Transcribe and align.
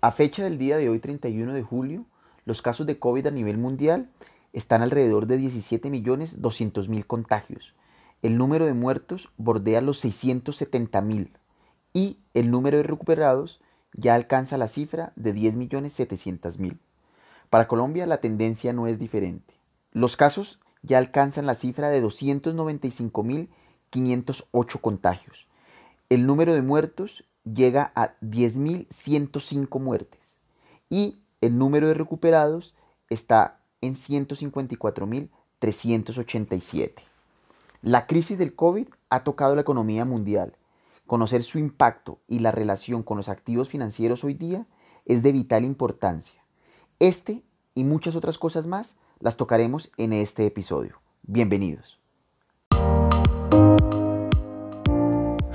A 0.00 0.12
fecha 0.12 0.44
del 0.44 0.58
día 0.58 0.76
de 0.76 0.90
hoy, 0.90 0.98
31 0.98 1.54
de 1.54 1.62
julio, 1.62 2.04
los 2.44 2.60
casos 2.60 2.86
de 2.86 2.98
COVID 2.98 3.26
a 3.26 3.30
nivel 3.30 3.56
mundial 3.56 4.10
están 4.52 4.82
alrededor 4.82 5.26
de 5.26 5.38
17.200.000 5.38 7.06
contagios. 7.06 7.74
El 8.22 8.38
número 8.38 8.66
de 8.66 8.74
muertos 8.74 9.30
bordea 9.36 9.80
los 9.80 10.04
670.000 10.04 11.30
y 11.92 12.18
el 12.34 12.50
número 12.50 12.76
de 12.76 12.82
recuperados 12.82 13.60
ya 13.94 14.14
alcanza 14.14 14.58
la 14.58 14.68
cifra 14.68 15.12
de 15.16 15.34
10.700.000. 15.34 16.78
Para 17.48 17.68
Colombia 17.68 18.06
la 18.06 18.18
tendencia 18.18 18.72
no 18.72 18.86
es 18.86 18.98
diferente. 18.98 19.54
Los 19.92 20.16
casos 20.16 20.60
ya 20.82 20.98
alcanzan 20.98 21.46
la 21.46 21.54
cifra 21.54 21.88
de 21.88 22.02
295.508 22.02 24.80
contagios. 24.80 25.46
El 26.10 26.26
número 26.26 26.54
de 26.54 26.62
muertos 26.62 27.24
llega 27.52 27.90
a 27.94 28.14
10.105 28.20 29.80
muertes 29.80 30.20
y 30.90 31.18
el 31.40 31.58
número 31.58 31.88
de 31.88 31.94
recuperados 31.94 32.74
está 33.08 33.60
en 33.80 33.94
154.387. 33.94 36.92
La 37.82 38.06
crisis 38.06 38.38
del 38.38 38.54
COVID 38.54 38.88
ha 39.10 39.24
tocado 39.24 39.54
la 39.54 39.60
economía 39.60 40.04
mundial. 40.04 40.56
Conocer 41.06 41.42
su 41.42 41.58
impacto 41.58 42.18
y 42.26 42.40
la 42.40 42.50
relación 42.50 43.02
con 43.02 43.16
los 43.16 43.28
activos 43.28 43.68
financieros 43.68 44.24
hoy 44.24 44.34
día 44.34 44.66
es 45.04 45.22
de 45.22 45.32
vital 45.32 45.64
importancia. 45.64 46.42
Este 46.98 47.42
y 47.74 47.84
muchas 47.84 48.16
otras 48.16 48.38
cosas 48.38 48.66
más 48.66 48.96
las 49.20 49.36
tocaremos 49.36 49.92
en 49.98 50.12
este 50.12 50.46
episodio. 50.46 51.00
Bienvenidos. 51.22 52.00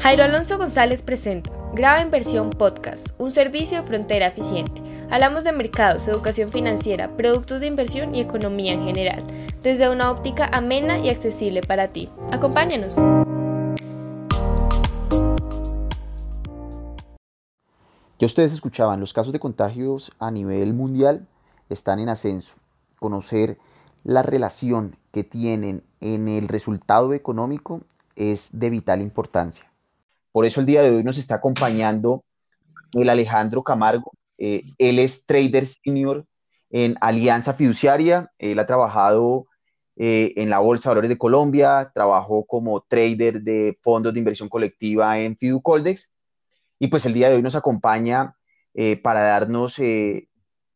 Jairo 0.02 0.24
Alonso 0.24 0.58
González 0.58 1.04
presenta 1.04 1.52
Graba 1.76 2.02
Inversión 2.02 2.50
Podcast, 2.50 3.10
un 3.20 3.32
servicio 3.32 3.80
de 3.80 3.88
frontera 3.88 4.26
eficiente. 4.26 4.82
Hablamos 5.12 5.44
de 5.44 5.52
mercados, 5.52 6.08
educación 6.08 6.52
financiera, 6.52 7.16
productos 7.16 7.62
de 7.62 7.68
inversión 7.68 8.16
y 8.16 8.20
economía 8.20 8.74
en 8.74 8.84
general, 8.84 9.24
desde 9.62 9.92
una 9.92 10.10
óptica 10.10 10.50
amena 10.52 10.98
y 10.98 11.12
accesible 11.12 11.62
para 11.62 11.90
ti. 11.90 12.10
Acompáñanos. 12.32 12.96
Ya 18.18 18.26
ustedes 18.26 18.54
escuchaban, 18.54 19.00
los 19.00 19.14
casos 19.14 19.34
de 19.34 19.40
contagios 19.40 20.12
a 20.18 20.32
nivel 20.32 20.74
mundial 20.74 21.28
están 21.70 22.00
en 22.00 22.10
ascenso. 22.10 22.56
Conocer 22.98 23.60
la 24.04 24.24
relación 24.24 24.96
que 25.12 25.24
tienen 25.24 25.84
en 26.00 26.28
el 26.28 26.48
resultado 26.48 27.14
económico 27.14 27.82
es 28.16 28.50
de 28.52 28.72
vital 28.72 29.04
importancia. 29.04 29.71
Por 30.32 30.46
eso 30.46 30.62
el 30.62 30.66
día 30.66 30.82
de 30.82 30.92
hoy 30.92 31.04
nos 31.04 31.18
está 31.18 31.36
acompañando 31.36 32.24
el 32.94 33.10
Alejandro 33.10 33.64
Camargo. 33.64 34.12
Eh, 34.38 34.64
él 34.78 35.00
es 35.00 35.26
trader 35.26 35.66
senior 35.66 36.26
en 36.70 36.96
Alianza 37.02 37.54
Fiduciaria. 37.54 38.32
Él 38.40 38.60
ha 38.60 38.66
trabajado 38.66 39.48
eh, 39.98 40.34
en 40.38 40.50
la 40.50 40.60
Bolsa 40.60 40.90
de 40.90 40.92
Valores 40.92 41.10
de 41.10 41.18
Colombia, 41.18 41.92
trabajó 41.94 42.46
como 42.46 42.82
trader 42.82 43.42
de 43.42 43.78
fondos 43.82 44.14
de 44.14 44.20
inversión 44.20 44.50
colectiva 44.50 45.20
en 45.20 45.38
Fiducoldex. 45.38 46.12
Y 46.80 46.88
pues 46.88 47.06
el 47.06 47.14
día 47.14 47.30
de 47.30 47.36
hoy 47.36 47.42
nos 47.42 47.56
acompaña 47.56 48.36
eh, 48.74 48.96
para 48.98 49.22
darnos 49.22 49.76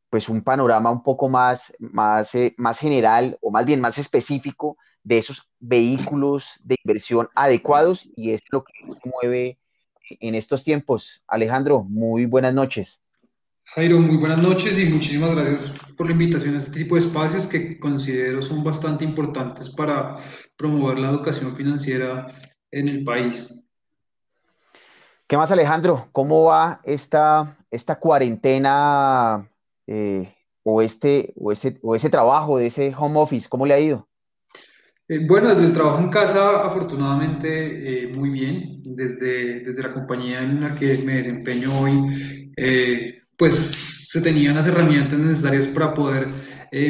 pues 0.10 0.30
un 0.30 0.42
panorama 0.44 0.92
un 0.92 1.02
poco 1.02 1.30
más, 1.30 1.74
más, 1.80 2.32
más 2.58 2.80
general 2.80 3.38
o 3.42 3.52
más 3.52 3.66
bien 3.66 3.82
más 3.82 3.98
específico 3.98 4.78
de 5.06 5.20
esos 5.20 5.48
vehículos 5.60 6.60
de 6.64 6.76
inversión 6.84 7.30
adecuados 7.36 8.10
y 8.18 8.32
es 8.32 8.42
lo 8.50 8.64
que 8.64 8.74
nos 8.86 8.98
mueve 9.06 9.60
en 10.10 10.36
estos 10.36 10.64
tiempos. 10.64 11.24
Alejandro, 11.28 11.84
muy 11.84 12.26
buenas 12.26 12.54
noches. 12.54 13.02
Jairo, 13.66 14.00
muy 14.00 14.18
buenas 14.18 14.42
noches 14.42 14.78
y 14.80 14.86
muchísimas 14.88 15.36
gracias 15.36 15.76
por 15.96 16.08
la 16.08 16.14
invitación 16.14 16.56
a 16.56 16.58
este 16.58 16.72
tipo 16.72 16.96
de 16.96 17.02
espacios 17.02 17.46
que 17.46 17.80
considero 17.80 18.42
son 18.42 18.64
bastante 18.64 19.04
importantes 19.04 19.70
para 19.70 20.18
promover 20.56 21.00
la 21.00 21.10
educación 21.10 21.56
financiera 21.56 22.32
en 22.72 22.88
el 22.88 23.04
país. 23.04 23.68
¿Qué 25.28 25.38
más, 25.38 25.52
Alejandro? 25.52 26.08
¿Cómo 26.12 26.46
va 26.46 26.82
esta, 26.84 27.58
esta 27.72 28.00
cuarentena 28.00 29.50
eh, 29.88 30.34
o, 30.64 30.82
este, 30.82 31.34
o, 31.36 31.52
ese, 31.52 31.80
o 31.82 31.96
ese 31.96 32.10
trabajo 32.10 32.58
de 32.58 32.68
ese 32.68 32.94
home 32.96 33.20
office? 33.20 33.50
¿Cómo 33.50 33.66
le 33.66 33.74
ha 33.74 33.80
ido? 33.80 34.08
Eh, 35.08 35.20
bueno, 35.28 35.50
desde 35.50 35.66
el 35.68 35.74
trabajo 35.74 36.00
en 36.00 36.10
casa, 36.10 36.66
afortunadamente, 36.66 38.06
eh, 38.06 38.08
muy 38.08 38.30
bien. 38.30 38.82
Desde, 38.84 39.60
desde 39.62 39.84
la 39.84 39.94
compañía 39.94 40.42
en 40.42 40.62
la 40.62 40.76
que 40.76 40.98
me 41.00 41.16
desempeño 41.16 41.80
hoy, 41.80 42.52
eh, 42.58 43.22
pues 43.38 43.54
se 44.10 44.22
tenían 44.22 44.56
las 44.56 44.68
herramientas 44.68 45.20
necesarias 45.20 45.68
para 45.68 45.94
poder 45.94 46.28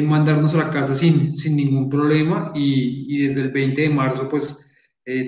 mandarnos 0.02 0.52
a 0.54 0.58
la 0.58 0.70
casa 0.70 0.96
sin, 0.96 1.36
sin 1.36 1.56
ningún 1.56 1.88
problema 1.88 2.50
y, 2.54 3.06
y, 3.08 3.22
desde 3.22 3.42
el 3.42 3.50
20 3.50 3.82
de 3.82 3.88
marzo, 3.88 4.28
pues 4.28 4.74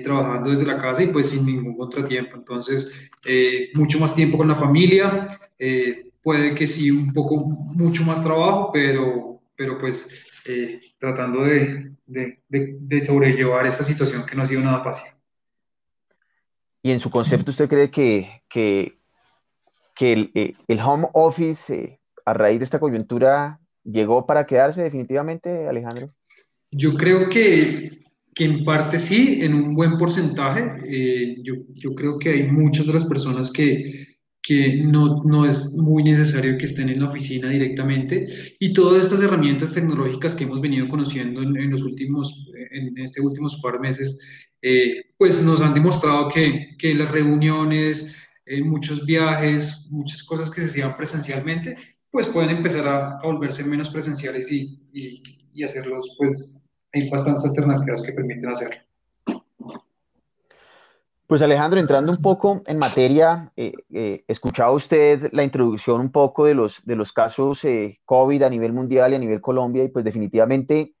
trabajando 0.03 0.49
desde 0.49 0.65
la 0.65 0.81
casa 0.81 1.01
y 1.03 1.07
pues 1.07 1.29
sin 1.29 1.45
ningún 1.45 1.77
contratiempo. 1.77 2.35
Entonces, 2.35 3.09
mucho 3.73 3.99
más 3.99 4.13
tiempo 4.15 4.37
con 4.37 4.49
la 4.49 4.55
familia, 4.55 5.39
puede 6.21 6.55
que 6.55 6.67
sí, 6.67 6.91
un 6.91 7.13
poco, 7.13 7.37
mucho 7.37 8.03
más 8.03 8.21
trabajo, 8.21 8.71
pero, 8.73 9.41
pero 9.55 9.77
pues 9.79 10.28
tratando 10.99 11.43
de, 11.43 11.95
de, 12.07 13.03
sobrellevar 13.03 13.65
esta 13.67 13.83
situación 13.83 14.25
que 14.25 14.35
no 14.35 14.43
ha 14.43 14.45
sido 14.45 14.61
nada 14.61 14.83
fácil. 14.83 15.09
¿Y 16.81 16.91
en 16.91 16.99
su 16.99 17.09
concepto 17.09 17.51
usted 17.51 17.69
cree 17.69 17.91
que, 17.91 18.43
que, 18.49 18.97
que 19.95 20.13
el, 20.13 20.55
el, 20.67 20.79
home 20.79 21.07
office 21.13 21.73
eh, 21.73 21.99
a 22.25 22.33
raíz 22.33 22.59
de 22.59 22.65
esta 22.65 22.79
coyuntura 22.79 23.59
llegó 23.83 24.25
para 24.25 24.45
quedarse 24.45 24.83
definitivamente, 24.83 25.67
Alejandro? 25.67 26.13
Yo 26.71 26.95
creo 26.95 27.27
que, 27.27 28.03
que 28.33 28.45
en 28.45 28.63
parte 28.63 28.97
sí, 28.97 29.39
en 29.41 29.53
un 29.53 29.75
buen 29.75 29.97
porcentaje. 29.97 30.77
Eh, 30.85 31.37
yo, 31.43 31.55
yo, 31.73 31.93
creo 31.95 32.17
que 32.17 32.29
hay 32.29 32.43
muchas 32.43 32.87
de 32.87 32.93
las 32.93 33.05
personas 33.05 33.51
que, 33.51 34.08
que 34.41 34.83
no, 34.83 35.21
no, 35.23 35.45
es 35.45 35.73
muy 35.73 36.03
necesario 36.03 36.57
que 36.57 36.65
estén 36.65 36.89
en 36.89 37.01
la 37.01 37.07
oficina 37.07 37.49
directamente 37.49 38.55
y 38.59 38.73
todas 38.73 39.03
estas 39.03 39.21
herramientas 39.21 39.73
tecnológicas 39.73 40.35
que 40.35 40.45
hemos 40.45 40.61
venido 40.61 40.87
conociendo 40.87 41.41
en, 41.41 41.69
los 41.69 41.83
últimos, 41.83 42.49
en 42.71 42.97
este 42.97 43.21
últimos 43.21 43.59
par 43.61 43.79
meses, 43.79 44.19
eh, 44.61 45.03
pues 45.17 45.43
nos 45.43 45.61
han 45.61 45.73
demostrado 45.73 46.29
que, 46.29 46.75
que 46.77 46.93
las 46.93 47.11
reuniones, 47.11 48.15
eh, 48.45 48.63
muchos 48.63 49.05
viajes, 49.05 49.87
muchas 49.91 50.23
cosas 50.23 50.49
que 50.49 50.61
se 50.61 50.67
hacían 50.67 50.95
presencialmente, 50.97 51.77
pues 52.09 52.25
pueden 52.27 52.49
empezar 52.49 52.87
a, 52.87 53.19
volverse 53.21 53.63
menos 53.63 53.89
presenciales 53.89 54.51
y, 54.51 54.87
y, 54.93 55.21
y 55.53 55.63
hacerlos, 55.63 56.15
pues 56.17 56.65
hay 56.93 57.09
bastantes 57.09 57.45
alternativas 57.45 58.01
que 58.01 58.13
permiten 58.13 58.49
hacerlo. 58.49 58.88
Pues 61.29 61.43
Alejandro, 61.43 61.79
entrando 61.79 62.11
un 62.11 62.23
poco 62.23 62.63
en 62.65 62.79
materia, 62.79 63.53
eh, 63.55 63.71
eh, 63.93 64.23
escuchaba 64.27 64.71
usted 64.71 65.29
la 65.31 65.43
introducción 65.43 66.01
un 66.01 66.11
poco 66.11 66.45
de 66.45 66.55
los, 66.55 66.83
de 66.87 66.95
los 66.95 67.13
casos 67.13 67.63
eh, 67.65 67.99
COVID 68.05 68.41
a 68.41 68.49
nivel 68.49 68.73
mundial 68.73 69.11
y 69.11 69.15
a 69.15 69.19
nivel 69.19 69.39
Colombia, 69.39 69.83
y 69.83 69.89
pues 69.89 70.03
definitivamente, 70.03 70.95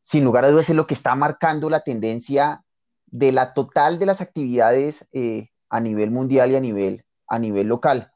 sin 0.00 0.24
lugar 0.24 0.46
a 0.46 0.50
dudas, 0.50 0.70
es 0.70 0.74
lo 0.74 0.86
que 0.86 0.94
está 0.94 1.14
marcando 1.16 1.68
la 1.68 1.80
tendencia 1.80 2.64
de 3.04 3.30
la 3.30 3.52
total 3.52 3.98
de 3.98 4.06
las 4.06 4.22
actividades 4.22 5.06
a 5.68 5.80
nivel 5.80 6.10
mundial 6.10 6.52
y 6.52 6.56
a 6.56 6.60
nivel, 6.60 7.04
a 7.28 7.38
nivel 7.38 7.66
local. 7.66 8.12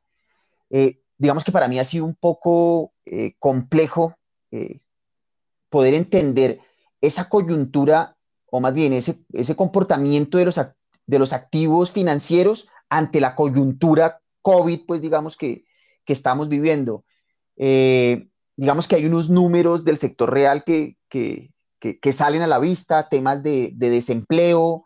digamos 1.18 1.44
que 1.44 1.52
para 1.52 1.68
mí 1.68 1.78
ha 1.78 1.84
sido 1.84 2.06
un 2.06 2.14
poco 2.14 2.94
complejo 3.38 4.16
poder 5.68 5.92
entender 5.92 6.60
esa 7.02 7.28
coyuntura, 7.28 8.16
o 8.46 8.58
más 8.60 8.72
bien 8.72 8.94
ese, 8.94 9.18
ese 9.34 9.54
comportamiento 9.54 10.38
de 10.38 10.46
los 10.46 10.56
actores 10.56 10.79
de 11.10 11.18
los 11.18 11.32
activos 11.32 11.90
financieros 11.90 12.68
ante 12.88 13.20
la 13.20 13.34
coyuntura 13.34 14.20
COVID, 14.42 14.86
pues 14.86 15.02
digamos 15.02 15.36
que, 15.36 15.64
estamos 16.06 16.48
viviendo. 16.48 17.04
Eh, 17.56 18.30
digamos 18.56 18.88
que 18.88 18.96
hay 18.96 19.06
unos 19.06 19.30
números 19.30 19.84
del 19.84 19.96
sector 19.96 20.28
real 20.28 20.64
que, 20.64 20.96
salen 22.12 22.42
a 22.42 22.48
la 22.48 22.58
vista, 22.58 23.08
temas 23.08 23.44
de, 23.44 23.70
desempleo. 23.76 24.82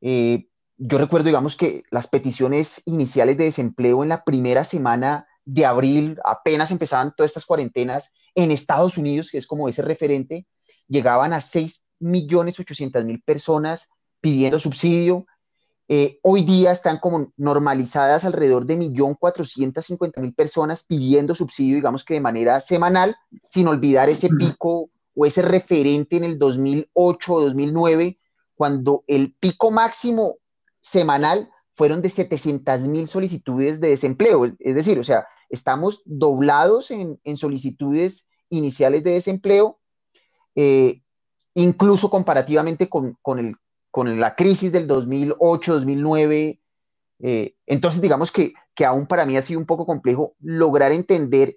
Eh, 0.00 0.46
yo 0.76 0.98
recuerdo, 0.98 1.26
digamos, 1.26 1.56
que 1.56 1.82
las 1.90 2.06
peticiones 2.06 2.80
iniciales 2.84 3.36
de 3.38 3.44
desempleo 3.44 4.04
en 4.04 4.08
la 4.08 4.22
primera 4.22 4.62
semana 4.62 5.26
de 5.44 5.66
abril, 5.66 6.16
apenas 6.24 6.70
empezaban 6.70 7.12
todas 7.16 7.30
estas 7.30 7.44
cuarentenas 7.44 8.12
en 8.36 8.52
Estados 8.52 8.98
Unidos, 8.98 9.32
que 9.32 9.38
es 9.38 9.48
como 9.48 9.68
ese 9.68 9.82
referente, 9.82 10.46
llegaban 10.86 11.32
a 11.32 11.38
6.800.000 11.38 13.24
personas 13.24 13.88
pidiendo 14.20 14.60
subsidio, 14.60 15.26
eh, 15.90 16.18
hoy 16.22 16.42
día 16.42 16.70
están 16.70 16.98
como 16.98 17.32
normalizadas 17.38 18.26
alrededor 18.26 18.66
de 18.66 18.78
1.450.000 18.78 20.34
personas 20.34 20.84
pidiendo 20.84 21.34
subsidio, 21.34 21.76
digamos 21.76 22.04
que 22.04 22.14
de 22.14 22.20
manera 22.20 22.60
semanal, 22.60 23.16
sin 23.46 23.68
olvidar 23.68 24.10
ese 24.10 24.28
pico 24.28 24.90
o 25.16 25.26
ese 25.26 25.40
referente 25.40 26.18
en 26.18 26.24
el 26.24 26.38
2008 26.38 27.32
o 27.32 27.40
2009, 27.40 28.18
cuando 28.54 29.02
el 29.06 29.34
pico 29.40 29.70
máximo 29.70 30.36
semanal 30.80 31.48
fueron 31.72 32.02
de 32.02 32.10
700.000 32.10 33.06
solicitudes 33.06 33.80
de 33.80 33.88
desempleo. 33.88 34.44
Es 34.58 34.74
decir, 34.74 34.98
o 34.98 35.04
sea, 35.04 35.26
estamos 35.48 36.02
doblados 36.04 36.90
en, 36.90 37.18
solicitudes 37.36 38.26
iniciales 38.50 39.04
de 39.04 39.12
desempleo, 39.12 39.78
eh, 40.54 41.00
incluso 41.54 42.10
comparativamente 42.10 42.88
con, 42.90 43.16
el, 43.38 43.56
con, 43.98 44.20
la 44.20 44.36
crisis 44.36 44.70
del 44.70 44.86
2008, 44.86 45.74
2009. 45.74 46.60
Eh, 47.20 47.54
entonces, 47.66 48.00
digamos 48.00 48.30
que, 48.30 48.52
que 48.74 48.84
aún 48.84 49.06
para 49.06 49.26
mí 49.26 49.36
ha 49.36 49.42
sido 49.42 49.58
un 49.58 49.66
poco 49.66 49.86
complejo 49.86 50.34
lograr 50.40 50.92
entender 50.92 51.56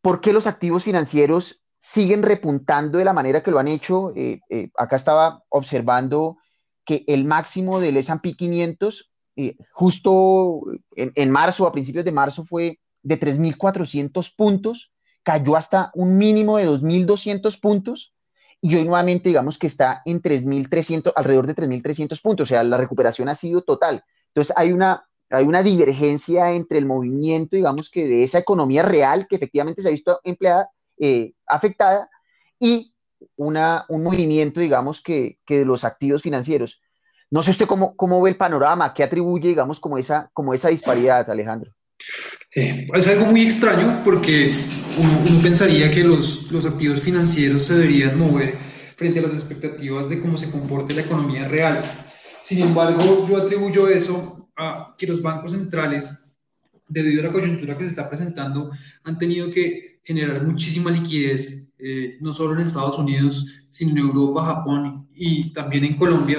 por 0.00 0.20
qué 0.20 0.32
los 0.32 0.46
activos 0.46 0.84
financieros 0.84 1.60
siguen 1.78 2.22
repuntando 2.22 2.98
de 2.98 3.04
la 3.04 3.12
manera 3.12 3.42
que 3.42 3.50
lo 3.50 3.58
han 3.58 3.68
hecho. 3.68 4.12
Eh, 4.14 4.40
eh, 4.50 4.70
acá 4.76 4.96
estaba 4.96 5.44
observando 5.48 6.38
que 6.84 7.04
el 7.06 7.24
máximo 7.24 7.80
del 7.80 7.96
S&P 7.96 8.34
500 8.34 9.10
eh, 9.36 9.56
justo 9.72 10.62
en, 10.96 11.30
marzo, 11.30 11.66
a 11.66 11.72
principios 11.72 12.04
de 12.04 12.10
marzo, 12.10 12.44
fue 12.44 12.80
de 13.02 13.20
3.400 13.20 14.34
puntos, 14.34 14.92
cayó 15.22 15.54
hasta 15.54 15.92
un 15.94 16.18
mínimo 16.18 16.56
de 16.56 16.68
2.200 16.68 17.60
puntos 17.60 18.12
y 18.60 18.74
hoy 18.74 18.84
nuevamente 18.84 19.28
digamos 19.28 19.58
que 19.58 19.66
está 19.66 20.02
en 20.04 20.20
3.300, 20.20 21.12
alrededor 21.14 21.46
de 21.46 21.54
3.300 21.54 22.20
puntos, 22.20 22.48
o 22.48 22.48
sea, 22.48 22.62
la 22.64 22.76
recuperación 22.76 23.28
ha 23.28 23.34
sido 23.34 23.62
total. 23.62 24.04
Entonces 24.28 24.54
hay 24.56 24.72
una, 24.72 25.08
hay 25.30 25.44
una 25.44 25.62
divergencia 25.62 26.52
entre 26.52 26.78
el 26.78 26.86
movimiento, 26.86 27.56
digamos 27.56 27.90
que 27.90 28.06
de 28.06 28.24
esa 28.24 28.38
economía 28.38 28.82
real 28.82 29.26
que 29.28 29.36
efectivamente 29.36 29.82
se 29.82 29.88
ha 29.88 29.92
visto 29.92 30.20
empleada 30.24 30.70
eh, 30.98 31.32
afectada 31.46 32.10
y 32.58 32.92
una, 33.36 33.84
un 33.88 34.02
movimiento, 34.02 34.60
digamos, 34.60 35.00
que, 35.00 35.38
que, 35.44 35.60
de 35.60 35.64
los 35.64 35.84
activos 35.84 36.22
financieros. 36.22 36.80
No 37.30 37.42
sé 37.42 37.50
usted 37.50 37.66
cómo, 37.66 37.96
cómo 37.96 38.20
ve 38.22 38.30
el 38.30 38.36
panorama, 38.36 38.94
qué 38.94 39.02
atribuye, 39.04 39.48
digamos, 39.48 39.80
como 39.80 39.98
esa, 39.98 40.30
como 40.32 40.54
esa 40.54 40.68
disparidad, 40.68 41.28
Alejandro. 41.30 41.72
Eh, 42.54 42.88
es 42.94 43.08
algo 43.08 43.26
muy 43.26 43.42
extraño 43.42 44.02
porque 44.04 44.52
uno, 44.98 45.42
pensaría 45.42 45.90
que 45.90 46.02
los, 46.02 46.50
activos 46.66 47.00
financieros 47.00 47.64
se 47.64 47.74
deberían 47.74 48.18
mover 48.18 48.58
frente 48.96 49.18
a 49.18 49.22
las 49.22 49.34
expectativas 49.34 50.08
de 50.08 50.20
cómo 50.20 50.36
se 50.36 50.50
comporte 50.50 50.94
la 50.94 51.02
economía 51.02 51.46
real. 51.46 51.82
Sin 52.40 52.60
embargo, 52.60 53.26
yo 53.28 53.36
atribuyo 53.36 53.88
eso 53.88 54.50
a 54.56 54.94
que 54.98 55.06
los 55.06 55.22
bancos 55.22 55.52
centrales, 55.52 56.34
debido 56.88 57.22
a 57.22 57.26
la 57.26 57.32
coyuntura 57.32 57.76
que 57.76 57.84
se 57.84 57.90
está 57.90 58.08
presentando, 58.08 58.70
han 59.04 59.18
tenido 59.18 59.50
que 59.50 60.00
generar 60.02 60.44
muchísima 60.44 60.90
liquidez, 60.90 61.74
eh, 61.78 62.16
no 62.20 62.32
solo 62.32 62.54
en 62.54 62.60
Estados 62.60 62.98
Unidos, 62.98 63.66
sino 63.68 63.92
en 63.92 63.98
Europa, 63.98 64.46
Japón 64.46 65.08
y 65.14 65.52
también 65.52 65.84
en 65.84 65.96
Colombia. 65.96 66.38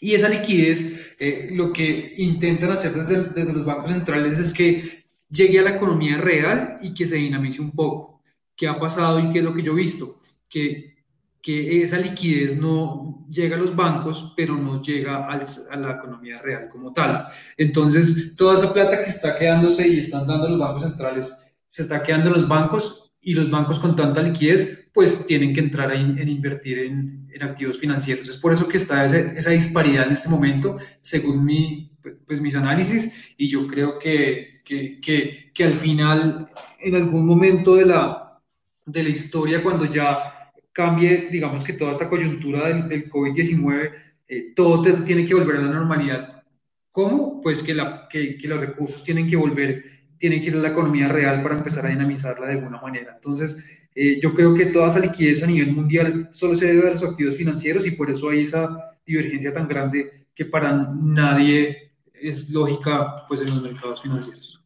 Y 0.00 0.14
esa 0.14 0.28
liquidez, 0.28 1.14
eh, 1.18 1.48
lo 1.52 1.72
que 1.72 2.14
intentan 2.18 2.72
hacer 2.72 2.92
desde, 2.92 3.30
desde 3.30 3.52
los 3.52 3.64
bancos 3.64 3.90
centrales 3.90 4.38
es 4.38 4.52
que 4.52 5.04
llegue 5.28 5.58
a 5.58 5.62
la 5.62 5.76
economía 5.76 6.18
real 6.18 6.78
y 6.82 6.94
que 6.94 7.06
se 7.06 7.16
dinamice 7.16 7.60
un 7.60 7.72
poco. 7.72 8.22
¿Qué 8.56 8.68
ha 8.68 8.78
pasado 8.78 9.18
y 9.18 9.30
qué 9.30 9.38
es 9.38 9.44
lo 9.44 9.54
que 9.54 9.62
yo 9.62 9.72
he 9.72 9.76
visto? 9.76 10.16
Que, 10.48 10.94
que 11.42 11.82
esa 11.82 11.98
liquidez 11.98 12.56
no 12.56 13.26
llega 13.28 13.56
a 13.56 13.60
los 13.60 13.74
bancos, 13.74 14.32
pero 14.36 14.56
no 14.56 14.80
llega 14.80 15.26
a 15.26 15.76
la 15.76 15.92
economía 15.92 16.40
real 16.40 16.68
como 16.70 16.92
tal. 16.92 17.26
Entonces, 17.56 18.36
toda 18.36 18.54
esa 18.54 18.72
plata 18.72 19.02
que 19.02 19.10
está 19.10 19.36
quedándose 19.36 19.88
y 19.88 19.98
están 19.98 20.26
dando 20.26 20.48
los 20.48 20.58
bancos 20.58 20.82
centrales 20.82 21.56
se 21.66 21.82
está 21.82 22.02
quedando 22.04 22.30
los 22.30 22.46
bancos 22.46 23.03
y 23.24 23.34
los 23.34 23.50
bancos 23.50 23.78
con 23.80 23.96
tanta 23.96 24.22
liquidez 24.22 24.90
pues 24.92 25.26
tienen 25.26 25.52
que 25.52 25.60
entrar 25.60 25.90
a 25.90 25.94
en 25.94 26.28
invertir 26.28 26.78
en, 26.78 27.28
en, 27.32 27.42
activos 27.42 27.78
financieros. 27.78 28.28
Es 28.28 28.36
por 28.36 28.52
eso 28.52 28.68
que 28.68 28.76
está 28.76 29.04
esa 29.04 29.50
disparidad 29.50 30.06
en 30.06 30.12
este 30.12 30.28
momento, 30.28 30.76
según 31.00 31.44
mi, 31.44 31.90
pues, 32.26 32.40
mis 32.40 32.54
análisis, 32.54 33.34
y 33.36 33.48
yo 33.48 33.66
creo 33.66 33.98
que, 33.98 34.60
que, 34.64 35.00
que, 35.00 35.50
que, 35.52 35.64
al 35.64 35.74
final, 35.74 36.48
en 36.78 36.94
algún 36.94 37.26
momento 37.26 37.74
de 37.74 37.86
la, 37.86 38.40
de 38.86 39.02
la 39.02 39.08
historia, 39.08 39.64
cuando 39.64 39.84
ya 39.86 40.52
cambie, 40.72 41.28
digamos 41.30 41.64
que 41.64 41.72
toda 41.72 41.92
esta 41.92 42.08
coyuntura 42.08 42.68
del, 42.68 42.88
del 42.88 43.10
COVID-19, 43.10 43.92
eh, 44.28 44.52
todo 44.54 44.80
tiene 45.04 45.26
que 45.26 45.34
volver 45.34 45.56
a 45.56 45.62
la 45.62 45.72
normalidad. 45.72 46.44
¿Cómo? 46.90 47.40
Pues 47.40 47.64
que, 47.64 47.74
la, 47.74 48.06
que, 48.08 48.36
que 48.36 48.46
los 48.46 48.60
recursos 48.60 49.02
tienen 49.02 49.26
que 49.26 49.36
volver 49.36 49.93
tiene 50.18 50.40
que 50.40 50.48
ir 50.48 50.54
a 50.54 50.58
la 50.58 50.68
economía 50.68 51.08
real 51.08 51.42
para 51.42 51.56
empezar 51.56 51.86
a 51.86 51.90
dinamizarla 51.90 52.46
de 52.46 52.54
alguna 52.54 52.80
manera. 52.80 53.12
Entonces, 53.14 53.84
eh, 53.94 54.18
yo 54.20 54.34
creo 54.34 54.54
que 54.54 54.66
toda 54.66 54.88
esa 54.88 55.00
liquidez 55.00 55.42
a 55.42 55.46
nivel 55.46 55.72
mundial 55.72 56.28
solo 56.32 56.54
se 56.54 56.74
debe 56.74 56.88
a 56.88 56.92
los 56.92 57.04
activos 57.04 57.36
financieros 57.36 57.86
y 57.86 57.92
por 57.92 58.10
eso 58.10 58.28
hay 58.28 58.42
esa 58.42 58.96
divergencia 59.06 59.52
tan 59.52 59.68
grande 59.68 60.10
que 60.34 60.44
para 60.44 60.72
nadie 60.72 61.92
es 62.12 62.50
lógica 62.50 63.24
pues, 63.28 63.40
en 63.42 63.50
los 63.50 63.62
mercados 63.62 64.02
financieros. 64.02 64.64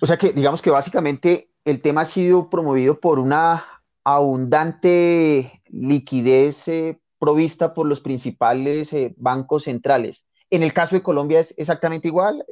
O 0.00 0.06
sea 0.06 0.16
que 0.16 0.32
digamos 0.32 0.62
que 0.62 0.70
básicamente 0.70 1.50
el 1.64 1.80
tema 1.80 2.00
ha 2.00 2.06
sido 2.06 2.48
promovido 2.48 2.98
por 2.98 3.18
una 3.18 3.64
abundante 4.02 5.62
liquidez 5.68 6.66
eh, 6.68 6.98
provista 7.18 7.72
por 7.72 7.86
los 7.86 8.00
principales 8.00 8.92
eh, 8.92 9.14
bancos 9.16 9.64
centrales. 9.64 10.26
En 10.50 10.62
el 10.62 10.72
caso 10.72 10.96
de 10.96 11.02
Colombia 11.02 11.40
es 11.40 11.54
exactamente 11.56 12.08
igual. 12.08 12.44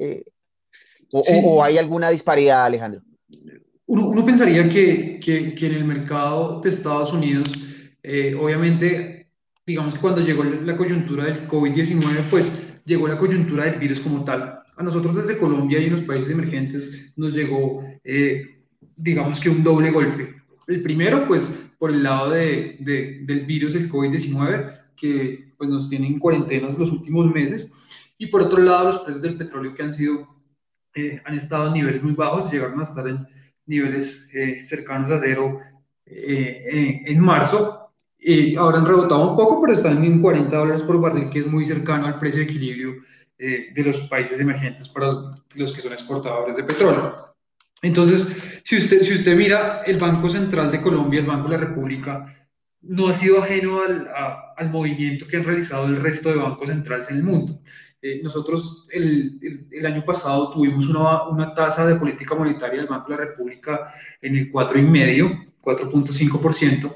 O, 1.13 1.63
hay 1.63 1.79
alguna 1.79 2.11
disparidad, 2.11 2.65
Alejandro? 2.65 3.03
Uno, 3.87 4.25
pensaría 4.25 4.69
que, 4.69 5.19
que, 5.21 5.55
que, 5.55 5.67
en 5.67 5.73
el 5.73 5.85
mercado 5.85 6.61
de 6.61 6.69
Estados 6.69 7.13
Unidos, 7.13 7.49
eh, 8.03 8.37
obviamente, 8.41 9.33
digamos 9.67 9.95
que 9.95 10.01
cuando 10.01 10.21
llegó 10.21 10.45
la 10.45 10.77
coyuntura 10.77 11.25
del 11.25 11.49
COVID-19, 11.49 12.31
pues 12.31 12.81
llegó 12.85 13.09
la 13.09 13.19
coyuntura 13.19 13.65
del 13.65 13.81
virus 13.81 14.01
como 14.01 14.23
tal. 14.25 14.61
A 14.77 14.83
nosotros 14.83 15.17
desde 15.17 15.39
Colombia 15.39 15.81
y 15.81 15.85
en 15.85 15.93
los 15.93 16.03
países 16.03 16.31
emergentes 16.31 17.13
nos 17.17 17.35
llegó, 17.35 17.85
eh, 18.05 18.43
digamos 18.97 19.41
que 19.41 19.51
un 19.51 19.63
doble 19.63 19.91
golpe. 19.91 20.37
El 20.69 20.83
primero, 20.83 21.27
pues 21.27 21.73
por 21.79 21.91
el 21.91 22.03
lado 22.03 22.31
de, 22.31 22.77
de, 22.81 23.21
del 23.25 23.47
virus, 23.47 23.75
el 23.75 23.91
COVID-19, 23.91 24.81
que 24.97 25.47
pues 25.59 25.69
nos 25.69 25.89
tiene 25.89 26.07
en 26.07 26.19
cuarentenas 26.19 26.79
los 26.79 26.93
últimos 26.93 27.27
meses. 27.33 28.15
Y 28.19 28.27
por 28.27 28.43
otro 28.43 28.63
lado, 28.63 28.85
los 28.85 28.99
precios 28.99 29.23
del 29.23 29.37
petróleo 29.37 29.75
que 29.75 29.83
han 29.83 29.93
sido 29.93 30.40
eh, 30.95 31.21
han 31.25 31.35
estado 31.35 31.69
en 31.69 31.75
niveles 31.75 32.03
muy 32.03 32.13
bajos, 32.13 32.51
llegaron 32.51 32.81
a 32.81 32.85
estar 32.85 33.07
en 33.07 33.27
niveles 33.67 34.29
eh, 34.35 34.61
cercanos 34.63 35.11
a 35.11 35.21
cero 35.21 35.61
eh, 36.05 37.03
en 37.07 37.21
marzo. 37.21 37.93
ahora 38.59 38.79
han 38.79 38.87
rebotado 38.87 39.31
un 39.31 39.37
poco, 39.37 39.61
pero 39.61 39.73
están 39.73 40.05
en 40.05 40.21
40 40.21 40.57
dólares 40.57 40.83
por 40.83 41.01
barril, 41.01 41.31
que 41.31 41.39
es 41.39 41.47
muy 41.47 41.65
cercano 41.65 42.07
al 42.07 42.19
precio 42.19 42.41
de 42.41 42.47
equilibrio 42.47 42.95
de 43.39 43.83
los 43.83 43.97
países 44.09 44.39
emergentes 44.39 44.87
para 44.87 45.07
los 45.55 45.73
que 45.73 45.81
son 45.81 45.95
exportadores 45.95 46.57
de 46.57 46.63
petróleo. 46.63 47.35
Entonces, 47.81 48.37
si 48.65 48.77
usted, 48.77 49.01
si 49.01 49.15
usted 49.15 49.35
mira 49.35 49.83
el 49.87 49.97
Banco 49.97 50.29
Central 50.29 50.71
de 50.71 50.83
Colombia, 50.83 51.21
el 51.21 51.27
Banco 51.27 51.49
de 51.49 51.57
la 51.57 51.65
República, 51.65 52.37
no 52.83 53.09
ha 53.09 53.15
sido 53.15 53.43
ajeno 53.43 53.81
al, 53.81 54.11
al 54.57 54.69
movimiento 54.69 55.27
que 55.27 55.39
han 55.39 55.45
realizado 55.45 55.87
el 55.87 56.03
resto 56.03 56.29
de 56.29 56.37
bancos 56.37 56.69
centrales 56.69 57.11
en 57.11 57.17
el 57.17 57.23
mundo. 57.23 57.63
Eh, 58.03 58.21
nosotros 58.23 58.87
el, 58.91 59.69
el, 59.71 59.85
año 59.85 60.03
pasado 60.03 60.51
tuvimos 60.51 60.89
una, 60.89 61.29
una, 61.29 61.53
tasa 61.53 61.87
de 61.87 61.97
política 61.97 62.35
monetaria 62.35 62.79
del 62.79 62.89
Banco 62.89 63.11
de 63.11 63.19
la 63.19 63.25
República 63.27 63.93
en 64.23 64.37
el 64.37 64.51
4,5%, 64.51 65.55
4.5%, 65.63 66.95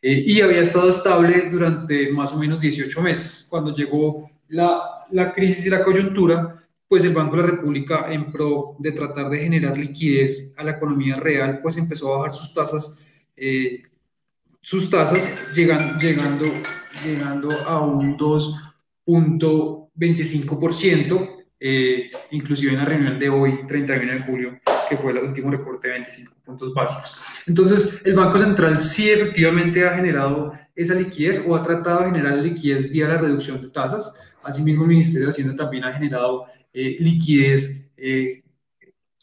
eh, 0.00 0.22
y 0.26 0.40
había 0.40 0.60
estado 0.60 0.90
estable 0.90 1.50
durante 1.50 2.12
más 2.12 2.32
o 2.32 2.38
menos 2.38 2.60
18 2.60 3.02
meses. 3.02 3.48
Cuando 3.50 3.74
llegó 3.74 4.30
la, 4.48 4.80
la 5.10 5.32
crisis 5.32 5.66
y 5.66 5.70
la 5.70 5.82
coyuntura, 5.82 6.64
pues 6.86 7.04
el 7.04 7.14
Banco 7.14 7.34
de 7.34 7.42
la 7.42 7.48
República, 7.48 8.12
en 8.12 8.30
pro 8.30 8.76
de 8.78 8.92
tratar 8.92 9.30
de 9.30 9.38
generar 9.38 9.76
liquidez 9.76 10.54
a 10.56 10.62
la 10.62 10.72
economía 10.72 11.16
real, 11.16 11.58
pues 11.62 11.76
empezó 11.76 12.14
a 12.14 12.18
bajar 12.18 12.32
sus 12.32 12.54
tasas, 12.54 13.04
eh, 13.36 13.82
sus 14.60 14.88
tasas 14.88 15.52
llegando, 15.52 15.98
llegando, 15.98 16.46
llegando 17.04 17.48
a 17.66 17.80
un 17.80 18.16
2. 18.16 18.74
25%, 19.96 21.44
eh, 21.60 22.10
inclusive 22.30 22.72
en 22.72 22.78
la 22.78 22.84
reunión 22.84 23.18
de 23.18 23.28
hoy, 23.28 23.66
31 23.66 24.12
de 24.12 24.20
julio, 24.20 24.60
que 24.88 24.96
fue 24.96 25.12
el 25.12 25.18
último 25.18 25.50
recorte 25.50 25.88
de 25.88 25.94
25 25.94 26.34
puntos 26.44 26.74
básicos. 26.74 27.16
Entonces, 27.46 28.04
el 28.04 28.14
Banco 28.14 28.38
Central 28.38 28.78
sí 28.78 29.10
efectivamente 29.10 29.86
ha 29.86 29.94
generado 29.94 30.52
esa 30.76 30.94
liquidez 30.94 31.44
o 31.46 31.56
ha 31.56 31.64
tratado 31.64 32.00
de 32.00 32.10
generar 32.10 32.38
liquidez 32.38 32.90
vía 32.90 33.08
la 33.08 33.18
reducción 33.18 33.60
de 33.60 33.68
tasas. 33.68 34.34
Asimismo, 34.42 34.82
el 34.82 34.90
Ministerio 34.90 35.28
de 35.28 35.32
Hacienda 35.32 35.56
también 35.56 35.84
ha 35.84 35.92
generado 35.92 36.46
eh, 36.72 36.96
liquidez 37.00 37.92
eh, 37.96 38.43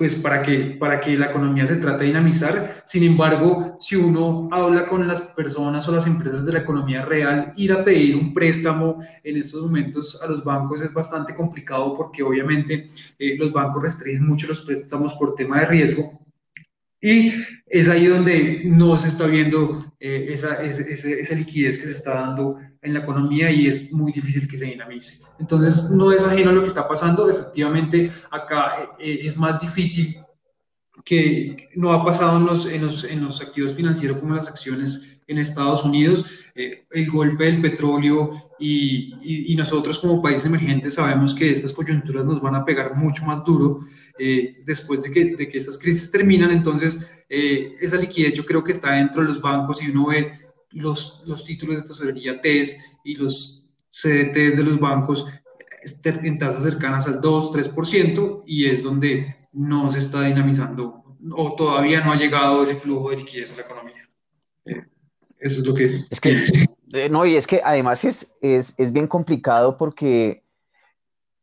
pues 0.02 0.16
para 0.16 0.42
que, 0.42 0.78
para 0.80 1.00
que 1.00 1.16
la 1.16 1.28
economía 1.28 1.68
se 1.68 1.76
trate 1.76 2.00
de 2.00 2.06
dinamizar. 2.08 2.82
Sin 2.86 3.04
embargo, 3.04 3.78
si 3.80 3.96
uno 3.96 4.50
habla 4.52 4.88
con 4.88 5.08
las 5.08 5.22
personas 5.22 5.88
o 5.88 5.92
las 5.92 6.08
empresas 6.08 6.44
de 6.44 6.54
la 6.54 6.60
economía 6.62 7.06
real, 7.06 7.54
ir 7.56 7.72
a 7.72 7.84
pedir 7.84 8.16
un 8.16 8.34
préstamo 8.34 8.98
en 9.24 9.38
estos 9.38 9.62
momentos 9.62 10.20
a 10.24 10.26
los 10.26 10.44
bancos 10.44 10.82
es 10.82 10.92
bastante 10.92 11.36
complicado 11.36 11.96
porque 11.96 12.24
obviamente 12.24 12.88
eh, 13.20 13.38
los 13.38 13.54
bancos 13.54 13.84
restringen 13.84 14.26
mucho 14.26 14.48
los 14.48 14.62
préstamos 14.62 15.14
por 15.14 15.36
tema 15.36 15.60
de 15.60 15.66
riesgo. 15.68 16.20
Y 17.00 17.34
es 17.68 17.88
ahí 17.88 18.08
donde 18.08 18.64
no 18.66 18.98
se 18.98 19.10
está 19.10 19.28
viendo 19.28 19.94
eh, 20.00 20.30
esa, 20.30 20.64
esa, 20.64 20.82
esa, 20.82 21.36
liquidez 21.36 21.78
que 21.78 21.86
se 21.86 21.94
está 21.94 22.16
dando 22.16 22.58
en 22.82 22.94
la 22.94 23.02
economía 23.02 23.52
y 23.52 23.68
es 23.68 23.94
muy 23.94 24.12
difícil 24.12 24.48
que 24.48 24.58
se 24.58 24.66
dinamice. 24.66 25.24
Entonces, 25.40 25.92
no 25.92 26.12
es 26.12 26.24
ajeno 26.24 26.50
a 26.50 26.54
lo 26.54 26.62
que 26.62 26.68
está 26.68 26.88
pasando. 26.88 27.30
Efectivamente, 27.30 28.12
acá 28.32 28.96
eh, 29.00 29.20
es 29.24 29.38
más 29.38 29.60
difícil 29.62 30.18
que 31.06 31.70
no 31.76 31.94
ha 31.94 32.04
pasado 32.04 32.38
en 32.38 32.46
los, 32.46 32.70
en 32.70 32.82
los, 32.82 33.04
en 33.04 33.24
los 33.24 33.42
activos 33.42 33.74
financieros 33.74 34.18
como 34.18 34.36
las 34.36 34.48
acciones 34.48 35.22
en 35.28 35.38
Estados 35.38 35.84
Unidos, 35.86 36.26
eh, 36.56 36.86
el 36.92 37.10
golpe 37.10 37.46
del 37.46 37.62
petróleo 37.62 38.52
y, 38.60 39.54
y, 39.54 39.56
nosotros 39.56 39.98
como 40.00 40.22
países 40.22 40.46
emergentes 40.46 40.96
sabemos 40.96 41.34
que 41.34 41.50
estas 41.50 41.72
coyunturas 41.72 42.26
nos 42.26 42.42
van 42.42 42.56
a 42.56 42.66
pegar 42.66 42.96
mucho 42.96 43.24
más 43.24 43.44
duro 43.46 43.80
eh, 44.20 44.62
después 44.66 45.02
de 45.02 45.12
que, 45.12 45.36
de 45.36 45.48
que, 45.50 45.58
estas 45.58 45.78
crisis 45.80 46.12
terminan. 46.12 46.52
Entonces, 46.52 47.10
eh, 47.30 47.76
esa 47.80 47.98
liquidez 47.98 48.34
yo 48.34 48.46
creo 48.46 48.64
que 48.64 48.74
está 48.74 48.92
dentro 48.92 49.22
de 49.22 49.30
los 49.30 49.42
bancos 49.42 49.82
y 49.82 49.90
uno 49.90 50.08
ve 50.08 50.34
los, 50.72 51.24
los 51.28 51.44
títulos 51.46 51.78
de 51.78 51.82
tesorería 51.84 52.42
TES 52.42 53.00
y 53.04 53.16
los 53.16 53.72
CDTs 53.90 54.58
de 54.58 54.64
los 54.64 54.80
bancos 54.80 55.28
en 56.04 56.38
tasas 56.38 56.64
cercanas 56.64 57.08
al 57.08 57.22
2-3% 57.22 58.44
y 58.46 58.70
es 58.70 58.84
donde 58.84 59.36
no 59.52 59.90
se 59.90 60.00
está 60.00 60.22
dinamizando 60.22 61.02
o 61.32 61.56
todavía 61.56 62.02
no 62.02 62.12
ha 62.12 62.16
llegado 62.16 62.62
ese 62.62 62.76
flujo 62.76 63.10
de 63.10 63.18
liquidez 63.18 63.52
a 63.52 63.56
la 63.56 63.62
economía. 63.62 64.10
Eh, 64.66 64.84
eso 65.40 65.62
es 65.62 65.68
lo 65.68 65.74
que... 65.74 66.04
Es 66.10 66.20
que, 66.20 66.38
eh, 66.94 67.10
no, 67.10 67.26
y 67.26 67.36
es 67.36 67.48
que 67.48 67.62
además 67.64 68.04
es, 68.04 68.32
es, 68.42 68.74
es, 68.78 68.92
bien 68.92 69.08
complicado 69.08 69.78
porque, 69.78 70.44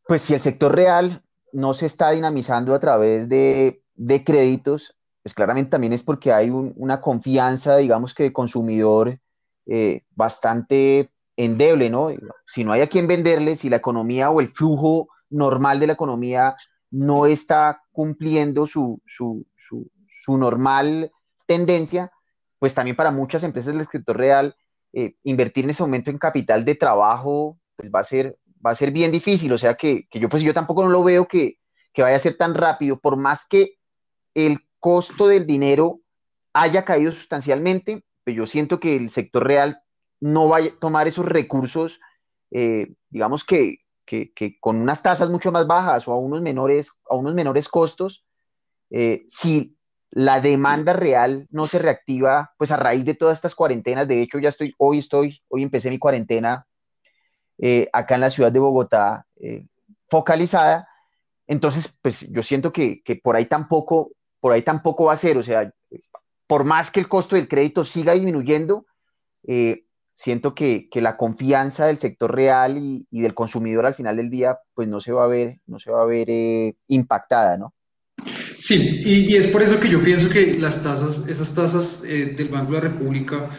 pues 0.07 0.23
si 0.23 0.35
el 0.35 0.41
sector 0.41 0.75
real 0.75 1.23
no 1.53 1.75
se 1.75 1.87
está 1.87 2.11
dinamizando 2.11 2.75
a 2.75 2.81
través 2.81 3.29
de, 3.29 3.83
de 3.95 4.25
créditos, 4.25 4.98
pues 5.23 5.35
claramente 5.35 5.71
también 5.71 5.93
es 5.93 6.03
porque 6.03 6.33
hay 6.33 6.51
una 6.51 7.01
confianza, 7.01 7.77
digamos 7.77 8.15
que 8.15 8.25
de 8.25 8.33
consumidor 8.33 9.19
eh, 9.67 10.03
bastante 10.15 11.11
endeble, 11.37 11.91
¿no? 11.91 12.09
Si 12.47 12.65
no 12.65 12.73
hay 12.73 12.81
a 12.81 12.89
quien 12.89 13.07
venderle, 13.07 13.57
si 13.57 13.69
la 13.69 13.77
economía 13.77 14.31
o 14.31 14.41
el 14.41 14.49
flujo 14.49 15.09
normal 15.31 15.79
de 15.79 15.87
la 15.87 15.93
economía 15.93 16.57
no 16.91 17.27
está 17.27 17.83
cumpliendo 17.93 18.67
su, 18.67 19.01
su, 19.07 19.47
normal 20.29 21.11
tendencia, 21.47 22.13
pues 22.59 22.75
también 22.75 22.97
para 22.97 23.11
muchas 23.11 23.43
empresas 23.43 23.75
del 23.75 23.87
sector 23.87 24.17
real, 24.17 24.55
eh, 24.93 25.15
invertir 25.23 25.65
en 25.65 25.71
ese 25.71 25.83
momento 25.83 26.11
en 26.11 26.19
capital 26.19 26.65
de 26.65 26.75
trabajo, 26.75 27.59
pues 27.77 27.91
va 27.91 28.01
a 28.01 28.05
ser, 28.05 28.39
va 28.65 28.73
a 28.73 28.75
ser 28.75 28.91
bien 28.91 29.11
difícil. 29.11 29.53
O 29.53 29.59
sea 29.59 29.75
que, 29.75 30.07
yo, 30.13 30.29
pues 30.29 30.43
yo 30.43 30.53
tampoco 30.53 30.83
no 30.83 30.91
lo 30.91 31.03
veo 31.03 31.27
que, 31.27 31.59
que 31.95 32.03
vaya 32.03 32.17
a 32.17 32.21
ser 32.21 32.37
tan 32.37 32.55
rápido, 32.55 32.99
por 32.99 33.17
más 33.17 33.47
que 33.49 33.79
el 34.35 34.59
costo 34.81 35.29
del 35.29 35.47
dinero 35.47 36.01
haya 36.53 36.85
caído 36.85 37.13
sustancialmente, 37.13 38.05
pues 38.25 38.37
yo 38.37 38.47
siento 38.47 38.81
que 38.81 38.97
el 38.97 39.11
sector 39.11 39.47
real 39.47 39.83
no 40.21 40.49
va 40.49 40.59
a 40.59 40.79
tomar 40.81 41.09
esos 41.09 41.27
recursos, 41.27 42.01
eh, 42.51 42.95
digamos 43.11 43.45
que, 43.45 43.79
que, 44.05 44.33
con 44.61 44.77
unas 44.77 45.03
tasas 45.03 45.31
mucho 45.31 45.53
más 45.53 45.67
bajas 45.67 46.09
o 46.09 46.13
a 46.13 46.19
unos 46.19 46.41
menores, 46.41 46.93
a 47.09 47.15
unos 47.15 47.35
menores 47.35 47.69
costos, 47.69 48.25
eh, 48.91 49.25
si 49.29 49.77
la 50.11 50.41
demanda 50.41 50.95
real 50.95 51.47
no 51.51 51.67
se 51.67 51.79
reactiva, 51.79 52.55
pues 52.57 52.71
a 52.73 52.77
raíz 52.77 53.05
de 53.05 53.15
todas 53.15 53.39
estas 53.39 53.55
cuarentenas, 53.55 54.09
de 54.09 54.23
hecho 54.23 54.39
ya 54.39 54.49
estoy, 54.49 54.75
hoy 54.79 54.99
estoy, 54.99 55.43
hoy 55.49 55.63
empecé 55.63 55.91
mi 55.91 55.99
cuarentena 55.99 56.67
eh, 57.59 57.89
acá 57.93 58.15
en 58.15 58.23
la 58.23 58.31
ciudad 58.31 58.51
de 58.51 58.59
Bogotá, 58.59 59.27
focalizada, 60.09 60.89
entonces 61.47 61.97
pues 62.01 62.27
yo 62.31 62.43
siento 62.43 62.73
que, 62.73 63.03
que, 63.03 63.17
por 63.17 63.37
ahí 63.37 63.45
tampoco, 63.45 64.13
por 64.41 64.53
ahí 64.53 64.63
tampoco 64.63 65.07
va 65.07 65.15
a 65.15 65.19
ser, 65.19 65.39
o 65.39 65.43
sea, 65.43 65.73
por 66.47 66.65
más 66.65 66.91
que 66.91 67.01
el 67.01 67.09
costo 67.09 67.37
del 67.37 67.49
crédito 67.49 67.85
siga 67.85 68.15
disminuyendo, 68.15 68.87
eh, 69.47 69.85
siento 70.15 70.55
que, 70.55 70.89
la 70.95 71.17
confianza 71.17 71.87
del 71.87 71.99
sector 71.99 72.35
real 72.35 72.79
y, 72.79 73.07
del 73.11 73.35
consumidor 73.35 73.87
al 73.87 73.95
final 73.95 74.17
del 74.17 74.31
día, 74.31 74.59
pues 74.75 74.89
no 74.89 75.01
se 75.01 75.13
va 75.13 75.25
a 75.25 75.29
ver, 75.29 75.61
no 75.67 75.79
se 75.79 75.91
va 75.91 76.03
a 76.03 76.07
ver 76.07 76.29
eh, 76.31 76.75
impactada, 76.89 77.57
¿no? 77.57 77.75
Sí, 78.59 79.03
y, 79.05 79.37
es 79.37 79.47
por 79.49 79.63
eso 79.63 79.79
que 79.79 79.89
yo 79.89 80.03
pienso 80.03 80.29
que 80.29 80.55
las 80.55 80.83
tasas, 80.83 81.29
esas 81.29 81.55
tasas 81.55 82.03
eh, 82.05 82.35
del 82.37 82.49
Banco 82.49 82.73
de 82.73 82.79
la 82.79 82.89
República 82.89 83.51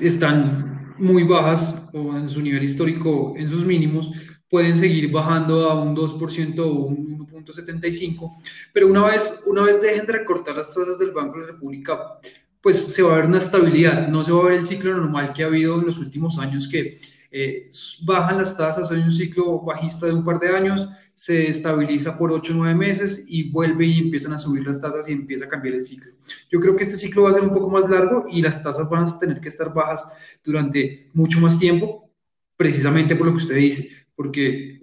están 0.00 0.94
muy 0.98 1.24
bajas 1.24 1.90
o 1.94 2.16
en 2.16 2.28
su 2.28 2.42
nivel 2.42 2.62
histórico, 2.62 3.34
en 3.36 3.48
sus 3.48 3.64
mínimos, 3.64 4.12
pueden 4.50 4.76
seguir 4.76 5.10
bajando 5.12 5.70
a 5.70 5.80
un 5.80 5.96
2% 5.96 6.58
o 6.58 6.72
un 6.72 7.28
1.75, 7.28 8.36
pero 8.72 8.88
una 8.88 9.06
vez, 9.06 9.44
una 9.46 9.62
vez 9.62 9.80
dejen 9.80 10.06
de 10.06 10.12
recortar 10.12 10.56
las 10.56 10.74
tasas 10.74 10.98
del 10.98 11.12
Banco 11.12 11.38
de 11.38 11.46
la 11.46 11.52
República, 11.52 12.18
pues 12.60 12.76
se 12.76 13.02
va 13.02 13.12
a 13.12 13.16
ver 13.16 13.26
una 13.26 13.38
estabilidad, 13.38 14.08
no 14.08 14.22
se 14.22 14.32
va 14.32 14.40
a 14.40 14.48
ver 14.48 14.58
el 14.58 14.66
ciclo 14.66 14.94
normal 14.94 15.32
que 15.32 15.44
ha 15.44 15.46
habido 15.46 15.78
en 15.78 15.86
los 15.86 15.98
últimos 15.98 16.38
años 16.38 16.68
que 16.68 16.98
eh, 17.32 17.70
bajan 18.02 18.38
las 18.38 18.56
tasas, 18.56 18.90
hay 18.90 19.00
un 19.00 19.10
ciclo 19.10 19.60
bajista 19.60 20.06
de 20.06 20.14
un 20.14 20.24
par 20.24 20.40
de 20.40 20.48
años, 20.48 20.88
se 21.14 21.48
estabiliza 21.48 22.18
por 22.18 22.32
8 22.32 22.52
o 22.52 22.56
9 22.56 22.74
meses 22.74 23.26
y 23.28 23.50
vuelve 23.50 23.86
y 23.86 24.00
empiezan 24.00 24.32
a 24.32 24.38
subir 24.38 24.66
las 24.66 24.80
tasas 24.80 25.08
y 25.08 25.12
empieza 25.12 25.44
a 25.44 25.48
cambiar 25.48 25.76
el 25.76 25.84
ciclo. 25.84 26.12
Yo 26.50 26.60
creo 26.60 26.74
que 26.74 26.82
este 26.82 26.96
ciclo 26.96 27.22
va 27.22 27.30
a 27.30 27.34
ser 27.34 27.42
un 27.42 27.54
poco 27.54 27.70
más 27.70 27.88
largo 27.88 28.26
y 28.28 28.42
las 28.42 28.62
tasas 28.62 28.90
van 28.90 29.04
a 29.04 29.18
tener 29.18 29.40
que 29.40 29.48
estar 29.48 29.72
bajas 29.72 30.40
durante 30.44 31.08
mucho 31.14 31.38
más 31.40 31.58
tiempo, 31.58 32.10
precisamente 32.56 33.14
por 33.14 33.26
lo 33.26 33.32
que 33.32 33.44
usted 33.44 33.56
dice, 33.56 33.99
porque 34.20 34.82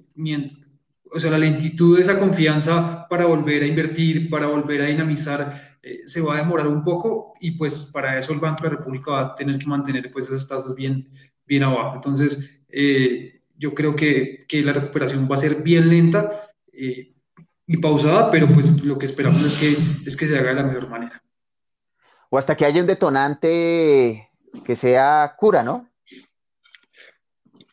o 1.11 1.19
sea, 1.19 1.29
la 1.29 1.37
lentitud 1.37 1.95
de 1.95 2.01
esa 2.01 2.17
confianza 2.17 3.05
para 3.07 3.27
volver 3.27 3.61
a 3.61 3.67
invertir, 3.67 4.31
para 4.31 4.47
volver 4.47 4.81
a 4.81 4.85
dinamizar 4.85 5.77
eh, 5.83 6.01
se 6.07 6.21
va 6.21 6.33
a 6.33 6.37
demorar 6.37 6.67
un 6.67 6.83
poco 6.83 7.35
y 7.39 7.51
pues 7.51 7.91
para 7.93 8.17
eso 8.17 8.33
el 8.33 8.39
Banco 8.39 8.63
de 8.63 8.71
la 8.71 8.77
República 8.77 9.11
va 9.11 9.21
a 9.21 9.35
tener 9.35 9.59
que 9.59 9.67
mantener 9.67 10.11
pues 10.11 10.25
esas 10.25 10.47
tasas 10.47 10.75
bien, 10.75 11.07
bien 11.45 11.61
abajo. 11.61 11.97
Entonces, 11.97 12.65
eh, 12.69 13.43
yo 13.55 13.75
creo 13.75 13.95
que, 13.95 14.43
que, 14.47 14.63
la 14.63 14.73
recuperación 14.73 15.27
va 15.29 15.35
a 15.35 15.37
ser 15.37 15.61
bien 15.61 15.87
lenta 15.87 16.49
eh, 16.73 17.13
y 17.67 17.77
pausada, 17.77 18.31
pero 18.31 18.51
pues 18.51 18.83
lo 18.83 18.97
que 18.97 19.05
esperamos 19.05 19.43
es 19.43 19.55
que, 19.57 19.77
es 20.03 20.17
que 20.17 20.25
se 20.25 20.35
haga 20.35 20.49
de 20.49 20.55
la 20.55 20.63
mejor 20.63 20.89
manera. 20.89 21.21
O 22.31 22.39
hasta 22.39 22.55
que 22.55 22.65
haya 22.65 22.81
un 22.81 22.87
detonante 22.87 24.31
que 24.65 24.75
sea 24.75 25.35
cura, 25.37 25.61
¿no? 25.61 25.87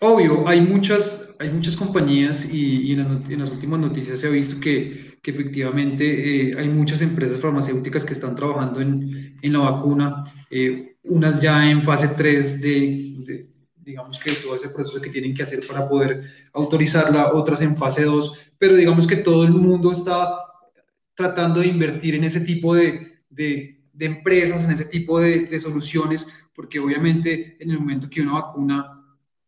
Obvio, 0.07 0.47
hay 0.47 0.61
muchas, 0.61 1.35
hay 1.39 1.49
muchas 1.49 1.79
compañías 1.79 2.53
y, 2.53 2.83
y 2.83 2.93
en, 2.93 3.39
las, 3.39 3.51
últimas 3.51 3.81
noticias 3.81 4.21
se 4.21 4.27
ha 4.27 4.31
visto 4.31 4.61
que, 4.61 5.17
que 5.23 5.31
efectivamente 5.31 6.51
eh, 6.51 6.59
hay 6.59 6.69
muchas 6.69 7.01
empresas 7.01 7.41
farmacéuticas 7.41 8.05
que 8.05 8.13
están 8.13 8.37
trabajando 8.37 8.83
en, 8.83 9.39
en 9.41 9.53
la 9.55 9.61
vacuna, 9.61 10.25
eh, 10.51 10.97
unas 11.05 11.41
ya 11.41 11.71
en 11.71 11.83
fase 11.83 12.09
3 12.09 12.61
de, 12.61 12.71
de, 13.27 13.51
digamos 13.77 14.19
que 14.19 14.33
todo 14.33 14.55
ese 14.55 14.69
proceso 14.69 15.01
que 15.01 15.09
tienen 15.09 15.35
que 15.35 15.43
hacer 15.43 15.67
para 15.67 15.89
poder 15.89 16.21
autorizarla, 16.53 17.33
otras 17.33 17.63
en 17.63 17.75
fase 17.75 18.05
2, 18.05 18.53
pero 18.59 18.77
digamos 18.77 19.07
que 19.07 19.17
todo 19.17 19.45
el 19.45 19.53
mundo 19.53 19.91
está 19.91 20.37
tratando 21.15 21.61
de 21.61 21.69
invertir 21.69 22.15
en 22.15 22.25
ese 22.25 22.43
tipo 22.43 22.75
de, 22.75 23.23
de, 23.31 23.81
de 23.91 24.05
empresas, 24.05 24.67
en 24.67 24.73
ese 24.73 24.85
tipo 24.85 25.19
de, 25.19 25.59
soluciones, 25.59 26.45
porque 26.55 26.79
obviamente 26.79 27.57
en 27.59 27.71
el 27.71 27.79
momento 27.79 28.11
que 28.11 28.21
una 28.21 28.35
vacuna 28.35 28.94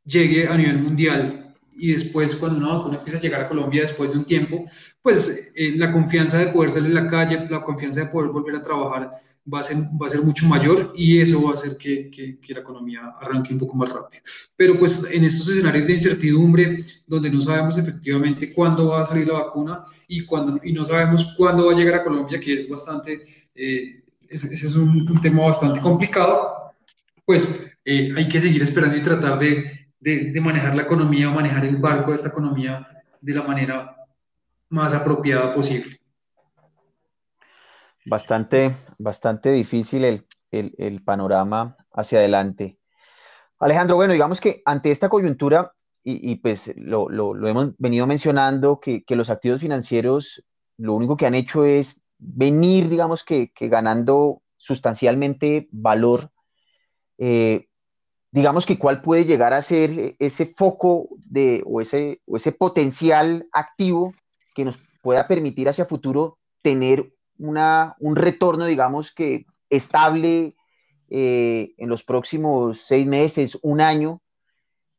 llegue 0.07 0.49
a 0.49 0.57
nivel 0.57 0.79
mundial 0.79 1.55
y 1.77 1.93
después 1.93 2.35
cuando 2.37 2.59
una 2.59 2.79
vacuna 2.79 2.97
empieza 2.97 3.19
a 3.19 3.21
llegar 3.21 3.41
a 3.43 3.49
Colombia 3.49 3.83
después 3.83 4.11
de 4.11 4.19
un 4.19 4.25
tiempo, 4.25 4.65
pues 5.03 5.53
eh, 5.55 5.75
la 5.77 5.93
confianza 5.93 6.39
de 6.39 6.47
poder 6.47 6.71
salir 6.71 6.97
a 6.97 7.03
la 7.03 7.11
calle, 7.11 7.47
la 7.51 7.63
confianza 7.63 8.01
de 8.01 8.07
poder 8.07 8.31
volver 8.31 8.57
a 8.57 8.63
trabajar 8.63 9.13
va 9.53 9.61
a 9.61 9.63
ser, 9.63 9.77
va 10.01 10.07
a 10.07 10.11
ser 10.11 10.23
mucho 10.23 10.47
mayor 10.47 10.93
y 10.97 11.21
eso 11.21 11.43
va 11.43 11.51
a 11.51 11.55
hacer 11.55 11.77
que, 11.77 12.11
que, 12.11 12.39
que, 12.41 12.55
la 12.55 12.61
economía 12.61 13.15
arranque 13.21 13.53
un 13.53 13.61
poco 13.61 13.77
más 13.77 13.91
rápido. 13.91 14.23
Pero 14.57 14.79
pues 14.79 15.09
en 15.11 15.25
estos 15.25 15.49
escenarios 15.49 15.87
de 15.87 15.93
incertidumbre, 15.93 16.79
donde 17.07 17.31
no 17.31 17.41
sabemos 17.41 17.79
efectivamente 17.79 18.53
cuándo 18.53 18.89
va 18.89 19.03
a 19.03 19.07
salir 19.07 19.29
la 19.29 19.35
vacuna 19.35 19.85
y, 20.09 20.25
cuándo, 20.25 20.59
y 20.65 20.73
no 20.73 20.85
sabemos 20.85 21.35
cuándo 21.37 21.67
va 21.67 21.73
a 21.73 21.77
llegar 21.77 22.01
a 22.01 22.05
Colombia, 22.05 22.41
que 22.41 22.55
es 22.55 22.69
bastante, 22.69 23.23
eh, 23.55 24.03
ese, 24.29 24.53
es 24.53 24.75
un, 24.75 25.09
un, 25.09 25.21
tema 25.21 25.45
bastante 25.45 25.81
complicado, 25.81 26.73
pues 27.25 27.79
eh, 27.85 28.13
hay 28.17 28.29
que 28.29 28.41
seguir 28.41 28.63
esperando 28.63 28.97
y 28.97 29.03
tratar 29.03 29.39
de 29.39 29.86
de, 30.01 30.41
manejar 30.41 30.75
la 30.75 30.83
economía 30.83 31.31
o 31.31 31.35
manejar 31.35 31.65
el 31.65 31.77
barco 31.77 32.11
de 32.11 32.17
esta 32.17 32.29
economía 32.29 32.87
de 33.21 33.35
la 33.35 33.43
manera 33.43 33.97
más 34.69 34.93
apropiada 34.93 35.55
posible. 35.55 35.99
Bastante, 38.05 38.77
bastante 38.99 39.51
difícil 39.51 40.05
el, 40.05 40.27
el, 40.51 41.03
panorama 41.03 41.77
hacia 41.93 42.19
adelante. 42.19 42.79
Alejandro, 43.59 43.97
bueno, 43.97 44.13
digamos 44.13 44.41
que 44.41 44.63
ante 44.65 44.91
esta 44.91 45.09
coyuntura, 45.09 45.73
y, 46.09 46.37
pues 46.37 46.73
lo, 46.77 47.09
lo, 47.09 47.35
lo, 47.35 47.49
hemos 47.49 47.75
venido 47.79 48.07
mencionando, 48.07 48.79
que, 48.79 49.03
que, 49.03 49.17
los 49.17 49.29
activos 49.29 49.61
financieros 49.61 50.45
lo 50.77 50.95
único 50.95 51.17
que 51.17 51.27
han 51.27 51.35
hecho 51.35 51.65
es 51.65 52.01
venir, 52.19 52.89
digamos 52.89 53.25
que, 53.25 53.51
que 53.53 53.69
ganando 53.69 54.43
sustancialmente 54.57 55.69
valor. 55.71 56.31
Eh, 57.19 57.67
digamos 58.37 58.67
que 58.67 58.77
cuál 58.77 59.01
puede 59.01 59.25
llegar 59.25 59.55
a 59.55 59.63
ser 59.63 59.91
eh, 59.99 60.17
ese 60.19 60.45
foco 60.45 61.09
de, 61.25 61.63
o, 61.65 61.81
ese, 61.81 62.21
o 62.27 62.37
ese 62.37 62.53
potencial 62.53 63.49
activo 63.51 64.15
que 64.55 64.67
nos 64.67 64.79
pueda 65.01 65.27
permitir 65.27 65.71
hacia 65.71 65.87
futuro 65.87 66.37
tener 66.61 67.15
una, 67.39 67.97
un 67.99 68.15
retorno, 68.15 68.67
digamos 68.67 69.15
que 69.15 69.47
estable 69.71 70.55
eh, 71.09 71.73
en 71.79 71.89
los 71.89 72.05
próximos 72.05 72.83
seis 72.83 73.07
meses, 73.07 73.59
un 73.63 73.81
año, 73.81 74.21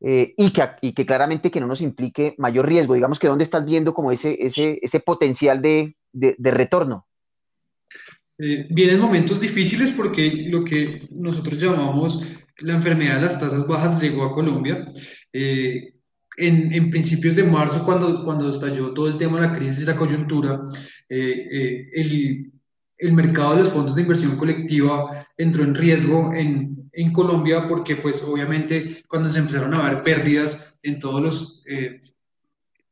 eh, 0.01 0.33
y, 0.35 0.49
que, 0.49 0.63
y, 0.81 0.93
que, 0.93 1.05
claramente 1.05 1.51
que 1.51 1.59
no 1.59 1.67
nos 1.67 1.81
implique 1.81 2.33
mayor 2.39 2.67
riesgo. 2.67 2.95
Digamos 2.95 3.19
que 3.19 3.27
dónde 3.27 3.43
estás 3.43 3.65
viendo 3.65 3.93
como 3.93 4.11
ese, 4.11 4.35
ese, 4.39 4.79
ese 4.81 4.99
potencial 4.99 5.61
de, 5.61 5.95
de, 6.11 6.51
retorno. 6.51 7.05
Vienen 8.39 8.99
momentos 8.99 9.39
difíciles 9.39 9.91
porque 9.91 10.47
lo 10.49 10.63
que 10.63 11.07
nosotros 11.11 11.61
llamamos 11.61 12.23
la 12.59 12.73
enfermedad 12.73 13.15
de 13.15 13.21
las 13.21 13.39
tasas 13.39 13.67
bajas 13.67 14.01
llegó 14.01 14.25
a 14.25 14.33
Colombia. 14.33 14.91
Eh, 15.33 15.93
en, 16.37 16.71
en, 16.71 16.89
principios 16.91 17.35
de 17.35 17.43
marzo, 17.43 17.83
cuando, 17.83 18.23
cuando 18.23 18.49
estalló 18.49 18.93
todo 18.93 19.07
el 19.07 19.17
tema 19.17 19.41
de 19.41 19.47
la 19.47 19.57
crisis 19.57 19.83
y 19.83 19.85
la 19.87 19.95
coyuntura, 19.95 20.61
eh, 21.09 21.89
el, 21.93 22.51
el 22.97 23.13
mercado 23.13 23.55
de 23.55 23.61
los 23.61 23.71
fondos 23.71 23.95
de 23.95 24.01
inversión 24.03 24.37
colectiva 24.37 25.27
entró 25.37 25.63
en 25.63 25.75
riesgo 25.75 26.33
en, 26.33 26.89
en 26.93 27.13
Colombia 27.13 27.67
porque 27.67 27.95
pues 27.95 28.23
obviamente 28.23 29.03
cuando 29.07 29.29
se 29.29 29.39
empezaron 29.39 29.73
a 29.73 29.89
ver 29.89 30.03
pérdidas 30.03 30.79
en 30.81 30.99
todos 30.99 31.21
los 31.21 31.63
eh, 31.67 31.99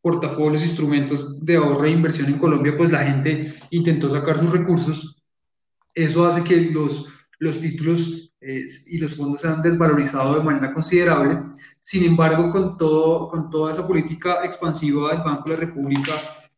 portafolios, 0.01 0.63
instrumentos 0.63 1.43
de 1.43 1.55
ahorro 1.55 1.85
e 1.85 1.89
inversión 1.89 2.27
en 2.27 2.37
Colombia, 2.37 2.75
pues 2.77 2.91
la 2.91 3.03
gente 3.03 3.55
intentó 3.71 4.07
sacar 4.07 4.37
sus 4.37 4.51
recursos. 4.51 5.23
Eso 5.95 6.25
hace 6.27 6.43
que 6.43 6.69
los, 6.69 7.07
los 7.39 7.59
títulos 7.59 8.24
eh, 8.45 8.65
y 8.87 8.97
los 8.97 9.15
fondos 9.15 9.41
se 9.41 9.47
han 9.47 9.61
desvalorizado 9.61 10.35
de 10.35 10.43
manera 10.43 10.73
considerable. 10.73 11.39
Sin 11.79 12.03
embargo, 12.05 12.51
con, 12.51 12.77
todo, 12.77 13.27
con 13.29 13.49
toda 13.49 13.71
esa 13.71 13.87
política 13.87 14.45
expansiva 14.45 15.11
del 15.11 15.23
Banco 15.23 15.49
de 15.49 15.55
la 15.55 15.61
República, 15.61 16.11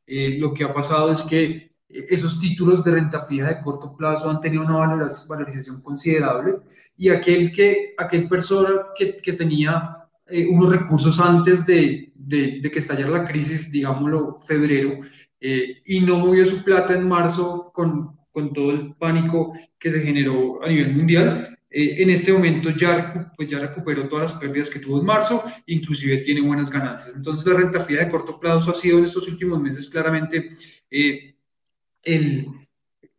eh, 0.06 0.38
lo 0.39 0.53
que 0.53 0.63
ha 0.63 0.74
pasado 0.74 1.12
es 1.12 1.22
que 1.24 1.67
esos 1.89 2.39
títulos 2.39 2.84
de 2.84 2.91
renta 2.91 3.22
fija 3.22 3.48
de 3.48 3.62
corto 3.62 3.96
plazo 3.96 4.29
han 4.29 4.41
tenido 4.41 4.63
una 4.63 5.08
valorización 5.29 5.82
considerable 5.82 6.58
y 6.98 7.10
aquel, 7.10 7.51
que, 7.51 7.94
aquel 7.98 8.27
persona 8.27 8.88
que, 8.98 9.17
que 9.17 9.34
tenía 9.34 9.98
eh, 10.27 10.46
unos 10.50 10.70
recursos 10.70 11.20
antes 11.20 11.65
de, 11.65 12.12
de, 12.13 12.60
de, 12.62 12.72
que 12.72 12.79
estallara 12.79 13.12
la 13.12 13.25
crisis, 13.25 13.72
digámoslo, 13.72 14.38
febrero, 14.39 15.00
eh, 15.39 15.77
y 15.86 16.01
no 16.01 16.17
movió 16.17 16.46
su 16.46 16.63
plata 16.63 16.94
en 16.94 17.08
marzo 17.08 17.72
con, 17.74 18.17
con, 18.32 18.51
todo 18.51 18.72
el 18.72 18.94
pánico 18.96 19.53
que 19.79 19.89
se 19.89 20.01
generó 20.01 20.62
a 20.63 20.67
nivel 20.67 20.96
mundial, 20.96 21.57
eh, 21.69 22.01
en 22.01 22.09
este 22.09 22.31
momento 22.31 22.69
ya, 22.69 23.31
pues 23.36 23.50
ya 23.50 23.59
recuperó 23.59 24.07
todas 24.07 24.31
las 24.31 24.39
pérdidas 24.39 24.69
que 24.69 24.79
tuvo 24.79 25.00
en 25.00 25.05
marzo, 25.05 25.43
inclusive 25.65 26.17
tiene 26.17 26.41
buenas 26.41 26.69
ganancias. 26.69 27.15
Entonces 27.15 27.45
la 27.45 27.59
renta 27.59 27.79
fija 27.81 28.05
de 28.05 28.12
corto 28.12 28.39
plazo 28.39 28.71
ha 28.71 28.75
sido 28.75 29.00
en 29.00 29.05
estos 29.05 29.27
últimos 29.27 29.62
meses 29.62 29.89
claramente 29.89 30.50
el, 30.89 32.47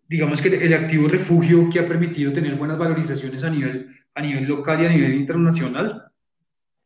digamos 0.09 0.41
que 0.41 0.49
el 0.49 0.73
activo 0.73 1.09
refugio 1.09 1.69
que 1.71 1.81
ha 1.81 1.87
permitido 1.87 2.33
tener 2.33 2.55
buenas 2.55 2.79
valorizaciones 2.79 3.45
a 3.45 3.51
nivel, 3.51 3.89
a 4.15 4.23
nivel 4.23 4.45
local 4.45 4.83
y 4.83 4.87
a 4.87 4.89
nivel 4.89 5.15
internacional. 5.15 6.11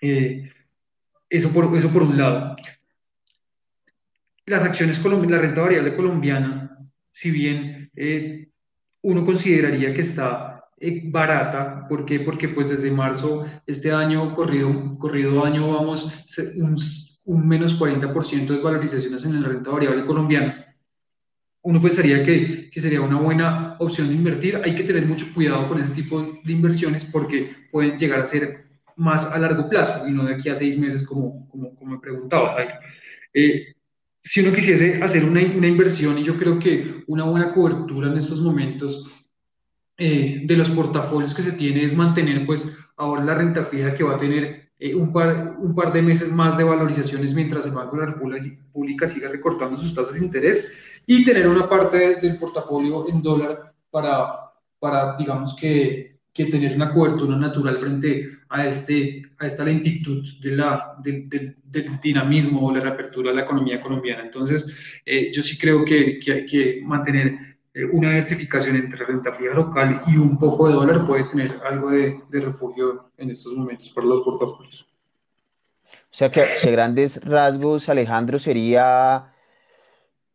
Eh, 0.01 0.51
eso, 1.31 1.53
por, 1.53 1.75
eso 1.77 1.91
por 1.91 2.03
un 2.03 2.19
lado. 2.19 2.57
Las 4.47 4.65
acciones, 4.65 5.03
la 5.05 5.39
renta 5.39 5.63
variable 5.63 5.95
colombiana, 5.95 6.77
si 7.11 7.31
bien 7.31 7.91
eh, 7.95 8.49
uno 9.03 9.25
consideraría 9.25 9.95
que 9.95 10.01
está 10.01 10.53
eh, 10.53 10.62
barata, 11.05 11.87
¿por 11.89 12.05
qué? 12.05 12.21
Porque 12.21 12.49
pues 12.49 12.69
desde 12.71 12.91
marzo, 12.91 13.47
este 13.67 13.93
año, 13.93 14.35
corrido, 14.35 14.97
corrido 14.99 15.45
año, 15.45 15.73
vamos 15.73 16.27
un, 16.57 16.77
un 17.27 17.49
menos 17.49 17.81
40% 17.81 18.47
de 18.47 18.63
valorizaciones 18.63 19.25
en 19.25 19.43
la 19.43 19.49
renta 19.49 19.71
variable 19.71 20.05
colombiana 20.05 20.73
uno 21.63 21.81
pensaría 21.81 22.25
que, 22.25 22.71
que, 22.71 22.81
sería 22.81 23.01
una 23.01 23.19
buena 23.19 23.77
opción 23.79 24.09
de 24.09 24.15
invertir. 24.15 24.61
Hay 24.65 24.75
que 24.75 24.83
tener 24.83 25.07
mucho 25.07 25.27
cuidado 25.33 25.69
con 25.69 25.81
ese 25.81 25.95
tipo 25.95 26.21
de 26.21 26.53
inversiones 26.53 27.05
porque 27.05 27.51
pueden 27.71 27.97
llegar 27.97 28.21
a 28.21 28.25
ser 28.25 28.67
más 28.97 29.33
a 29.33 29.39
largo 29.39 29.69
plazo 29.69 30.07
y 30.09 30.13
no 30.13 30.25
de 30.25 30.35
aquí 30.35 30.49
a 30.49 30.57
seis 30.57 30.77
meses 30.79 31.07
como, 31.07 31.49
como, 31.49 31.75
como 31.77 31.93
me 31.93 32.01
preguntaba. 32.01 32.57
Eh, 33.33 33.75
si 34.21 34.41
uno 34.41 34.53
quisiese 34.53 35.03
hacer 35.03 35.25
una, 35.25 35.41
una, 35.41 35.69
inversión, 35.69 36.19
y 36.19 36.25
yo 36.25 36.37
creo 36.37 36.59
que 36.59 37.05
una 37.07 37.25
buena 37.25 37.53
cobertura 37.53 38.09
en 38.09 38.19
estos 38.19 38.41
momentos 38.41 39.22
eh, 39.99 40.43
de 40.45 40.57
los 40.57 40.71
portafolios 40.71 41.35
que 41.35 41.43
se 41.43 41.53
tiene 41.53 41.85
es 41.85 41.97
mantener 41.97 42.47
pues 42.47 42.79
ahora 42.97 43.25
la 43.25 43.35
renta 43.35 43.63
fija 43.63 43.95
que 43.95 44.03
va 44.05 44.15
a 44.15 44.19
tener 44.19 44.71
eh, 44.79 44.95
un, 44.95 45.13
par, 45.13 45.57
un 45.59 45.75
par 45.75 45.93
de 45.93 46.03
meses 46.03 46.33
más 46.33 46.57
de 46.57 46.65
valorizaciones 46.65 47.35
mientras 47.35 47.67
el 47.67 47.73
Banco 47.73 47.97
de 47.97 48.07
la 48.07 48.13
República 48.13 49.07
siga 49.07 49.29
recortando 49.29 49.77
sus 49.77 49.95
tasas 49.95 50.15
de 50.15 50.25
interés 50.25 51.03
y 51.07 51.25
tener 51.25 51.47
una 51.47 51.69
parte 51.69 52.17
del 52.17 52.39
portafolio 52.39 53.09
en 53.09 53.23
dólar 53.23 53.75
para, 53.91 54.41
para 54.79 55.15
digamos 55.17 55.55
que, 55.55 56.17
que, 56.33 56.47
tener 56.47 56.75
una 56.75 56.91
cobertura 56.91 57.37
natural 57.37 57.79
frente 57.79 58.39
a, 58.49 58.67
este, 58.67 59.23
a 59.39 59.47
esta 59.47 59.65
lentitud 59.65 60.25
del 60.41 62.01
dinamismo 62.03 62.67
o 62.67 62.73
la 62.73 62.81
reapertura 62.81 63.31
de 63.31 63.37
la 63.37 63.43
economía 63.43 63.81
colombiana. 63.81 64.23
Entonces, 64.25 65.01
eh, 65.05 65.31
yo 65.33 65.43
sí 65.43 65.59
creo 65.59 65.85
que, 65.85 66.19
que 66.19 66.33
hay 66.33 66.47
que 66.47 66.81
mantener 66.83 67.52
una 67.93 68.09
diversificación 68.09 68.77
entre 68.77 69.05
renta 69.05 69.33
fija 69.33 69.55
local 69.55 70.03
y 70.07 70.17
un 70.17 70.39
poco 70.39 70.69
de 70.69 70.75
dólar 70.75 71.07
puede 71.07 71.25
tener 71.25 71.53
algo 71.65 71.91
de, 71.91 72.21
de 72.29 72.41
refugio 72.41 73.11
en 73.17 73.31
estos 73.31 73.55
momentos 73.55 73.89
para 73.91 74.07
los 74.07 74.21
portafolios. 74.21 74.89
O 75.85 76.15
sea 76.15 76.31
que, 76.31 76.47
que 76.61 76.71
grandes 76.71 77.25
rasgos, 77.25 77.89
Alejandro, 77.89 78.39
sería 78.39 79.33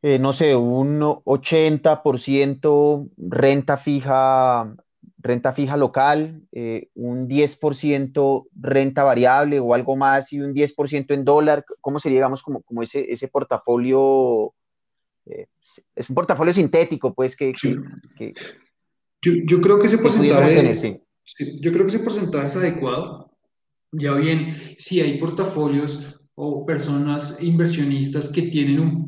eh, 0.04 0.19
no 0.19 0.32
sé, 0.32 0.56
un 0.56 1.02
80% 1.02 3.10
renta 3.17 3.78
fija, 3.78 4.76
renta 5.17 5.54
fija 5.54 5.76
local, 5.76 6.43
eh, 6.52 6.89
un 6.93 7.28
10% 7.28 8.47
renta 8.54 9.04
variable 9.04 9.60
o 9.60 9.73
algo 9.73 9.95
más 9.95 10.32
y 10.34 10.39
un 10.39 10.54
10% 10.54 11.15
en 11.15 11.26
dólar, 11.26 11.65
¿cómo 11.82 12.00
sería, 12.00 12.19
digamos, 12.19 12.43
como, 12.43 12.62
como 12.62 12.84
ese, 12.84 13.12
ese 13.12 13.28
portafolio? 13.28 14.54
Eh, 15.29 15.47
es 15.95 16.09
un 16.09 16.15
portafolio 16.15 16.53
sintético, 16.53 17.13
pues, 17.13 17.35
que... 17.35 17.53
yo, 17.53 19.31
yo, 19.45 19.61
creo 19.61 19.79
que 19.79 19.87
ese 19.87 19.97
porcentaje... 19.97 21.01
yo 21.59 21.71
creo 21.71 21.85
que 21.85 21.95
ese 21.95 22.03
porcentaje 22.03 22.47
es 22.47 22.55
adecuado. 22.55 23.31
Ya 23.91 24.13
bien, 24.13 24.55
si 24.77 25.01
hay 25.01 25.17
portafolios 25.17 26.19
o 26.35 26.65
personas 26.65 27.41
inversionistas 27.41 28.31
que 28.31 28.43
tienen 28.43 28.79
un 28.79 29.07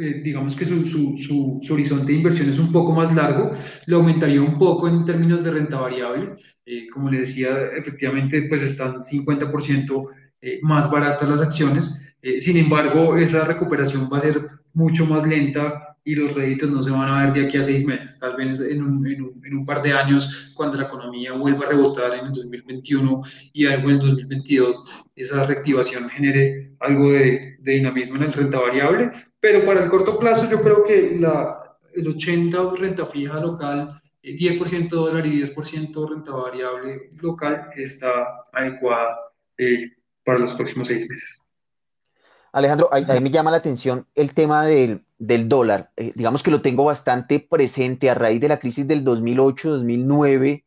eh, 0.00 0.22
digamos 0.24 0.56
que 0.56 0.64
su, 0.64 0.82
su, 0.86 1.18
su, 1.60 1.74
horizonte 1.74 2.06
de 2.06 2.14
inversión 2.14 2.48
es 2.48 2.58
un 2.58 2.72
poco 2.72 2.92
más 2.92 3.14
largo, 3.14 3.50
lo 3.84 3.98
aumentaría 3.98 4.40
un 4.40 4.58
poco 4.58 4.88
en 4.88 5.04
términos 5.04 5.44
de 5.44 5.50
renta 5.50 5.78
variable. 5.78 6.36
Eh, 6.64 6.86
como 6.88 7.10
le 7.10 7.18
decía, 7.18 7.50
efectivamente, 7.76 8.46
pues 8.48 8.62
están 8.62 8.94
50% 8.98 10.06
eh, 10.40 10.58
más 10.62 10.90
baratas 10.90 11.28
las 11.28 11.42
acciones. 11.42 12.09
Sin 12.38 12.56
embargo, 12.56 13.16
esa 13.16 13.44
recuperación 13.44 14.08
va 14.12 14.18
a 14.18 14.22
ser 14.22 14.40
mucho 14.72 15.06
más 15.06 15.26
lenta 15.26 15.90
y 16.04 16.14
los 16.14 16.34
réditos 16.34 16.70
no 16.70 16.82
se 16.82 16.90
van 16.90 17.08
a 17.08 17.24
ver 17.24 17.34
de 17.34 17.46
aquí 17.46 17.58
a 17.58 17.62
seis 17.62 17.84
meses, 17.84 18.18
tal 18.18 18.36
vez 18.36 18.60
en 18.60 18.82
un, 18.82 19.06
en 19.06 19.22
un, 19.22 19.40
en 19.44 19.54
un 19.54 19.66
par 19.66 19.82
de 19.82 19.92
años, 19.92 20.52
cuando 20.54 20.76
la 20.76 20.84
economía 20.84 21.32
vuelva 21.32 21.66
a 21.66 21.68
rebotar 21.68 22.14
en 22.14 22.26
el 22.26 22.32
2021 22.32 23.22
y 23.52 23.66
algo 23.66 23.90
en 23.90 23.96
el 23.96 24.00
2022, 24.00 25.04
esa 25.14 25.46
reactivación 25.46 26.08
genere 26.08 26.72
algo 26.80 27.10
de, 27.12 27.56
de 27.60 27.72
dinamismo 27.72 28.16
en 28.16 28.24
el 28.24 28.32
renta 28.32 28.58
variable, 28.58 29.10
pero 29.38 29.64
para 29.64 29.84
el 29.84 29.90
corto 29.90 30.18
plazo 30.18 30.50
yo 30.50 30.60
creo 30.62 30.82
que 30.84 31.16
la, 31.20 31.60
el 31.94 32.08
80 32.08 32.72
renta 32.78 33.04
fija 33.04 33.38
local, 33.40 34.00
10% 34.22 34.84
eh, 34.84 34.88
dólar 34.90 35.26
y 35.26 35.42
10% 35.42 36.08
renta 36.08 36.32
variable 36.32 37.10
local 37.20 37.70
está 37.76 38.42
adecuada 38.52 39.16
eh, 39.58 39.92
para 40.24 40.38
los 40.38 40.52
próximos 40.54 40.88
seis 40.88 41.08
meses. 41.08 41.49
Alejandro, 42.52 42.88
a, 42.92 43.00
mí 43.00 43.20
me 43.20 43.30
llama 43.30 43.50
la 43.50 43.58
atención 43.58 44.06
el 44.14 44.34
tema 44.34 44.64
del, 44.64 45.04
del 45.18 45.48
dólar. 45.48 45.90
Eh, 45.96 46.12
digamos 46.14 46.42
que 46.42 46.50
lo 46.50 46.62
tengo 46.62 46.84
bastante 46.84 47.38
presente 47.40 48.10
a 48.10 48.14
raíz 48.14 48.40
de 48.40 48.48
la 48.48 48.58
crisis 48.58 48.86
del 48.86 49.04
2008-2009. 49.04 50.64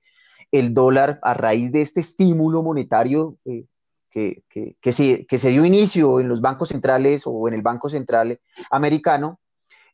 El 0.52 0.74
dólar, 0.74 1.20
a 1.24 1.34
raíz 1.34 1.72
de 1.72 1.82
este 1.82 2.00
estímulo 2.00 2.64
monetario 2.64 3.38
eh, 3.46 3.66
que, 4.10 4.44
que, 4.50 4.78
que, 4.80 4.92
se, 4.92 5.26
que 5.26 5.38
se 5.38 5.50
dio 5.50 5.66
inicio 5.66 6.20
en 6.20 6.30
los 6.30 6.42
bancos 6.42 6.70
centrales 6.70 7.24
o 7.26 7.48
en 7.48 7.54
el 7.54 7.62
Banco 7.62 7.90
Central 7.90 8.40
americano, 8.70 9.40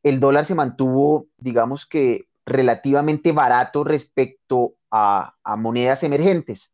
el 0.04 0.20
dólar 0.20 0.46
se 0.46 0.56
mantuvo, 0.56 1.28
digamos 1.38 1.86
que 1.86 2.28
relativamente 2.46 3.32
barato 3.32 3.84
respecto 3.84 4.76
a, 4.92 5.36
a 5.44 5.56
monedas 5.56 6.04
emergentes 6.04 6.72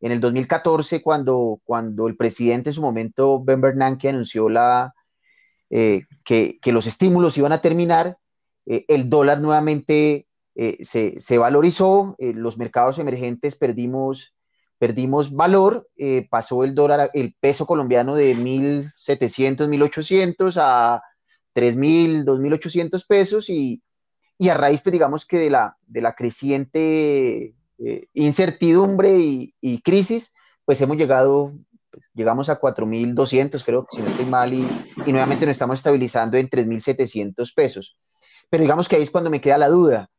en 0.00 0.12
el 0.12 0.20
2014, 0.20 1.02
cuando, 1.02 1.60
cuando 1.64 2.06
el 2.08 2.16
presidente 2.16 2.70
en 2.70 2.74
su 2.74 2.82
momento, 2.82 3.42
Ben 3.42 3.60
Bernanke, 3.60 4.08
anunció 4.08 4.48
la, 4.48 4.94
eh, 5.70 6.02
que, 6.24 6.58
que, 6.60 6.72
los 6.72 6.86
estímulos 6.86 7.36
iban 7.38 7.52
a 7.52 7.60
terminar, 7.60 8.16
eh, 8.66 8.84
el 8.88 9.08
dólar 9.08 9.40
nuevamente 9.40 10.26
eh, 10.54 10.78
se, 10.84 11.20
se, 11.20 11.38
valorizó, 11.38 12.14
los 12.18 12.56
mercados 12.58 12.98
emergentes 12.98 13.56
perdimos, 13.56 14.34
perdimos 14.78 15.32
valor, 15.32 15.88
pasó 16.30 16.62
el 16.62 16.74
dólar, 16.74 17.10
el 17.14 17.34
peso 17.40 17.66
colombiano 17.66 18.14
de 18.14 18.36
1.700, 18.36 19.68
1.800 19.68 20.56
a 20.60 21.02
3.000, 21.54 22.24
2.800 22.24 23.06
pesos 23.06 23.48
y, 23.48 23.82
y 24.38 24.50
a 24.50 24.54
raíz, 24.54 24.82
pues, 24.82 24.92
digamos 24.92 25.26
que 25.26 25.38
de 25.38 25.50
la, 25.50 25.76
de 25.86 26.00
la 26.00 26.14
creciente 26.14 27.55
eh, 27.78 28.06
incertidumbre 28.14 29.18
y, 29.18 29.82
crisis, 29.82 30.34
pues 30.64 30.80
hemos 30.80 30.96
llegado 30.96 31.52
llegamos 32.14 32.48
a 32.48 32.60
4.200, 32.60 33.64
creo, 33.64 33.86
si 33.90 34.00
no 34.00 34.08
estoy 34.08 34.26
mal, 34.26 34.52
y, 34.52 34.66
nuevamente 35.06 35.46
nos 35.46 35.52
estamos 35.52 35.78
estabilizando 35.78 36.36
en 36.36 36.48
3.700 36.48 37.54
pesos. 37.54 37.96
Pero 38.48 38.62
digamos 38.62 38.88
que 38.88 38.96
ahí 38.96 39.02
es 39.02 39.10
cuando 39.10 39.30
me 39.30 39.40
queda 39.40 39.58
la 39.58 39.68
duda. 39.68 40.10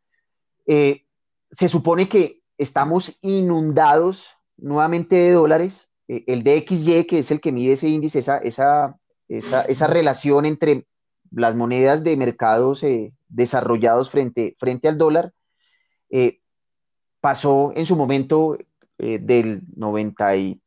Eh, 0.66 1.06
se 1.52 1.68
supone 1.68 2.10
que 2.10 2.42
estamos 2.58 3.18
inundados 3.22 4.30
nuevamente 4.58 5.16
de 5.16 5.32
dólares. 5.32 5.90
Eh, 6.08 6.24
el 6.28 6.44
DXY, 6.44 7.06
que 7.06 7.20
es 7.20 7.32
el 7.32 7.40
que 7.40 7.52
mide 7.52 7.74
ese 7.74 7.88
índice, 7.88 8.20
esa, 8.20 8.38
esa, 8.38 8.98
esa, 9.28 9.88
relación 9.88 10.46
entre 10.46 10.88
las 11.32 11.56
monedas 11.56 12.04
de 12.04 12.18
mercados 12.18 12.84
eh, 12.84 13.14
desarrollados 13.28 14.10
frente, 14.10 14.56
frente 14.60 14.88
al 14.88 14.98
dólar, 14.98 15.34
pasó 17.20 17.72
en 17.76 17.86
su 17.86 17.96
momento 17.96 18.58
del 18.98 19.62
90, 19.76 20.36
y, 20.38 20.62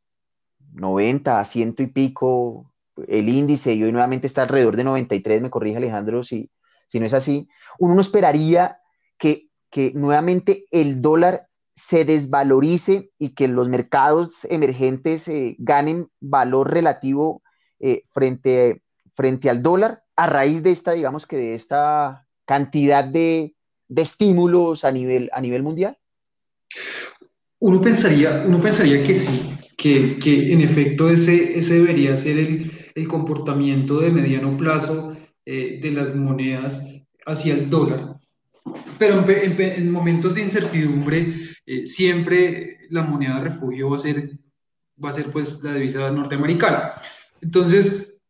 90 0.72 1.40
a 1.40 1.44
ciento 1.44 1.82
y 1.82 1.88
pico 1.88 2.72
el 3.08 3.28
índice 3.28 3.72
y 3.72 3.82
hoy 3.82 3.92
nuevamente 3.92 4.26
está 4.26 4.42
alrededor 4.42 4.76
de 4.76 4.84
93, 4.84 5.42
me 5.42 5.50
corrige 5.50 5.78
Alejandro 5.78 6.22
si, 6.22 6.50
si 6.88 7.00
no 7.00 7.06
es 7.06 7.14
así, 7.14 7.48
uno 7.78 7.94
no 7.94 8.00
esperaría 8.00 8.78
que, 9.16 9.48
que 9.70 9.92
nuevamente 9.94 10.66
el 10.70 11.00
dólar 11.00 11.48
se 11.72 12.04
desvalorice 12.04 13.10
y 13.18 13.30
que 13.34 13.48
los 13.48 13.68
mercados 13.68 14.44
emergentes 14.50 15.28
eh, 15.28 15.56
ganen 15.58 16.08
valor 16.20 16.70
relativo 16.70 17.42
eh, 17.78 18.04
frente, 18.10 18.82
frente 19.14 19.48
al 19.48 19.62
dólar 19.62 20.02
a 20.16 20.26
raíz 20.26 20.62
de 20.62 20.72
esta, 20.72 20.92
digamos 20.92 21.26
que 21.26 21.36
de 21.36 21.54
esta 21.54 22.26
cantidad 22.44 23.04
de, 23.04 23.54
de 23.88 24.02
estímulos 24.02 24.84
a 24.84 24.92
nivel, 24.92 25.30
a 25.32 25.40
nivel 25.40 25.62
mundial? 25.62 25.96
Uno 27.58 27.80
pensaría, 27.80 28.44
uno 28.46 28.60
pensaría 28.60 29.04
que 29.04 29.14
sí, 29.14 29.50
que, 29.76 30.16
que 30.18 30.52
en 30.52 30.62
efecto 30.62 31.10
ese, 31.10 31.58
ese 31.58 31.74
debería 31.74 32.16
ser 32.16 32.38
el, 32.38 32.70
el 32.94 33.08
comportamiento 33.08 34.00
de 34.00 34.10
mediano 34.10 34.56
plazo 34.56 35.16
eh, 35.44 35.78
de 35.82 35.90
las 35.90 36.14
monedas 36.14 37.04
hacia 37.26 37.54
el 37.54 37.68
dólar. 37.68 38.16
Pero 38.98 39.24
en, 39.28 39.90
momentos 39.90 40.34
de 40.34 40.42
incertidumbre, 40.42 41.34
eh, 41.66 41.86
siempre 41.86 42.78
la 42.90 43.02
moneda 43.02 43.36
de 43.36 43.48
refugio 43.48 43.90
va 43.90 43.96
a 43.96 43.98
ser, 43.98 44.30
va 45.02 45.08
a 45.08 45.12
ser 45.12 45.26
pues 45.26 45.62
la 45.62 45.74
divisa 45.74 46.10
norteamericana. 46.10 46.92
Entonces, 47.40 48.22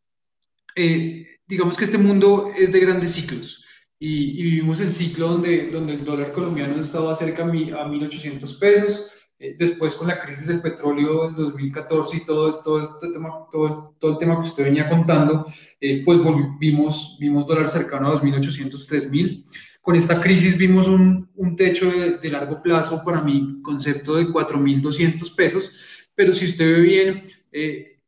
eh, 0.75 1.27
digamos 1.47 1.77
que 1.77 1.83
este 1.83 1.97
mundo 1.97 2.51
es 2.57 2.71
de 2.71 2.79
grandes 2.79 3.11
ciclos 3.11 3.60
y, 4.01 4.39
y, 4.39 4.43
vivimos 4.43 4.79
el 4.79 4.91
ciclo 4.91 5.27
donde, 5.27 5.69
donde 5.69 5.93
el 5.93 6.03
dólar 6.03 6.31
colombiano 6.31 6.75
estaba 6.81 7.13
cerca 7.13 7.43
a 7.43 7.45
1.800 7.45 8.59
pesos, 8.59 9.11
eh, 9.37 9.55
después 9.59 9.93
con 9.93 10.07
la 10.07 10.19
crisis 10.19 10.47
del 10.47 10.59
petróleo 10.59 11.29
en 11.29 11.35
2014 11.35 12.17
y 12.17 12.25
todo, 12.25 12.49
esto, 12.49 12.81
este 12.81 13.11
tema, 13.11 13.29
todo, 13.51 13.95
todo 13.99 14.13
el 14.13 14.17
tema 14.17 14.41
que 14.41 14.47
usted 14.47 14.63
venía 14.63 14.89
contando, 14.89 15.45
eh, 15.79 16.01
pues 16.03 16.19
vimos, 16.59 17.15
vimos 17.19 17.45
dólar 17.45 17.67
cercano 17.67 18.07
a 18.07 18.19
2.800, 18.19 18.87
3.000. 18.87 19.45
Con 19.83 19.95
esta 19.95 20.19
crisis 20.19 20.57
vimos 20.57 20.87
un, 20.87 21.29
un 21.35 21.55
techo 21.55 21.91
de, 21.91 22.29
largo 22.29 22.59
plazo 22.63 23.03
para 23.05 23.21
mi 23.21 23.61
concepto 23.61 24.15
de 24.15 24.29
4.200 24.29 25.35
pesos, 25.35 25.71
pero 26.15 26.33
si 26.33 26.45
usted 26.45 26.65
ve 26.65 26.81
bien, 26.81 27.21
eh, 27.51 28.00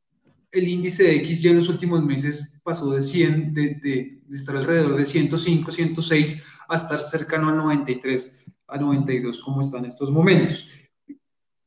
el 0.54 0.68
índice 0.68 1.04
de 1.04 1.16
X 1.18 1.42
ya 1.42 1.50
en 1.50 1.58
los 1.58 1.70
últimos 1.70 2.04
meses 2.06 2.62
pasó 2.64 2.92
de 2.92 3.02
100, 3.02 3.54
de, 3.54 3.62
de, 3.82 4.22
de, 4.26 4.38
estar 4.38 4.56
alrededor 4.56 4.96
de 4.96 5.06
105, 5.06 5.72
106, 5.72 6.44
a 6.70 6.78
estar 6.78 7.02
cercano 7.02 7.50
a 7.50 7.54
93, 7.54 8.46
a 8.68 8.78
92 8.78 9.40
como 9.40 9.60
está 9.60 9.80
en 9.80 9.86
estos 9.86 10.10
momentos 10.10 10.70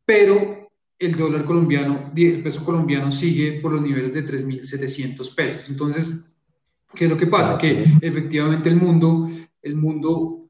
pero 0.07 0.71
el 0.99 1.17
dólar 1.17 1.45
colombiano, 1.45 2.11
el 2.17 2.43
peso 2.43 2.65
colombiano 2.65 3.11
sigue 3.11 3.61
por 3.61 3.73
los 3.73 3.83
niveles 3.83 4.15
de 4.15 4.25
3.700 4.25 5.35
pesos. 5.35 5.69
Entonces, 5.69 6.39
¿qué 6.95 7.05
es 7.05 7.11
lo 7.11 7.19
que 7.19 7.27
pasa? 7.27 7.59
Que 7.59 7.85
efectivamente 8.01 8.71
el 8.71 8.77
mundo, 8.77 9.29
el 9.61 9.77
mundo, 9.77 10.49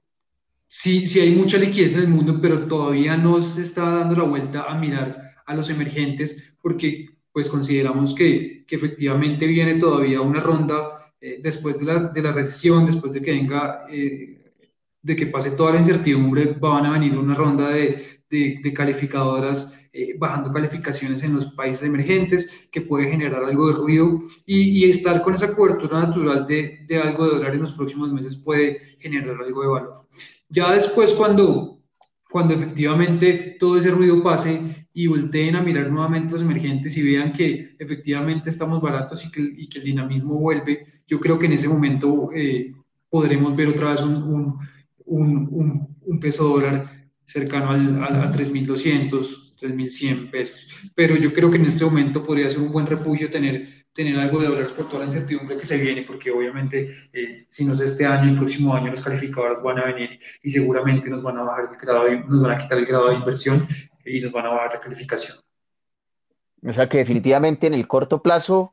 sí, 0.66 1.04
sí 1.06 1.18
hay 1.20 1.34
mucha 1.34 1.56
liquidez 1.56 1.94
en 1.94 2.02
el 2.02 2.08
mundo, 2.08 2.38
pero 2.40 2.66
todavía 2.66 3.16
no 3.16 3.40
se 3.40 3.62
está 3.62 3.90
dando 3.90 4.14
la 4.14 4.24
vuelta 4.24 4.64
a 4.68 4.78
mirar 4.78 5.20
a 5.46 5.56
los 5.56 5.70
emergentes 5.70 6.56
porque 6.62 7.15
pues 7.36 7.50
consideramos 7.50 8.14
que, 8.14 8.64
que 8.66 8.76
efectivamente 8.76 9.46
viene 9.46 9.74
todavía 9.74 10.22
una 10.22 10.40
ronda 10.40 11.12
eh, 11.20 11.38
después 11.42 11.78
de 11.78 11.84
la, 11.84 12.04
de 12.04 12.22
la, 12.22 12.32
recesión, 12.32 12.86
después 12.86 13.12
de 13.12 13.20
que 13.20 13.30
venga, 13.30 13.84
eh, 13.90 14.54
de 15.02 15.14
que 15.14 15.26
pase 15.26 15.50
toda 15.50 15.72
la 15.72 15.80
incertidumbre, 15.80 16.56
van 16.58 16.86
a 16.86 16.92
venir 16.92 17.14
una 17.18 17.34
ronda 17.34 17.68
de, 17.68 18.22
de, 18.30 18.72
calificadoras 18.72 19.90
eh, 19.92 20.14
bajando 20.18 20.50
calificaciones 20.50 21.22
en 21.24 21.34
los 21.34 21.52
países 21.52 21.86
emergentes, 21.86 22.70
que 22.72 22.80
puede 22.80 23.10
generar 23.10 23.44
algo 23.44 23.66
de 23.68 23.74
ruido 23.74 24.18
y, 24.46 24.88
estar 24.88 25.20
con 25.20 25.34
esa 25.34 25.54
cobertura 25.54 26.06
natural 26.06 26.46
de, 26.46 26.86
de, 26.88 26.98
algo 26.98 27.26
de 27.26 27.36
dólar 27.36 27.52
en 27.52 27.60
los 27.60 27.72
próximos 27.72 28.10
meses 28.14 28.34
puede 28.36 28.80
generar 28.98 29.36
algo 29.38 29.60
de 29.60 29.68
valor. 29.68 30.06
Ya 30.48 30.72
después, 30.72 31.12
cuando, 31.12 31.82
cuando 32.30 32.54
efectivamente 32.54 33.58
todo 33.60 33.76
ese 33.76 33.90
ruido 33.90 34.22
pase 34.22 34.85
y 34.98 35.08
volteen 35.08 35.54
a 35.56 35.62
mirar 35.62 35.90
nuevamente 35.90 36.32
los 36.32 36.40
emergentes 36.40 36.96
y 36.96 37.02
vean 37.02 37.30
que 37.30 37.76
efectivamente 37.78 38.48
estamos 38.48 38.80
baratos 38.80 39.26
y 39.26 39.30
que, 39.30 39.42
y 39.42 39.68
que 39.68 39.78
el 39.78 39.84
dinamismo 39.84 40.40
vuelve, 40.40 40.86
yo 41.06 41.20
creo 41.20 41.38
que 41.38 41.44
en 41.44 41.52
ese 41.52 41.68
momento 41.68 42.30
eh, 42.34 42.72
podremos 43.10 43.54
ver 43.54 43.68
otra 43.68 43.90
vez 43.90 44.00
un, 44.00 44.56
un, 45.04 45.48
un, 45.50 45.96
un 46.00 46.18
peso 46.18 46.48
dólar 46.48 47.10
cercano 47.26 47.72
al, 47.72 48.02
a 48.02 48.32
3.200, 48.32 49.58
3.100 49.60 50.30
pesos. 50.30 50.90
Pero 50.94 51.14
yo 51.16 51.30
creo 51.34 51.50
que 51.50 51.58
en 51.58 51.66
este 51.66 51.84
momento 51.84 52.24
podría 52.24 52.48
ser 52.48 52.60
un 52.60 52.72
buen 52.72 52.86
refugio 52.86 53.28
tener, 53.28 53.68
tener 53.92 54.18
algo 54.18 54.40
de 54.40 54.48
dólares 54.48 54.72
por 54.72 54.88
toda 54.88 55.00
la 55.00 55.12
incertidumbre 55.12 55.58
que 55.58 55.66
se 55.66 55.76
viene, 55.78 56.04
porque 56.04 56.30
obviamente 56.30 57.10
eh, 57.12 57.46
si 57.50 57.66
no 57.66 57.74
es 57.74 57.80
este 57.82 58.06
año, 58.06 58.30
el 58.30 58.38
próximo 58.38 58.74
año 58.74 58.92
los 58.92 59.02
calificadores 59.02 59.62
van 59.62 59.78
a 59.78 59.92
venir 59.92 60.18
y 60.42 60.48
seguramente 60.48 61.10
nos 61.10 61.22
van 61.22 61.36
a 61.36 61.42
bajar 61.42 61.68
el 61.70 61.78
grado, 61.78 62.08
nos 62.30 62.40
van 62.40 62.52
a 62.52 62.62
quitar 62.62 62.78
el 62.78 62.86
grado 62.86 63.10
de 63.10 63.16
inversión 63.16 63.62
y 64.06 64.20
nos 64.20 64.32
van 64.32 64.46
a 64.46 64.50
bajar 64.50 64.74
la 64.74 64.80
calificación. 64.80 65.36
O 66.62 66.72
sea 66.72 66.88
que 66.88 66.98
definitivamente 66.98 67.66
en 67.66 67.74
el 67.74 67.86
corto 67.86 68.22
plazo, 68.22 68.72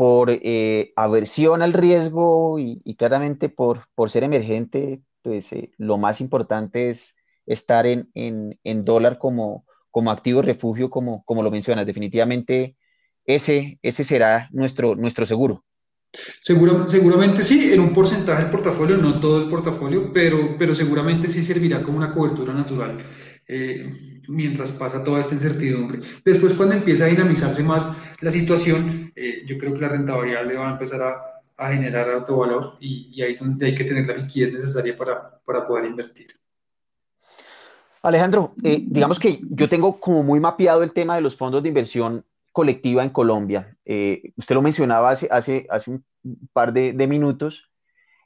por 0.00 0.30
eh, 0.30 0.94
aversión 0.96 1.60
al 1.60 1.74
riesgo 1.74 2.58
y, 2.58 2.94
claramente 2.96 3.50
por, 3.50 3.84
por 3.94 4.08
ser 4.08 4.24
emergente, 4.24 5.02
pues 5.20 5.52
eh, 5.52 5.72
lo 5.76 5.98
más 5.98 6.22
importante 6.22 6.88
es 6.88 7.16
estar 7.44 7.84
en, 7.84 8.08
en, 8.14 8.84
dólar 8.86 9.18
como, 9.18 9.66
como 9.90 10.10
activo 10.10 10.40
refugio, 10.40 10.88
como, 10.88 11.22
como 11.26 11.42
lo 11.42 11.50
mencionas. 11.50 11.84
Definitivamente 11.84 12.76
ese, 13.26 13.78
ese 13.82 14.02
será 14.02 14.48
nuestro, 14.52 14.96
nuestro 14.96 15.26
seguro. 15.26 15.66
seguramente 16.40 17.42
sí, 17.42 17.70
en 17.70 17.80
un 17.80 17.92
porcentaje 17.92 18.44
del 18.44 18.50
portafolio, 18.50 18.96
no 18.96 19.20
todo 19.20 19.42
el 19.42 19.50
portafolio, 19.50 20.10
pero, 20.14 20.56
pero 20.58 20.74
seguramente 20.74 21.28
sí 21.28 21.42
servirá 21.42 21.82
como 21.82 21.98
una 21.98 22.10
cobertura 22.10 22.54
natural 22.54 23.04
eh, 23.52 24.20
mientras 24.28 24.70
pasa 24.72 25.02
toda 25.02 25.20
esta 25.20 25.34
incertidumbre. 25.34 26.00
Después, 26.24 26.54
cuando 26.54 26.76
empieza 26.76 27.04
a 27.04 27.08
dinamizarse 27.08 27.62
más 27.62 28.14
la 28.20 28.30
situación, 28.30 29.12
eh, 29.16 29.42
yo 29.46 29.58
creo 29.58 29.74
que 29.74 29.80
la 29.80 29.88
renta 29.88 30.14
variable 30.14 30.54
va 30.54 30.68
a 30.68 30.72
empezar 30.72 31.02
a, 31.02 31.40
a 31.56 31.72
generar 31.72 32.08
alto 32.08 32.36
valor 32.36 32.76
y, 32.80 33.10
y, 33.12 33.22
ahí 33.22 33.30
es 33.30 33.40
donde 33.40 33.66
hay 33.66 33.74
que 33.74 33.84
tener 33.84 34.06
la 34.06 34.16
liquidez 34.16 34.52
necesaria 34.52 34.96
para, 34.96 35.40
para 35.44 35.66
poder 35.66 35.86
invertir. 35.86 36.28
Alejandro, 38.02 38.54
eh, 38.62 38.82
digamos 38.86 39.18
que 39.18 39.40
yo 39.42 39.68
tengo 39.68 40.00
como 40.00 40.22
muy 40.22 40.40
mapeado 40.40 40.82
el 40.82 40.92
tema 40.92 41.16
de 41.16 41.20
los 41.20 41.36
fondos 41.36 41.62
de 41.62 41.68
inversión 41.68 42.24
colectiva 42.52 43.02
en 43.02 43.10
Colombia. 43.10 43.76
Eh, 43.84 44.32
usted 44.36 44.54
lo 44.54 44.62
mencionaba 44.62 45.10
hace, 45.10 45.28
hace, 45.30 45.66
hace 45.68 45.90
un 45.90 46.04
par 46.52 46.72
de, 46.72 47.06
minutos. 47.06 47.70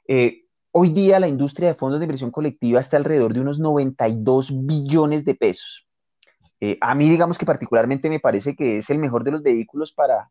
Eh, 0.07 0.44
hoy 0.77 0.89
día 0.89 1.21
la 1.21 1.29
industria 1.29 1.69
de 1.69 1.75
fondos 1.75 1.99
de 1.99 2.05
inversión 2.05 2.31
colectiva 2.31 2.81
está 2.81 2.97
alrededor 2.97 3.33
de 3.33 3.39
unos 3.39 3.59
92 3.59 4.65
billones 4.65 5.23
de 5.23 5.33
pesos. 5.33 5.87
a 6.81 6.95
mí, 6.95 7.07
digamos 7.09 7.37
que 7.37 7.45
particularmente 7.45 8.09
me 8.09 8.19
parece 8.19 8.55
que 8.55 8.79
es 8.79 8.89
el 8.89 8.97
mejor 8.97 9.23
de 9.23 9.31
los 9.31 9.41
vehículos 9.41 9.93
para, 9.93 10.29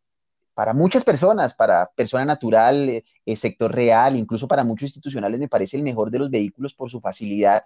para 0.52 0.74
muchas 0.74 1.02
personas, 1.02 1.54
para 1.54 1.90
persona 1.96 2.26
natural, 2.26 3.02
sector 3.37 3.74
real, 3.74 4.16
incluso 4.16 4.46
para 4.46 4.64
muchos 4.64 4.88
institucionales, 4.88 5.40
me 5.40 5.48
parece 5.48 5.78
el 5.78 5.83
mejor 5.83 6.11
de 6.11 6.18
los 6.18 6.30
vehículos 6.30 6.74
por 6.74 6.90
su 6.90 7.00
facilidad 7.00 7.64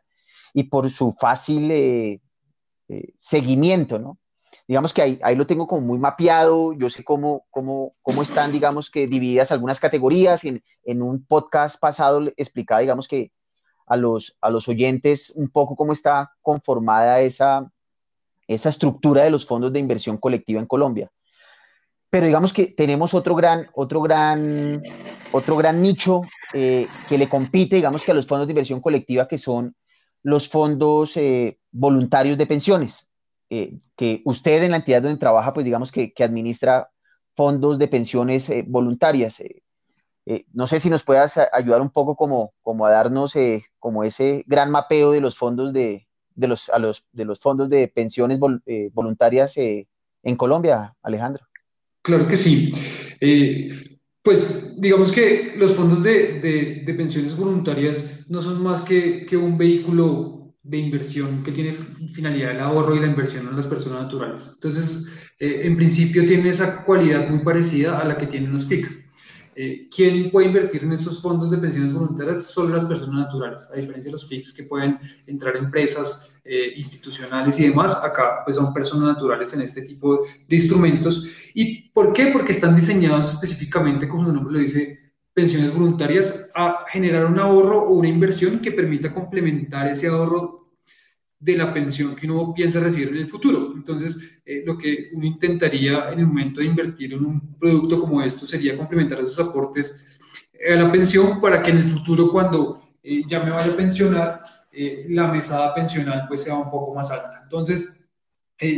y 0.54 0.64
por 0.64 0.88
su 0.90 1.12
fácil 1.12 1.70
eh, 1.72 2.20
eh, 2.88 3.12
seguimiento, 3.18 3.98
¿no? 3.98 4.18
Digamos 4.68 4.92
que 4.92 5.02
ahí, 5.02 5.18
ahí, 5.22 5.34
lo 5.34 5.46
tengo 5.46 5.66
como 5.66 5.80
muy 5.80 5.98
mapeado, 5.98 6.74
yo 6.74 6.90
sé 6.90 7.02
cómo, 7.02 7.46
cómo, 7.50 7.94
cómo 8.02 8.22
están, 8.22 8.52
digamos 8.52 8.90
que 8.90 9.06
divididas 9.06 9.50
algunas 9.50 9.80
categorías. 9.80 10.44
En, 10.44 10.62
en 10.84 11.02
un 11.02 11.24
podcast 11.24 11.80
pasado 11.80 12.20
explicaba, 12.36 12.80
digamos 12.80 13.08
que 13.08 13.32
a 13.86 13.96
los, 13.96 14.36
a 14.40 14.50
los 14.50 14.68
oyentes 14.68 15.30
un 15.30 15.48
poco 15.48 15.74
cómo 15.74 15.92
está 15.92 16.32
conformada 16.42 17.20
esa, 17.22 17.70
esa 18.46 18.68
estructura 18.68 19.24
de 19.24 19.30
los 19.30 19.46
fondos 19.46 19.72
de 19.72 19.78
inversión 19.78 20.18
colectiva 20.18 20.60
en 20.60 20.66
Colombia. 20.66 21.10
Pero 22.10 22.26
digamos 22.26 22.52
que 22.52 22.66
tenemos 22.66 23.14
otro 23.14 23.34
gran, 23.34 23.68
otro 23.74 24.00
gran, 24.00 24.82
otro 25.32 25.56
gran 25.56 25.80
nicho 25.82 26.22
eh, 26.52 26.86
que 27.08 27.18
le 27.18 27.28
compite, 27.28 27.76
digamos 27.76 28.04
que 28.04 28.10
a 28.10 28.14
los 28.14 28.26
fondos 28.26 28.46
de 28.46 28.52
inversión 28.52 28.80
colectiva 28.80 29.28
que 29.28 29.38
son 29.38 29.74
los 30.22 30.48
fondos 30.48 31.16
eh, 31.16 31.58
voluntarios 31.70 32.36
de 32.36 32.46
pensiones, 32.46 33.07
eh, 33.50 33.78
que 33.96 34.22
usted 34.24 34.62
en 34.62 34.72
la 34.72 34.78
entidad 34.78 35.02
donde 35.02 35.18
trabaja, 35.18 35.52
pues 35.52 35.64
digamos 35.64 35.92
que, 35.92 36.12
administra 36.18 36.90
fondos 37.34 37.78
de 37.78 37.88
pensiones 37.88 38.50
voluntarias. 38.66 39.42
no 40.52 40.66
sé 40.66 40.80
si 40.80 40.90
nos 40.90 41.04
puedas 41.04 41.38
ayudar 41.52 41.80
un 41.80 41.90
poco 41.90 42.16
como, 42.16 42.52
como 42.62 42.84
a 42.84 42.90
darnos 42.90 43.34
como 43.78 44.02
ese 44.02 44.44
gran 44.46 44.70
mapeo 44.70 45.12
de 45.12 45.20
los 45.20 45.38
fondos 45.38 45.72
de, 45.72 46.08
de 46.34 46.48
los, 46.48 46.68
a 46.68 46.78
los, 46.78 47.04
de 47.12 47.24
los 47.24 47.38
fondos 47.38 47.70
de 47.70 47.86
pensiones 47.86 48.40
voluntarias 48.92 49.56
en 49.56 50.36
Colombia, 50.36 50.96
Alejandro. 51.02 51.46
Claro 52.02 52.26
que 52.26 52.36
sí. 52.36 52.74
Pues 54.28 54.78
digamos 54.78 55.10
que 55.10 55.54
los 55.56 55.72
fondos 55.72 56.02
de, 56.02 56.82
de, 56.84 56.94
pensiones 56.94 57.34
voluntarias 57.34 58.26
no 58.28 58.42
son 58.42 58.62
más 58.62 58.82
que, 58.82 59.24
que, 59.24 59.38
un 59.38 59.56
vehículo 59.56 60.37
de 60.68 60.76
inversión 60.76 61.42
que 61.42 61.52
tiene 61.52 61.72
finalidad 62.12 62.50
el 62.50 62.60
ahorro 62.60 62.94
y 62.94 63.00
la 63.00 63.06
inversión 63.06 63.48
en 63.48 63.56
las 63.56 63.66
personas 63.66 64.02
naturales. 64.02 64.52
Entonces, 64.54 65.08
eh, 65.38 65.62
en 65.64 65.76
principio 65.76 66.26
tiene 66.26 66.50
esa 66.50 66.84
cualidad 66.84 67.28
muy 67.28 67.40
parecida 67.40 67.98
a 67.98 68.04
la 68.04 68.18
que 68.18 68.26
tienen 68.26 68.52
los 68.52 68.66
FIX. 68.66 69.06
Eh, 69.56 69.88
¿Quién 69.94 70.30
puede 70.30 70.48
invertir 70.48 70.84
en 70.84 70.92
estos 70.92 71.22
fondos 71.22 71.50
de 71.50 71.58
pensiones 71.58 71.92
voluntarias? 71.92 72.44
Solo 72.44 72.76
las 72.76 72.84
personas 72.84 73.26
naturales, 73.26 73.70
a 73.72 73.76
diferencia 73.76 74.08
de 74.08 74.12
los 74.12 74.28
FIX 74.28 74.52
que 74.52 74.64
pueden 74.64 74.98
entrar 75.26 75.56
empresas 75.56 76.40
eh, 76.44 76.74
institucionales 76.76 77.58
y 77.58 77.68
demás, 77.68 78.04
acá 78.04 78.42
pues 78.44 78.56
son 78.56 78.72
personas 78.72 79.14
naturales 79.14 79.52
en 79.54 79.62
este 79.62 79.82
tipo 79.82 80.26
de 80.48 80.56
instrumentos. 80.56 81.28
¿Y 81.54 81.88
por 81.90 82.12
qué? 82.12 82.26
Porque 82.26 82.52
están 82.52 82.76
diseñados 82.76 83.32
específicamente, 83.32 84.06
como 84.06 84.26
su 84.26 84.32
nombre 84.34 84.52
lo 84.52 84.60
dice, 84.60 85.12
pensiones 85.32 85.72
voluntarias 85.72 86.50
a 86.54 86.84
generar 86.90 87.26
un 87.26 87.38
ahorro 87.38 87.84
o 87.84 87.94
una 87.94 88.08
inversión 88.08 88.58
que 88.58 88.72
permita 88.72 89.14
complementar 89.14 89.88
ese 89.88 90.08
ahorro 90.08 90.57
de 91.40 91.56
la 91.56 91.72
pensión 91.72 92.16
que 92.16 92.26
uno 92.26 92.52
piensa 92.52 92.80
recibir 92.80 93.08
en 93.08 93.18
el 93.18 93.28
futuro. 93.28 93.72
Entonces, 93.74 94.40
eh, 94.44 94.62
lo 94.66 94.76
que 94.76 95.10
uno 95.12 95.24
intentaría 95.24 96.10
en 96.10 96.20
el 96.20 96.26
momento 96.26 96.60
de 96.60 96.66
invertir 96.66 97.12
en 97.12 97.24
un 97.24 97.56
producto 97.58 98.00
como 98.00 98.22
esto 98.22 98.44
sería 98.44 98.76
complementar 98.76 99.20
esos 99.20 99.38
aportes 99.38 100.06
a 100.68 100.74
la 100.74 100.90
pensión 100.90 101.40
para 101.40 101.62
que 101.62 101.70
en 101.70 101.78
el 101.78 101.84
futuro, 101.84 102.30
cuando 102.30 102.82
eh, 103.02 103.22
ya 103.26 103.40
me 103.40 103.50
vaya 103.50 103.72
a 103.72 103.76
pensionar, 103.76 104.42
eh, 104.72 105.06
la 105.10 105.28
mesada 105.28 105.74
pensional 105.74 106.24
pues 106.26 106.42
sea 106.42 106.56
un 106.56 106.70
poco 106.70 106.94
más 106.94 107.10
alta. 107.10 107.40
Entonces, 107.44 107.94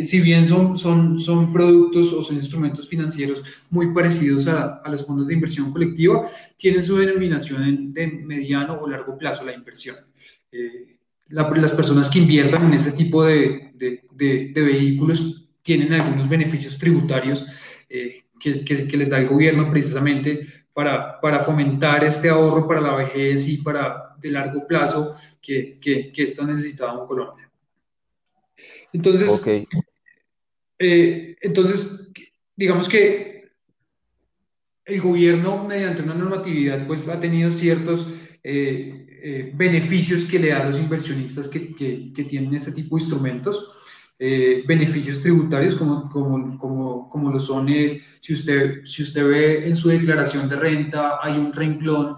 si 0.03 0.21
bien 0.21 0.47
son, 0.47 0.77
son, 0.77 1.19
son 1.19 1.55
productos 1.55 2.13
o 2.13 2.21
son 2.21 2.37
instrumentos 2.37 2.87
financieros 2.87 3.43
muy 3.71 3.95
parecidos 3.95 4.47
a, 4.47 4.75
a 4.85 4.91
los 4.91 5.07
fondos 5.07 5.29
de 5.29 5.35
inversión 5.35 5.73
colectiva, 5.73 6.29
tienen 6.59 6.83
su 6.83 6.99
denominación 6.99 7.91
de 7.95 8.07
mediano 8.09 8.75
o 8.75 8.87
largo 8.87 9.17
plazo 9.17 9.43
la 9.43 9.55
inversión 9.55 9.97
las 11.31 11.73
personas 11.73 12.11
que 12.11 12.19
inviertan 12.19 12.67
en 12.67 12.75
este 12.75 12.93
tipo 12.93 13.25
de, 13.25 13.73
de, 13.75 14.53
vehículos 14.55 15.49
tienen 15.63 15.93
algunos 15.93 16.29
beneficios 16.29 16.79
tributarios 16.79 17.47
eh, 17.89 18.25
que, 18.39 18.65
que, 18.65 18.97
les 18.97 19.11
da 19.11 19.19
el 19.19 19.29
gobierno 19.29 19.71
precisamente 19.71 20.47
para, 20.73 21.21
para, 21.21 21.41
fomentar 21.41 22.05
este 22.05 22.29
ahorro 22.29 22.67
para 22.67 22.81
la 22.81 22.95
vejez 22.97 23.49
y 23.49 23.59
para 23.59 24.17
de 24.19 24.31
largo 24.31 24.67
plazo 24.67 25.17
que, 25.41 25.77
que, 25.81 26.23
está 26.23 26.47
necesitado 26.47 27.01
en 27.01 27.07
Colombia. 27.07 27.51
Entonces, 28.93 29.67
eh, 30.79 31.37
entonces, 31.41 32.13
digamos 32.57 32.89
que 32.89 33.51
el 34.85 35.01
gobierno 35.01 35.65
mediante 35.65 36.03
una 36.03 36.15
normatividad 36.15 36.87
pues 36.87 37.09
ha 37.09 37.21
tenido 37.21 37.51
ciertos 37.51 38.13
eh, 38.43 39.10
eh, 39.23 39.53
beneficios 39.55 40.25
que 40.25 40.39
le 40.39 40.49
da 40.49 40.63
a 40.63 40.65
los 40.65 40.79
inversionistas 40.79 41.49
que, 41.49 41.75
que, 41.75 42.25
tienen 42.25 42.55
este 42.55 42.73
tipo 42.73 42.97
de 42.97 43.03
instrumentos, 43.03 43.73
eh, 44.19 44.63
beneficios 44.67 45.21
tributarios 45.21 45.75
como, 45.75 46.09
como, 46.09 46.59
como, 46.59 47.09
como 47.09 47.31
lo 47.31 47.39
son, 47.39 47.69
eh, 47.69 48.01
si, 48.21 48.33
usted, 48.33 48.85
si 48.85 49.03
usted 49.03 49.27
ve 49.27 49.69
en 49.69 49.77
su 49.77 49.89
declaración 49.89 50.49
de 50.49 50.57
renta, 50.57 51.19
hay 51.23 51.39
un 51.39 51.53
renglón 51.53 52.17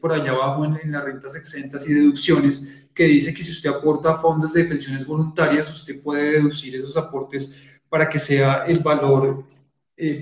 por 0.00 0.12
allá 0.12 0.30
abajo 0.32 0.64
en, 0.64 0.92
las 0.92 1.04
rentas 1.04 1.36
exentas 1.36 1.88
y 1.88 1.92
deducciones 1.92 2.90
que 2.94 3.04
dice 3.04 3.34
que 3.34 3.42
si 3.42 3.52
usted 3.52 3.70
aporta 3.70 4.14
fondos 4.14 4.54
de 4.54 4.64
pensiones 4.64 5.06
voluntarias, 5.06 5.70
usted 5.70 6.00
puede 6.02 6.32
deducir 6.32 6.76
esos 6.76 6.96
aportes 6.96 7.68
para 7.88 8.08
que 8.08 8.18
sea 8.18 8.64
el 8.66 8.78
valor 8.78 9.44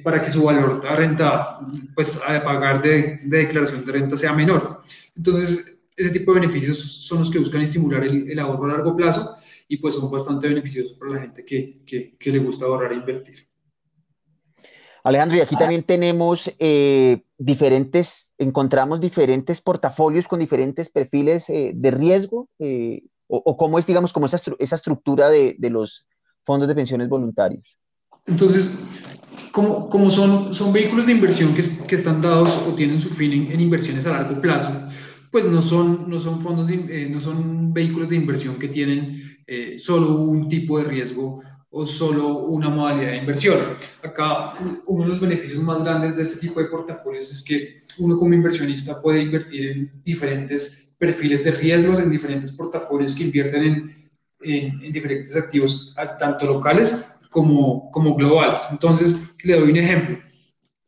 para 0.04 0.22
que 0.22 0.30
su 0.30 0.42
valor 0.44 0.82
de 0.82 0.88
renta, 0.88 1.60
pues 1.94 2.20
a 2.26 2.44
pagar 2.44 2.82
de, 2.82 3.20
de, 3.24 3.38
declaración 3.38 3.84
de 3.84 3.92
renta 3.92 4.16
sea 4.16 4.34
menor. 4.34 4.82
Entonces, 5.16 5.71
ese 5.96 6.10
tipo 6.10 6.32
de 6.32 6.40
beneficios 6.40 6.78
son 6.78 7.20
los 7.20 7.30
que 7.30 7.38
buscan 7.38 7.62
estimular 7.62 8.04
el, 8.04 8.38
ahorro 8.38 8.64
a 8.64 8.76
largo 8.76 8.96
plazo 8.96 9.36
y 9.68 9.76
pues 9.76 9.94
son 9.94 10.10
bastante 10.10 10.48
beneficiosos 10.48 10.94
para 10.94 11.12
la 11.12 11.20
gente 11.20 11.44
que, 11.44 11.82
que, 12.18 12.32
le 12.32 12.38
gusta 12.38 12.64
ahorrar 12.64 12.92
e 12.92 12.96
invertir. 12.96 13.48
Alejandro, 15.04 15.36
y 15.36 15.40
aquí 15.40 15.56
también 15.56 15.82
tenemos 15.82 16.52
eh, 16.58 17.24
diferentes, 17.36 18.32
encontramos 18.38 19.00
diferentes 19.00 19.60
portafolios 19.60 20.28
con 20.28 20.38
diferentes 20.38 20.90
perfiles 20.90 21.50
eh, 21.50 21.72
de 21.74 21.90
riesgo, 21.90 22.48
eh, 22.58 23.02
o, 23.26 23.56
cómo 23.56 23.78
es, 23.78 23.86
digamos, 23.86 24.12
como 24.12 24.26
esa, 24.26 24.38
esa 24.58 24.76
estructura 24.76 25.30
de, 25.30 25.56
de, 25.58 25.70
los 25.70 26.06
fondos 26.44 26.68
de 26.68 26.74
pensiones 26.74 27.08
voluntarias. 27.08 27.78
Entonces, 28.26 28.78
como, 29.52 29.88
como 29.88 30.10
son, 30.10 30.52
son 30.52 30.72
vehículos 30.72 31.06
de 31.06 31.12
inversión 31.12 31.54
que, 31.54 31.62
que 31.88 31.94
están 31.94 32.20
dados 32.20 32.50
o 32.68 32.74
tienen 32.74 33.00
su 33.00 33.08
fin 33.08 33.32
en, 33.32 33.52
en 33.52 33.60
inversiones 33.60 34.04
a 34.06 34.10
largo 34.10 34.38
plazo, 34.40 34.70
pues 35.32 35.46
no 35.46 35.62
son, 35.62 36.08
no 36.08 36.18
son 36.18 36.40
fondos, 36.42 36.70
eh, 36.70 37.08
no 37.10 37.18
son 37.18 37.72
vehículos 37.72 38.10
de 38.10 38.16
inversión 38.16 38.56
que 38.56 38.68
tienen 38.68 39.38
eh, 39.46 39.78
solo 39.78 40.14
un 40.16 40.46
tipo 40.46 40.78
de 40.78 40.84
riesgo 40.84 41.42
o 41.70 41.86
solo 41.86 42.44
una 42.44 42.68
modalidad 42.68 43.12
de 43.12 43.16
inversión. 43.16 43.58
Acá 44.02 44.52
uno 44.86 45.04
de 45.04 45.08
los 45.08 45.20
beneficios 45.20 45.62
más 45.62 45.82
grandes 45.82 46.16
de 46.16 46.22
este 46.22 46.38
tipo 46.38 46.60
de 46.60 46.66
portafolios 46.66 47.30
es 47.32 47.42
que 47.42 47.76
uno 47.98 48.18
como 48.18 48.34
inversionista 48.34 49.00
puede 49.00 49.22
invertir 49.22 49.70
en 49.70 50.02
diferentes 50.04 50.94
perfiles 50.98 51.42
de 51.42 51.52
riesgos, 51.52 51.98
en 51.98 52.10
diferentes 52.10 52.52
portafolios 52.52 53.14
que 53.14 53.24
invierten 53.24 53.64
en, 54.42 54.82
en, 54.82 54.92
diferentes 54.92 55.34
activos, 55.34 55.96
tanto 56.18 56.44
locales 56.44 57.20
como, 57.30 57.90
como 57.90 58.14
globales. 58.14 58.60
Entonces, 58.70 59.34
le 59.42 59.58
doy 59.58 59.70
un 59.70 59.76
ejemplo. 59.78 60.18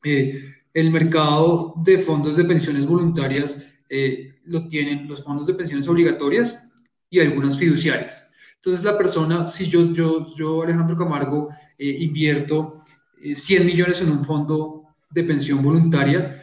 Eh, 0.05 0.51
el 0.75 0.91
mercado 0.91 1.73
de 1.79 1.99
fondos 1.99 2.37
de 2.37 2.45
pensiones 2.45 2.85
voluntarias 2.85 3.74
eh, 3.97 4.41
lo 4.47 4.67
tienen 4.67 5.07
los 5.07 5.23
fondos 5.23 5.47
de 5.47 5.55
pensiones 5.55 5.87
obligatorias 5.87 6.73
y 7.09 7.21
algunas 7.21 7.57
fiduciarias. 7.57 8.33
Entonces 8.57 8.83
la 8.83 8.99
persona, 8.99 9.47
si 9.47 9.69
yo, 9.69 9.93
yo, 9.93 10.27
yo 10.37 10.65
Alejandro 10.65 10.99
Camargo, 10.99 11.51
eh, 11.79 11.97
invierto 12.01 12.81
100 13.23 13.63
eh, 13.63 13.65
millones 13.65 14.01
en 14.03 14.11
un 14.11 14.25
fondo 14.25 14.83
de 15.11 15.23
pensión 15.23 15.63
voluntaria, 15.63 16.43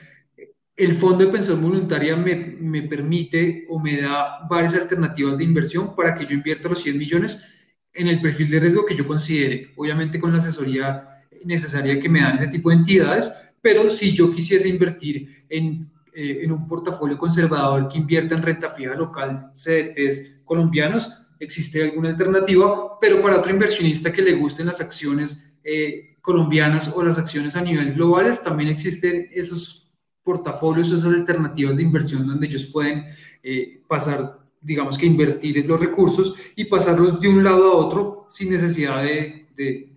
el 0.78 0.96
fondo 0.96 1.26
de 1.26 1.32
pensión 1.32 1.62
voluntaria 1.62 2.16
me, 2.16 2.36
me, 2.36 2.84
permite 2.84 3.66
o 3.68 3.82
me 3.82 4.00
da 4.00 4.48
varias 4.50 4.76
alternativas 4.76 5.38
de 5.38 5.44
inversión 5.44 5.94
para 5.94 6.16
que 6.16 6.26
yo 6.26 6.36
invierta 6.36 6.70
los 6.70 6.80
100 6.80 6.98
millones 6.98 7.68
en 7.94 8.08
el 8.08 8.22
perfil 8.22 8.50
de 8.50 8.62
riesgo 8.62 8.86
que 8.86 8.96
yo 8.96 9.06
considere, 9.06 9.74
obviamente 9.76 10.22
con 10.22 10.32
la 10.32 10.38
asesoría 10.38 11.06
necesaria 11.44 12.00
que 12.00 12.08
me 12.08 12.22
dan 12.22 12.38
ese 12.38 12.48
tipo 12.48 12.70
de 12.70 12.78
entidades, 12.78 13.54
pero 13.62 13.90
si 13.90 14.14
yo 14.14 14.32
quisiese 14.32 14.70
invertir 14.70 15.44
en 15.50 15.92
eh, 16.14 16.40
en 16.44 16.52
un 16.52 16.68
portafolio 16.68 17.18
conservador 17.18 17.88
que 17.88 17.98
invierta 17.98 18.36
en 18.36 18.44
renta 18.44 18.70
fija 18.70 18.96
local, 18.96 19.50
CDTs 19.54 20.42
colombianos, 20.46 21.10
existe 21.40 21.84
alguna 21.84 22.10
alternativa, 22.10 23.00
pero 23.00 23.22
para 23.22 23.40
otro 23.40 23.52
inversionista 23.52 24.12
que 24.12 24.22
le 24.22 24.36
gusten 24.36 24.68
las 24.68 24.80
acciones 24.80 25.60
eh, 25.64 26.18
colombianas 26.22 26.94
o 26.96 27.04
las 27.04 27.18
acciones 27.18 27.56
a 27.56 27.62
nivel 27.62 27.94
globales, 27.94 28.44
también 28.44 28.70
existen 28.70 29.30
esos 29.34 29.98
portafolios, 30.24 30.92
esas 30.92 31.06
alternativas 31.14 31.76
de 31.78 31.84
inversión 31.84 32.28
donde 32.28 32.46
ellos 32.46 32.68
pueden 32.68 33.06
eh, 33.42 33.82
pasar, 33.88 34.40
digamos 34.62 34.98
que 34.98 35.08
invertir 35.08 35.66
los 35.66 35.80
recursos 35.80 36.36
y 36.56 36.66
pasarlos 36.66 37.20
de 37.20 37.28
un 37.28 37.44
lado 37.44 37.72
a 37.72 37.76
otro 37.76 38.28
sin 38.30 38.52
necesidad 38.52 39.02
de, 39.02 39.48
de, 39.56 39.92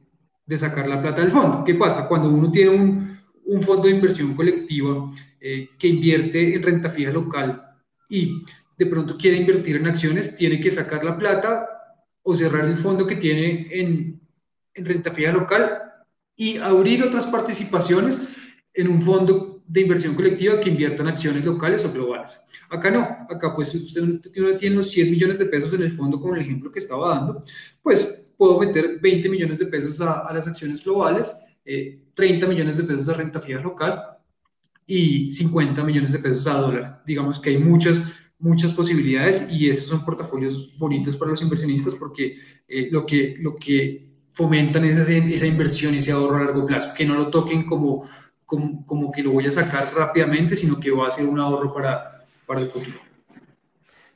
de 0.46 0.58
sacar 0.58 0.88
la 0.88 1.02
plata 1.02 1.20
del 1.20 1.30
fondo. 1.30 1.62
¿Qué 1.64 1.74
pasa? 1.74 2.08
Cuando 2.08 2.30
uno 2.30 2.50
tiene 2.50 2.70
un, 2.70 3.18
un 3.44 3.62
fondo 3.62 3.82
de 3.82 3.90
inversión 3.90 4.34
colectiva 4.34 5.10
eh, 5.46 5.68
que 5.78 5.88
invierte 5.88 6.54
en 6.54 6.62
renta 6.62 6.88
fija 6.88 7.10
local 7.10 7.62
y 8.08 8.42
de 8.78 8.86
pronto 8.86 9.18
quiere 9.18 9.36
invertir 9.36 9.76
en 9.76 9.86
acciones, 9.86 10.38
tiene 10.38 10.58
que 10.58 10.70
sacar 10.70 11.04
la 11.04 11.18
plata 11.18 11.68
o 12.22 12.34
cerrar 12.34 12.64
el 12.64 12.78
fondo 12.78 13.06
que 13.06 13.16
tiene 13.16 13.68
en, 13.70 14.18
en 14.72 14.84
renta 14.86 15.10
fija 15.10 15.32
local 15.32 15.82
y 16.34 16.56
abrir 16.56 17.04
otras 17.04 17.26
participaciones 17.26 18.22
en 18.72 18.88
un 18.88 19.02
fondo 19.02 19.62
de 19.66 19.82
inversión 19.82 20.14
colectiva 20.14 20.58
que 20.58 20.70
invierta 20.70 21.02
en 21.02 21.08
acciones 21.08 21.44
locales 21.44 21.84
o 21.84 21.92
globales. 21.92 22.40
Acá 22.70 22.90
no, 22.90 23.02
acá 23.28 23.54
pues 23.54 23.74
usted 23.74 24.22
tiene 24.58 24.76
los 24.76 24.90
100 24.92 25.10
millones 25.10 25.38
de 25.38 25.44
pesos 25.44 25.74
en 25.74 25.82
el 25.82 25.92
fondo, 25.92 26.18
como 26.18 26.36
el 26.36 26.40
ejemplo 26.40 26.72
que 26.72 26.78
estaba 26.78 27.16
dando, 27.16 27.42
pues 27.82 28.34
puedo 28.38 28.58
meter 28.58 28.98
20 28.98 29.28
millones 29.28 29.58
de 29.58 29.66
pesos 29.66 30.00
a, 30.00 30.20
a 30.20 30.32
las 30.32 30.48
acciones 30.48 30.82
globales, 30.82 31.36
eh, 31.66 32.00
30 32.14 32.46
millones 32.46 32.78
de 32.78 32.84
pesos 32.84 33.10
a 33.10 33.12
renta 33.12 33.42
fija 33.42 33.60
local 33.60 34.13
y 34.86 35.30
50 35.30 35.82
millones 35.84 36.12
de 36.12 36.18
pesos 36.18 36.46
a 36.46 36.54
dólar. 36.54 37.02
Digamos 37.06 37.40
que 37.40 37.50
hay 37.50 37.58
muchas, 37.58 38.12
muchas 38.38 38.72
posibilidades 38.72 39.50
y 39.50 39.68
estos 39.68 39.88
son 39.88 40.04
portafolios 40.04 40.76
bonitos 40.78 41.16
para 41.16 41.30
los 41.30 41.42
inversionistas 41.42 41.94
porque 41.94 42.36
eh, 42.68 42.88
lo, 42.90 43.06
que, 43.06 43.36
lo 43.40 43.56
que 43.56 44.08
fomentan 44.30 44.84
esa, 44.84 45.10
esa 45.10 45.46
inversión, 45.46 45.94
ese 45.94 46.12
ahorro 46.12 46.36
a 46.36 46.44
largo 46.44 46.66
plazo, 46.66 46.92
que 46.94 47.04
no 47.04 47.14
lo 47.14 47.28
toquen 47.28 47.64
como, 47.64 48.08
como, 48.44 48.84
como, 48.84 49.12
que 49.12 49.22
lo 49.22 49.32
voy 49.32 49.46
a 49.46 49.50
sacar 49.50 49.92
rápidamente, 49.94 50.56
sino 50.56 50.78
que 50.78 50.90
va 50.90 51.06
a 51.06 51.10
ser 51.10 51.26
un 51.26 51.38
ahorro 51.38 51.72
para, 51.72 52.26
para 52.46 52.60
el 52.60 52.66
futuro. 52.66 52.98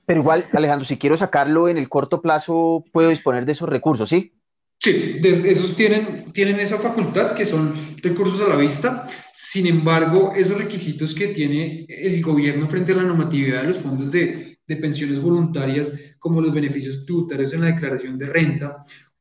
Pero 0.05 0.21
igual, 0.21 0.47
Alejandro, 0.53 0.87
si 0.87 0.97
quiero 0.97 1.17
sacarlo 1.17 1.69
en 1.69 1.77
el 1.77 1.89
corto 1.89 2.23
plazo, 2.23 2.83
puedo 2.93 3.11
disponer 3.11 3.45
de 3.45 3.53
esos 3.53 3.69
recursos, 3.69 4.09
¿sí? 4.09 4.33
Sí, 4.81 5.21
esos 5.25 5.77
tienen, 5.77 6.33
tienen 6.33 6.61
esa 6.61 6.79
facultad 6.79 7.35
que 7.35 7.45
son 7.45 7.75
recursos 8.01 8.41
a 8.43 8.51
la 8.51 8.57
vista. 8.57 9.09
Sin 9.35 9.67
embargo, 9.67 10.33
esos 10.37 10.57
requisitos 10.57 11.15
que 11.15 11.29
tiene 11.29 11.85
el 11.89 12.23
gobierno 12.23 12.69
frente 12.69 12.93
a 12.93 12.97
la 12.97 13.03
normatividad 13.03 13.63
de 13.63 13.69
los 13.69 13.79
fondos 13.79 14.11
de, 14.13 14.59
de 14.65 14.77
pensiones 14.77 15.21
voluntarias, 15.21 16.17
como 16.21 16.41
los 16.41 16.55
beneficios 16.55 17.05
tributarios 17.05 17.53
en 17.55 17.63
la 17.63 17.69
declaración 17.69 18.17
de 18.19 18.27
renta 18.27 18.77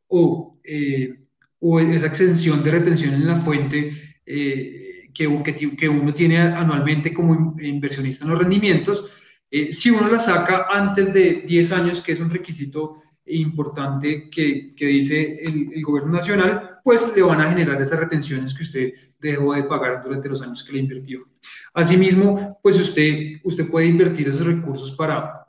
o, 0.08 0.60
eh, 0.64 1.16
o 1.60 1.80
esa 1.80 2.08
exención 2.08 2.64
de 2.64 2.72
retención 2.72 3.16
en 3.16 3.26
la 3.26 3.38
fuente 3.38 3.92
eh, 4.26 5.10
que, 5.12 5.44
que, 5.44 5.76
que, 5.76 5.90
uno 5.90 6.14
tiene 6.14 6.38
anualmente 6.38 7.12
como 7.14 7.56
inversionista 7.60 8.26
en 8.26 8.32
los 8.32 8.40
rendimientos, 8.40 9.10
eh, 9.50 9.72
si 9.72 9.90
uno 9.90 10.08
la 10.08 10.20
saca 10.20 10.68
antes 10.70 11.14
de 11.14 11.46
10 11.48 11.72
años, 11.72 12.02
que 12.02 12.12
es 12.12 12.20
un 12.20 12.30
requisito 12.30 13.02
importante 13.28 14.30
que, 14.30 14.74
que 14.76 14.86
dice 14.86 15.40
el, 15.42 15.72
el, 15.74 15.84
gobierno 15.84 16.14
nacional, 16.14 16.80
pues 16.84 17.14
le 17.16 17.22
van 17.22 17.42
a 17.42 17.50
generar 17.50 17.82
esas 17.82 18.00
retenciones 18.00 18.54
que 18.54 18.64
usted 18.64 18.94
dejó 19.20 19.54
de 19.54 19.64
pagar 19.64 20.04
durante 20.04 20.30
los 20.30 20.42
años 20.42 20.64
que 20.64 20.74
le 20.74 20.80
invirtió. 20.80 21.28
Asimismo, 21.74 22.60
pues 22.62 22.80
usted, 22.80 23.40
usted 23.44 23.70
puede 23.70 23.88
invertir 23.88 24.28
esos 24.28 24.46
recursos 24.46 24.92
para, 24.94 25.47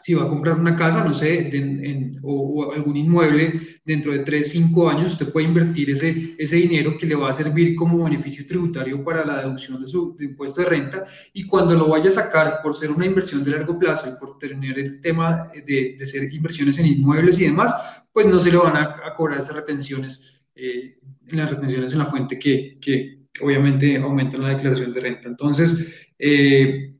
si 0.00 0.12
va 0.14 0.24
a 0.24 0.28
comprar 0.28 0.58
una 0.58 0.76
casa, 0.76 1.04
no 1.04 1.12
sé, 1.12 1.50
o, 2.22 2.72
algún 2.72 2.96
inmueble 2.96 3.60
dentro 3.84 4.12
de 4.12 4.20
3, 4.20 4.50
5 4.50 4.90
años, 4.90 5.12
usted 5.12 5.32
puede 5.32 5.46
invertir 5.46 5.90
ese, 5.90 6.34
ese 6.36 6.56
dinero 6.56 6.98
que 6.98 7.06
le 7.06 7.14
va 7.14 7.30
a 7.30 7.32
servir 7.32 7.74
como 7.74 8.04
beneficio 8.04 8.46
tributario 8.46 9.02
para 9.04 9.24
la 9.24 9.40
deducción 9.40 9.80
de 9.80 9.86
su 9.86 10.16
impuesto 10.20 10.62
de 10.62 10.68
renta 10.68 11.04
y 11.32 11.46
cuando 11.46 11.74
lo 11.74 11.88
vaya 11.88 12.08
a 12.08 12.12
sacar 12.12 12.60
por 12.62 12.74
ser 12.74 12.90
una 12.90 13.06
inversión 13.06 13.44
de 13.44 13.52
largo 13.52 13.78
plazo 13.78 14.08
y 14.08 14.18
por 14.18 14.38
tener 14.38 14.78
el 14.78 15.00
tema 15.00 15.50
de, 15.54 15.96
de 15.98 16.04
ser 16.04 16.32
inversiones 16.32 16.78
en 16.78 16.86
inmuebles 16.86 17.38
y 17.38 17.44
demás, 17.44 18.04
pues 18.14 18.26
no 18.26 18.38
se 18.38 18.52
le 18.52 18.58
van 18.58 18.76
a, 18.76 19.14
cobrar 19.16 19.38
esas 19.38 19.56
retenciones, 19.56 20.44
eh, 20.54 20.98
las 21.32 21.50
retenciones 21.50 21.92
en 21.92 21.98
la 21.98 22.04
fuente 22.04 22.38
que, 22.38 22.78
que 22.80 23.24
obviamente 23.40 23.96
aumentan 23.96 24.42
la 24.42 24.50
declaración 24.50 24.92
de 24.92 25.00
renta. 25.00 25.28
Entonces, 25.28 26.08
eh, 26.18 26.94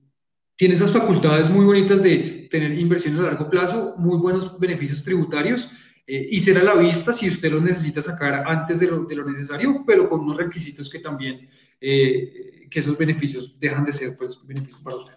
tiene 0.56 0.74
esas 0.74 0.90
facultades 0.90 1.50
muy 1.50 1.64
bonitas 1.64 2.02
de 2.02 2.33
tener 2.54 2.78
inversiones 2.78 3.18
a 3.18 3.24
largo 3.24 3.50
plazo, 3.50 3.96
muy 3.98 4.16
buenos 4.16 4.60
beneficios 4.60 5.02
tributarios 5.02 5.68
eh, 6.06 6.28
y 6.30 6.38
ser 6.38 6.56
a 6.58 6.62
la 6.62 6.74
vista 6.74 7.12
si 7.12 7.28
usted 7.28 7.50
lo 7.50 7.60
necesita 7.60 8.00
sacar 8.00 8.44
antes 8.46 8.78
de 8.78 8.86
lo, 8.86 9.04
de 9.06 9.16
lo 9.16 9.24
necesario, 9.28 9.82
pero 9.84 10.08
con 10.08 10.20
unos 10.20 10.36
requisitos 10.36 10.88
que 10.88 11.00
también, 11.00 11.48
eh, 11.80 12.68
que 12.70 12.78
esos 12.78 12.96
beneficios 12.96 13.58
dejan 13.58 13.84
de 13.84 13.92
ser 13.92 14.10
pues 14.16 14.46
beneficios 14.46 14.80
para 14.82 14.96
usted. 14.96 15.14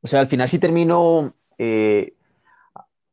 O 0.00 0.06
sea, 0.06 0.20
al 0.20 0.28
final 0.28 0.48
sí 0.48 0.60
termino 0.60 1.34
eh, 1.58 2.14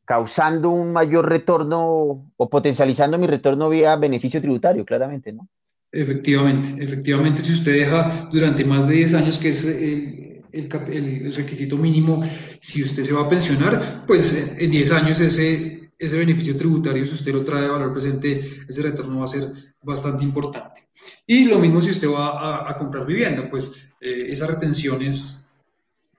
causando 0.06 0.70
un 0.70 0.94
mayor 0.94 1.28
retorno 1.28 2.32
o 2.38 2.50
potencializando 2.50 3.18
mi 3.18 3.26
retorno 3.26 3.70
vía 3.70 3.96
beneficio 3.96 4.40
tributario, 4.40 4.86
claramente, 4.86 5.34
¿no? 5.34 5.50
Efectivamente, 5.92 6.84
efectivamente, 6.84 7.42
si 7.42 7.54
usted 7.54 7.74
deja 7.74 8.30
durante 8.32 8.64
más 8.64 8.88
de 8.88 8.96
10 8.96 9.14
años, 9.16 9.40
que 9.40 9.50
es 9.50 9.66
el, 9.66 10.33
el, 10.54 11.34
requisito 11.34 11.78
mínimo 11.78 12.24
si 12.62 12.84
usted 12.84 13.04
se 13.04 13.14
va 13.14 13.24
a 13.24 13.30
pensionar, 13.30 14.06
pues 14.06 14.56
en 14.58 14.72
10 14.72 14.92
años 14.92 15.20
ese, 15.20 15.92
ese 15.98 16.18
beneficio 16.18 16.56
tributario, 16.58 17.06
si 17.06 17.16
usted 17.16 17.34
lo 17.34 17.44
trae 17.44 17.66
a 17.66 17.72
valor 17.72 17.92
presente, 17.92 18.64
ese 18.68 18.82
retorno 18.84 19.20
va 19.20 19.24
a 19.24 19.28
ser 19.28 19.44
bastante 19.82 20.24
importante. 20.24 20.88
Y 21.26 21.46
lo 21.46 21.60
mismo 21.60 21.82
si 21.82 21.90
usted 21.90 22.08
va 22.08 22.70
a, 22.70 22.76
comprar 22.78 23.06
vivienda, 23.06 23.50
pues 23.50 23.94
eh, 24.00 24.28
esas 24.30 24.50
retenciones 24.50 25.52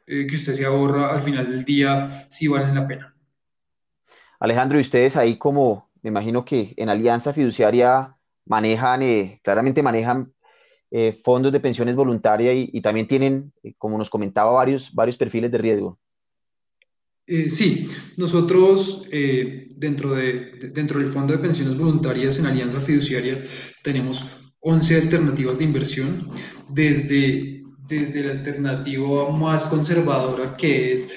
eh, 0.07 0.27
que 0.27 0.37
usted 0.37 0.53
se 0.53 0.65
ahorra 0.67 1.15
al 1.15 1.23
final 1.23 1.51
del 1.51 1.65
día 1.65 2.27
sí 2.29 2.49
valen 2.49 2.75
la 2.75 2.87
pena. 2.87 3.15
Alejandro, 4.41 4.79
y 4.79 4.83
ustedes 4.83 5.17
ahí 5.17 5.37
como, 5.37 5.91
me 6.03 6.11
imagino 6.11 6.45
que 6.45 6.75
en 6.77 6.89
Alianza 6.91 7.33
Fiduciaria 7.33 8.17
manejan, 8.47 9.03
eh, 9.03 9.41
claramente 9.43 9.83
manejan 9.83 10.35
eh, 10.97 11.11
fondos 11.11 11.51
de 11.51 11.59
pensiones 11.59 11.97
voluntarias 11.97 12.55
y, 12.73 12.81
también 12.81 13.09
tienen, 13.09 13.53
eh, 13.65 13.75
como 13.77 13.99
nos 13.99 14.09
comentaba, 14.09 14.53
varios, 14.53 14.95
varios 14.95 15.17
perfiles 15.17 15.51
de 15.51 15.59
riesgo. 15.59 15.99
Eh, 17.27 17.51
sí, 17.51 17.89
nosotros 18.17 19.05
dentro, 19.75 20.15
de, 20.15 20.71
dentro 20.73 21.01
del 21.01 21.09
Fondo 21.09 21.33
de 21.33 21.41
Pensiones 21.41 21.77
Voluntarias 21.77 22.39
en 22.39 22.47
Alianza 22.47 22.79
Fiduciaria 22.81 23.43
tenemos 23.83 24.25
11 24.61 24.95
alternativas 24.95 25.59
de 25.59 25.65
inversión, 25.65 26.29
desde, 26.69 27.65
desde 27.89 28.23
la 28.23 28.31
alternativa 28.31 29.37
más 29.37 29.65
conservadora 29.65 30.57
que 30.57 30.93
es 30.93 31.13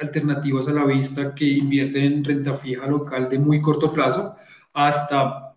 alternativas 0.00 0.68
a 0.68 0.72
la 0.72 0.86
vista 0.86 1.34
que 1.34 1.44
invierten 1.44 2.02
en 2.02 2.24
renta 2.24 2.54
fija 2.54 2.86
local 2.86 3.28
de 3.28 3.38
muy 3.38 3.60
corto 3.60 3.92
plazo, 3.92 4.34
hasta 4.72 5.54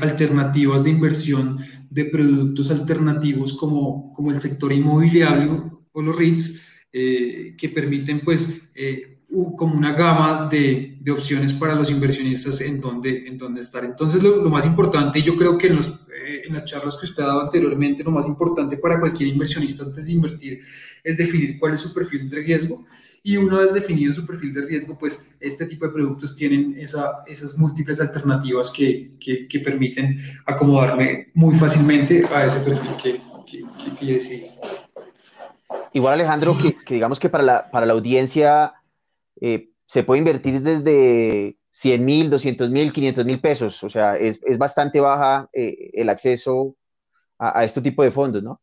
alternativas 0.00 0.82
de 0.82 0.90
inversión 0.90 1.58
de 1.92 2.06
productos 2.06 2.70
alternativos 2.70 3.52
como, 3.54 4.12
como 4.12 4.30
el 4.30 4.40
sector 4.40 4.72
inmobiliario 4.72 5.84
o 5.92 6.02
los 6.02 6.16
REITs, 6.16 6.62
eh, 6.92 7.54
que 7.56 7.68
permiten 7.68 8.20
pues 8.20 8.72
eh, 8.74 9.20
como 9.56 9.74
una 9.74 9.92
gama 9.92 10.48
de, 10.50 10.98
de, 11.00 11.10
opciones 11.10 11.52
para 11.54 11.74
los 11.74 11.90
inversionistas 11.90 12.60
en 12.60 12.80
donde, 12.80 13.26
en 13.26 13.58
estar. 13.58 13.84
Entonces 13.84 14.22
lo, 14.22 14.48
más 14.50 14.66
importante, 14.66 15.18
y 15.18 15.22
yo 15.22 15.36
creo 15.36 15.56
que 15.56 15.68
en, 15.68 15.76
los, 15.76 16.06
en 16.46 16.52
las 16.52 16.64
charlas 16.64 16.96
que 16.98 17.06
usted 17.06 17.22
ha 17.22 17.28
dado 17.28 17.40
anteriormente, 17.42 18.04
lo 18.04 18.10
más 18.10 18.26
importante 18.26 18.76
para 18.76 19.00
cualquier 19.00 19.30
inversionista 19.30 19.84
antes 19.84 20.06
de 20.06 20.12
invertir 20.12 20.60
es 21.02 21.16
definir 21.16 21.58
cuál 21.58 21.74
es 21.74 21.80
su 21.80 21.94
perfil 21.94 22.28
de 22.28 22.42
riesgo 22.42 22.84
y 23.24 23.36
una 23.36 23.60
vez 23.60 23.72
definido 23.72 24.12
su 24.12 24.26
perfil 24.26 24.52
de 24.52 24.62
riesgo, 24.62 24.98
pues 24.98 25.36
este 25.40 25.66
tipo 25.66 25.86
de 25.86 25.92
productos 25.92 26.34
tienen 26.34 26.76
esa, 26.78 27.22
esas 27.26 27.56
múltiples 27.56 28.00
alternativas 28.00 28.72
que, 28.76 29.12
que, 29.20 29.46
que, 29.46 29.60
permiten 29.60 30.18
acomodarme 30.44 31.28
muy 31.34 31.54
fácilmente 31.54 32.24
a 32.34 32.44
ese 32.46 32.68
perfil 32.68 32.90
que, 33.00 33.20
que, 33.46 33.96
que 33.96 34.12
decidí. 34.12 34.46
Igual 35.92 36.14
Alejandro, 36.14 36.58
que, 36.58 36.74
digamos 36.94 37.20
que 37.20 37.28
para 37.28 37.44
la, 37.44 37.70
para 37.70 37.86
la 37.86 37.92
audiencia 37.92 38.74
eh, 39.40 39.70
se 39.86 40.02
puede 40.02 40.18
invertir 40.18 40.60
desde 40.60 41.56
100 41.70 42.04
mil, 42.04 42.28
200 42.28 42.70
mil, 42.70 42.92
500 42.92 43.24
mil 43.24 43.40
pesos, 43.40 43.84
o 43.84 43.90
sea, 43.90 44.16
es, 44.16 44.40
es 44.44 44.58
bastante 44.58 44.98
baja 45.00 45.48
eh, 45.52 45.90
el 45.92 46.08
acceso 46.08 46.76
a, 47.38 47.60
a, 47.60 47.64
este 47.64 47.80
tipo 47.80 48.02
de 48.02 48.10
fondos, 48.10 48.42
¿no? 48.42 48.60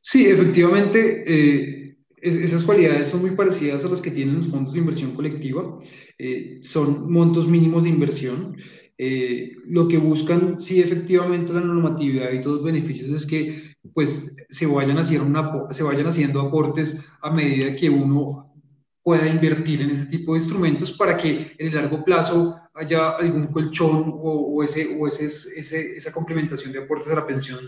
Sí, 0.00 0.26
efectivamente. 0.26 1.24
Eh, 1.26 1.95
esas 2.26 2.64
cualidades 2.64 3.08
son 3.08 3.20
muy 3.20 3.30
parecidas 3.30 3.84
a 3.84 3.88
las 3.88 4.02
que 4.02 4.10
tienen 4.10 4.36
los 4.36 4.48
fondos 4.48 4.72
de 4.72 4.80
inversión 4.80 5.12
colectiva. 5.12 5.78
Eh, 6.18 6.58
son 6.62 7.10
montos 7.10 7.48
mínimos 7.48 7.82
de 7.82 7.90
inversión. 7.90 8.56
Eh, 8.98 9.52
lo 9.66 9.86
que 9.86 9.98
buscan, 9.98 10.58
sí, 10.58 10.80
efectivamente, 10.80 11.52
la 11.52 11.60
normatividad 11.60 12.32
y 12.32 12.40
todos 12.40 12.56
los 12.56 12.64
beneficios 12.64 13.10
es 13.10 13.26
que 13.26 13.74
pues, 13.92 14.36
se, 14.48 14.66
vayan 14.66 14.98
haciendo 14.98 15.26
una, 15.26 15.66
se 15.70 15.82
vayan 15.82 16.06
haciendo 16.06 16.40
aportes 16.40 17.06
a 17.20 17.30
medida 17.30 17.76
que 17.76 17.90
uno 17.90 18.54
pueda 19.02 19.28
invertir 19.28 19.82
en 19.82 19.90
ese 19.90 20.06
tipo 20.06 20.32
de 20.32 20.40
instrumentos 20.40 20.92
para 20.92 21.16
que 21.16 21.52
en 21.58 21.68
el 21.68 21.74
largo 21.74 22.04
plazo 22.04 22.56
haya 22.74 23.10
algún 23.10 23.46
colchón 23.48 24.08
o, 24.08 24.56
o 24.56 24.62
ese, 24.62 24.96
o 24.98 25.06
ese, 25.06 25.26
ese, 25.26 25.96
esa 25.96 26.12
complementación 26.12 26.72
de 26.72 26.80
aportes 26.80 27.12
a 27.12 27.16
la 27.16 27.26
pensión 27.26 27.60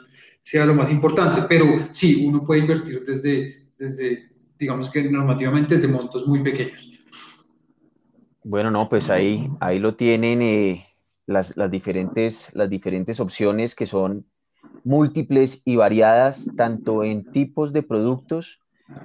sea 0.43 0.67
lo 0.67 0.75
más 0.75 0.91
importante. 0.91 1.43
Pero 1.49 1.67
sí, 1.93 2.27
uno 2.27 2.45
puede 2.45 2.63
invertir 2.63 3.05
desde, 3.05 3.69
desde 3.79 4.29
digamos 4.59 4.91
que 4.91 5.03
normativamente 5.11 5.75
es 5.75 5.83
de 5.83 5.89
montos 5.89 6.27
muy 6.27 6.43
pequeños. 6.43 6.93
Bueno, 8.43 8.71
no, 8.71 8.89
pues 8.89 9.11
ahí, 9.11 9.51
ahí 9.61 9.79
lo 9.79 9.95
tienen 9.95 10.43
eh, 10.43 10.87
las, 11.27 11.57
las, 11.57 11.71
diferentes, 11.71 12.55
las 12.55 12.71
diferentes 12.71 13.21
opciones 13.21 13.75
que 13.75 13.87
son 13.87 14.27
múltiples 14.85 15.63
y 15.65 15.77
variadas, 15.77 16.49
tanto 16.57 17.05
en 17.05 17.31
tipos 17.31 17.73
de 17.73 17.83
productos, 17.83 18.61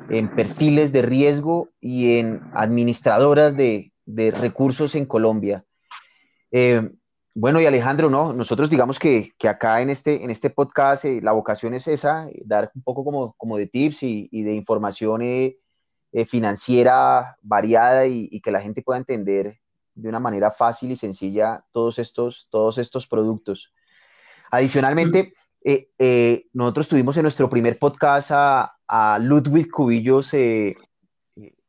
en 0.09 0.29
perfiles 0.29 0.93
de 0.93 1.01
riesgo 1.01 1.69
y 1.81 2.19
en 2.19 2.41
administradoras 2.53 3.57
de, 3.57 3.91
de 4.05 4.31
recursos 4.31 4.95
en 4.95 5.05
Colombia. 5.05 5.65
Eh, 6.51 6.89
bueno, 7.35 7.59
y 7.59 7.65
Alejandro, 7.65 8.11
no, 8.11 8.31
nosotros 8.31 8.69
digamos 8.69 8.99
que, 8.99 9.31
que 9.39 9.47
acá 9.47 9.81
en 9.81 9.89
este, 9.89 10.23
en 10.23 10.29
este 10.29 10.51
podcast 10.51 11.05
eh, 11.05 11.19
la 11.21 11.31
vocación 11.31 11.73
es 11.73 11.87
esa, 11.87 12.29
eh, 12.29 12.43
dar 12.45 12.71
un 12.75 12.83
poco 12.83 13.03
como, 13.03 13.33
como 13.33 13.57
de 13.57 13.65
tips 13.65 14.03
y, 14.03 14.29
y 14.31 14.43
de 14.43 14.53
información 14.53 15.23
eh, 15.23 15.57
financiera 16.27 17.37
variada 17.41 18.05
y, 18.05 18.29
y, 18.31 18.39
que 18.39 18.51
la 18.51 18.61
gente 18.61 18.83
pueda 18.83 18.99
entender 18.99 19.59
de 19.95 20.09
una 20.09 20.19
manera 20.19 20.51
fácil 20.51 20.91
y 20.91 20.95
sencilla 20.95 21.65
todos 21.71 21.97
estos, 21.97 22.47
todos 22.51 22.77
estos 22.77 23.07
productos. 23.07 23.73
Adicionalmente, 24.51 25.33
nosotros 26.53 26.87
tuvimos 26.87 27.17
en 27.17 27.23
nuestro 27.23 27.49
primer 27.49 27.79
podcast 27.79 28.29
a, 28.31 28.75
a 28.87 29.17
Ludwig 29.17 29.71
Cubillos 29.71 30.31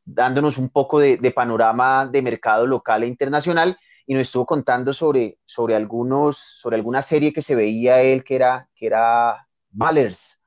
dándonos 0.03 0.59
un 0.59 0.69
poco 0.69 0.99
de, 0.99 1.17
de 1.17 1.31
panorama 1.31 2.05
de 2.05 2.21
mercado 2.21 2.67
local 2.67 3.01
e 3.01 3.07
internacional 3.07 3.79
y 4.07 4.13
nos 4.13 4.21
estuvo 4.21 4.45
contando 4.45 4.93
sobre, 4.93 5.39
sobre, 5.45 5.75
algunos, 5.75 6.37
sobre 6.37 6.75
alguna 6.75 7.01
serie 7.01 7.33
que 7.33 7.41
se 7.41 7.55
veía 7.55 8.01
él 8.01 8.23
que 8.23 8.35
era, 8.35 8.69
que 8.75 8.87
era 8.87 9.47
Ballers. 9.71 10.39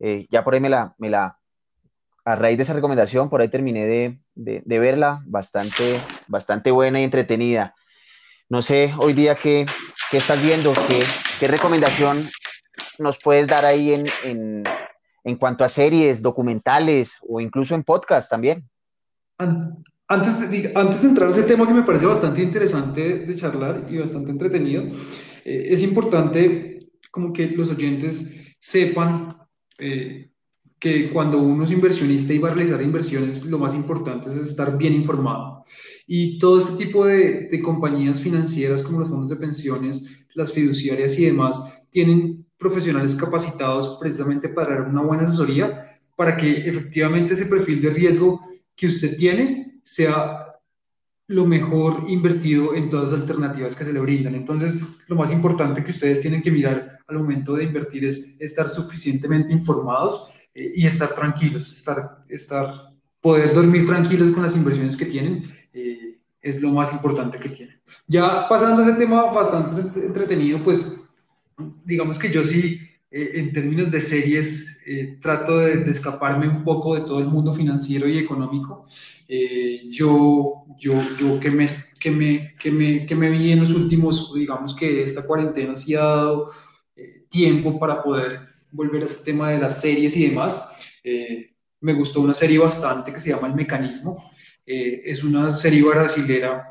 Eh, 0.00 0.26
ya 0.28 0.42
por 0.42 0.54
ahí 0.54 0.60
me 0.60 0.68
la, 0.68 1.38
a 2.24 2.34
raíz 2.34 2.56
de 2.56 2.64
esa 2.64 2.74
recomendación, 2.74 3.30
por 3.30 3.40
ahí 3.40 3.48
terminé 3.48 3.86
de, 3.86 4.18
de, 4.34 4.78
verla, 4.78 5.22
bastante, 5.26 6.00
bastante 6.26 6.70
buena 6.70 7.00
y 7.00 7.04
entretenida. 7.04 7.74
No 8.48 8.62
sé 8.62 8.92
hoy 8.98 9.12
día 9.12 9.36
qué, 9.36 9.66
qué 10.10 10.16
estás 10.16 10.42
viendo, 10.42 10.74
qué, 10.88 11.04
qué, 11.38 11.46
recomendación 11.46 12.28
nos 12.98 13.18
puedes 13.18 13.46
dar 13.46 13.64
ahí 13.64 13.94
en, 13.94 14.06
en, 14.24 14.64
en, 15.24 15.36
cuanto 15.36 15.64
a 15.64 15.68
series, 15.68 16.20
documentales 16.20 17.12
o 17.22 17.40
incluso 17.40 17.74
en 17.74 17.84
podcast 17.84 18.28
también. 18.28 18.68
Antes 20.08 20.38
de, 20.38 20.72
antes 20.74 21.02
de 21.02 21.08
entrar 21.08 21.28
a 21.28 21.32
ese 21.32 21.42
tema 21.42 21.66
que 21.66 21.74
me 21.74 21.82
parece 21.82 22.06
bastante 22.06 22.40
interesante 22.40 23.26
de 23.26 23.34
charlar 23.34 23.86
y 23.90 23.98
bastante 23.98 24.30
entretenido, 24.30 24.84
eh, 25.44 25.66
es 25.70 25.82
importante 25.82 26.78
como 27.10 27.32
que 27.32 27.48
los 27.48 27.70
oyentes 27.70 28.54
sepan 28.60 29.36
eh, 29.78 30.30
que 30.78 31.10
cuando 31.10 31.38
uno 31.38 31.64
es 31.64 31.72
inversionista 31.72 32.32
y 32.32 32.38
va 32.38 32.50
a 32.50 32.54
realizar 32.54 32.80
inversiones, 32.82 33.44
lo 33.46 33.58
más 33.58 33.74
importante 33.74 34.30
es 34.30 34.36
estar 34.36 34.78
bien 34.78 34.92
informado. 34.92 35.64
Y 36.06 36.38
todo 36.38 36.60
este 36.60 36.84
tipo 36.84 37.04
de, 37.04 37.48
de 37.48 37.60
compañías 37.60 38.20
financieras 38.20 38.82
como 38.82 39.00
los 39.00 39.08
fondos 39.08 39.30
de 39.30 39.36
pensiones, 39.36 40.26
las 40.34 40.52
fiduciarias 40.52 41.18
y 41.18 41.24
demás, 41.24 41.88
tienen 41.90 42.46
profesionales 42.58 43.16
capacitados 43.16 43.98
precisamente 44.00 44.50
para 44.50 44.76
dar 44.76 44.88
una 44.88 45.02
buena 45.02 45.24
asesoría 45.24 45.98
para 46.14 46.36
que 46.36 46.68
efectivamente 46.68 47.34
ese 47.34 47.46
perfil 47.46 47.82
de 47.82 47.90
riesgo 47.90 48.40
que 48.76 48.86
usted 48.86 49.16
tiene 49.16 49.75
sea 49.86 50.52
lo 51.28 51.46
mejor 51.46 52.04
invertido 52.08 52.74
en 52.74 52.90
todas 52.90 53.12
las 53.12 53.20
alternativas 53.20 53.74
que 53.74 53.84
se 53.84 53.92
le 53.92 54.00
brindan. 54.00 54.34
Entonces, 54.34 54.80
lo 55.08 55.16
más 55.16 55.32
importante 55.32 55.82
que 55.82 55.92
ustedes 55.92 56.20
tienen 56.20 56.42
que 56.42 56.50
mirar 56.50 56.98
al 57.06 57.18
momento 57.18 57.54
de 57.54 57.64
invertir 57.64 58.04
es 58.04 58.36
estar 58.40 58.68
suficientemente 58.68 59.52
informados 59.52 60.28
eh, 60.54 60.72
y 60.74 60.86
estar 60.86 61.14
tranquilos, 61.14 61.72
estar, 61.72 62.24
estar, 62.28 62.72
poder 63.20 63.54
dormir 63.54 63.86
tranquilos 63.86 64.32
con 64.32 64.42
las 64.42 64.56
inversiones 64.56 64.96
que 64.96 65.06
tienen. 65.06 65.44
Eh, 65.72 66.18
es 66.40 66.60
lo 66.60 66.70
más 66.70 66.92
importante 66.92 67.38
que 67.38 67.48
tienen. 67.48 67.80
Ya 68.06 68.48
pasando 68.48 68.82
a 68.82 68.88
ese 68.88 68.98
tema 68.98 69.30
bastante 69.32 70.04
entretenido, 70.04 70.62
pues 70.62 71.00
digamos 71.84 72.18
que 72.18 72.30
yo 72.30 72.42
sí, 72.42 72.80
eh, 73.16 73.30
en 73.34 73.52
términos 73.52 73.90
de 73.90 74.00
series, 74.00 74.80
trato 75.20 75.58
de, 75.58 75.78
de, 75.78 75.90
escaparme 75.90 76.48
un 76.48 76.62
poco 76.62 76.94
de 76.94 77.00
todo 77.00 77.18
el 77.18 77.26
mundo 77.26 77.52
financiero 77.52 78.06
y 78.06 78.18
económico 78.18 78.86
eh, 79.28 79.82
yo, 79.88 80.64
yo, 80.78 80.94
yo 81.18 81.40
que, 81.40 81.50
me, 81.50 81.66
que, 81.98 82.10
me, 82.10 82.54
que, 82.56 82.70
me, 82.70 83.06
que 83.06 83.14
me 83.14 83.30
vi 83.30 83.52
en 83.52 83.60
los 83.60 83.74
últimos, 83.74 84.32
digamos 84.34 84.74
que 84.74 85.02
esta 85.02 85.26
cuarentena 85.26 85.74
sí 85.74 85.94
ha 85.94 86.00
dado 86.00 86.52
eh, 86.94 87.24
tiempo 87.28 87.78
para 87.78 88.02
poder 88.02 88.40
volver 88.70 89.02
a 89.02 89.06
este 89.06 89.24
tema 89.24 89.50
de 89.50 89.58
las 89.58 89.80
series 89.80 90.16
y 90.16 90.28
demás. 90.28 91.00
Eh, 91.02 91.54
me 91.80 91.94
gustó 91.94 92.20
una 92.20 92.34
serie 92.34 92.58
bastante 92.58 93.12
que 93.12 93.20
se 93.20 93.30
llama 93.30 93.48
El 93.48 93.54
Mecanismo. 93.54 94.30
es 94.64 95.22
una 95.22 95.52
serie 95.52 95.82
brasilera 95.82 96.66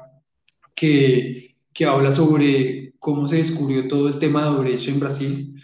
que, 0.75 1.55
que 1.73 1.85
habla 1.85 2.11
sobre 2.11 2.93
cómo 2.99 3.27
se 3.27 3.37
descubrió 3.37 3.87
todo 3.87 4.07
el 4.09 4.19
tema 4.19 4.49
de 4.49 4.63
derecho 4.63 4.91
en 4.91 4.99
Brasil. 4.99 5.55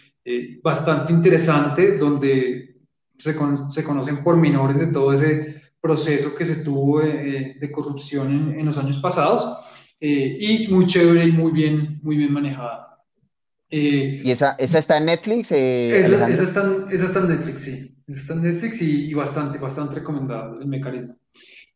Bastante 0.62 1.12
interesante, 1.12 1.98
donde 1.98 2.76
se, 3.18 3.34
se 3.70 3.84
conocen 3.84 4.22
pormenores 4.22 4.78
de 4.78 4.86
todo 4.88 5.12
ese 5.12 5.62
proceso 5.82 6.34
que 6.36 6.44
se 6.44 6.56
tuvo 6.64 7.00
de, 7.00 7.56
de 7.60 7.72
corrupción 7.72 8.54
en, 8.56 8.64
los 8.64 8.78
años 8.78 8.98
pasados 8.98 9.64
eh, 10.00 10.36
y 10.40 10.68
muy 10.68 10.86
chévere 10.86 11.24
y 11.24 11.32
muy 11.32 11.50
bien, 11.50 11.98
muy 12.02 12.16
bien 12.16 12.32
manejada. 12.32 12.98
Eh, 13.68 14.22
¿Y 14.24 14.30
esa, 14.30 14.52
esa 14.58 14.78
está 14.78 14.98
en 14.98 15.06
Netflix? 15.06 15.50
Eh, 15.50 15.98
esa, 15.98 16.28
esa, 16.28 16.44
está, 16.44 16.86
esa, 16.90 17.06
está, 17.06 17.20
en 17.20 17.28
Netflix, 17.28 17.62
sí. 17.62 17.98
Esa 18.06 18.20
está 18.20 18.34
en 18.34 18.42
Netflix 18.42 18.82
y, 18.82 19.06
y 19.06 19.14
bastante, 19.14 19.58
bastante 19.58 19.96
recomendada 19.96 20.54
el 20.60 20.68
mecanismo. 20.68 21.16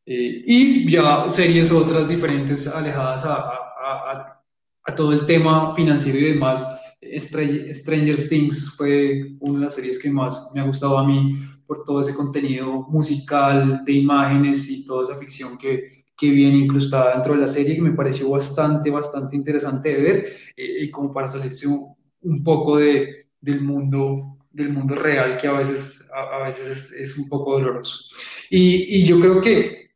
y 0.05 0.89
ya 0.89 1.29
series 1.29 1.73
otras 1.73 2.09
diferentes 2.09 2.69
alejadas 2.69 3.25
a, 3.25 3.35
a, 3.35 3.53
a, 3.85 4.43
a, 4.85 4.95
todo 4.95 5.13
el 5.13 5.27
tema 5.27 5.75
financiero 5.75 6.19
y 6.19 6.33
demás. 6.35 6.65
Stranger 7.01 8.29
Things 8.29 8.71
fue 8.77 9.37
una 9.41 9.59
de 9.59 9.65
las 9.67 9.75
series 9.75 9.99
que 9.99 10.11
más 10.11 10.51
me 10.55 10.61
ha 10.61 10.65
gustado 10.65 10.99
a 10.99 11.07
mí 11.07 11.33
por 11.67 11.85
todo 11.85 12.01
ese 12.01 12.15
contenido 12.15 12.87
musical, 12.89 13.85
de 13.85 13.93
imágenes 13.93 14.71
y 14.71 14.87
toda 14.87 15.03
esa 15.03 15.19
ficción 15.19 15.59
que, 15.59 16.05
que 16.17 16.31
viene 16.31 16.59
incrustada 16.59 17.15
dentro 17.15 17.35
de 17.35 17.41
la 17.41 17.47
serie, 17.47 17.75
que 17.75 17.83
me 17.83 17.93
pareció 17.93 18.31
bastante, 18.31 18.91
bastante 18.91 19.37
interesante 19.37 19.95
de 19.95 20.03
ver, 20.03 20.27
eh, 20.57 20.85
y 20.85 20.91
como 20.91 21.13
para 21.13 21.29
salirse 21.29 21.67
un, 21.67 22.45
poco 22.45 22.79
de, 22.79 23.27
del, 23.41 23.61
mundo, 23.61 24.39
del 24.51 24.71
mundo 24.71 24.95
real, 24.95 25.39
que 25.39 25.49
a 25.49 25.53
veces, 25.53 26.09
a, 26.15 26.45
veces 26.45 26.93
es, 26.93 27.19
un 27.19 27.29
poco 27.29 27.53
doloroso. 27.53 28.15
Y, 28.51 28.97
y, 28.97 29.05
yo 29.05 29.21
creo 29.21 29.41
que, 29.41 29.91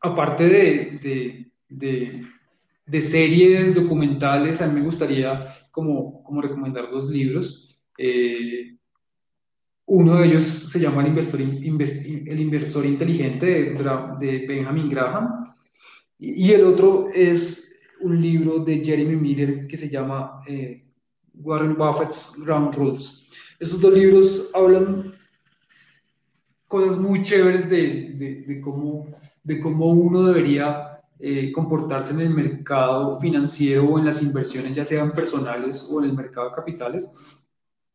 aparte 0.00 0.44
de, 0.48 0.98
de, 1.02 1.50
de, 1.68 2.22
de, 2.86 3.00
series 3.00 3.74
documentales, 3.74 4.62
a 4.62 4.68
mí 4.68 4.80
me 4.80 4.86
gustaría 4.86 5.48
como, 5.76 6.22
como 6.22 6.40
recomendar 6.40 6.90
dos 6.90 7.10
libros. 7.10 7.68
Eh, 7.98 8.78
uno 9.84 10.16
de 10.16 10.26
ellos 10.26 10.42
se 10.42 10.80
llama 10.80 11.02
El 11.02 11.08
Inversor, 11.08 11.40
el 11.42 12.40
inversor 12.40 12.86
Inteligente 12.86 13.74
de, 13.74 14.46
Benjamin 14.48 14.88
Graham 14.88 15.44
y, 16.18 16.50
el 16.50 16.64
otro 16.64 17.08
es 17.14 17.78
un 18.00 18.20
libro 18.20 18.58
de 18.60 18.82
Jeremy 18.82 19.16
Miller 19.16 19.66
que 19.66 19.76
se 19.76 19.90
llama 19.90 20.40
eh, 20.48 20.82
Warren 21.34 21.76
Buffett's 21.76 22.32
Ground 22.42 22.74
Rules. 22.74 23.30
Esos 23.60 23.78
dos 23.82 23.92
libros 23.92 24.50
hablan 24.54 25.14
cosas 26.68 26.98
muy 26.98 27.22
chéveres 27.22 27.68
de, 27.68 28.44
de, 28.46 28.60
cómo, 28.62 29.08
de 29.44 29.60
cómo 29.60 29.90
uno 29.90 30.24
debería 30.24 30.95
eh, 31.18 31.52
comportarse 31.52 32.14
en 32.14 32.20
el 32.20 32.30
mercado 32.30 33.18
financiero 33.20 33.84
o 33.84 33.98
en 33.98 34.04
las 34.04 34.22
inversiones, 34.22 34.74
ya 34.74 34.84
sean 34.84 35.12
personales 35.12 35.88
o 35.90 36.02
en 36.02 36.10
el 36.10 36.16
mercado 36.16 36.50
de 36.50 36.56
capitales 36.56 37.36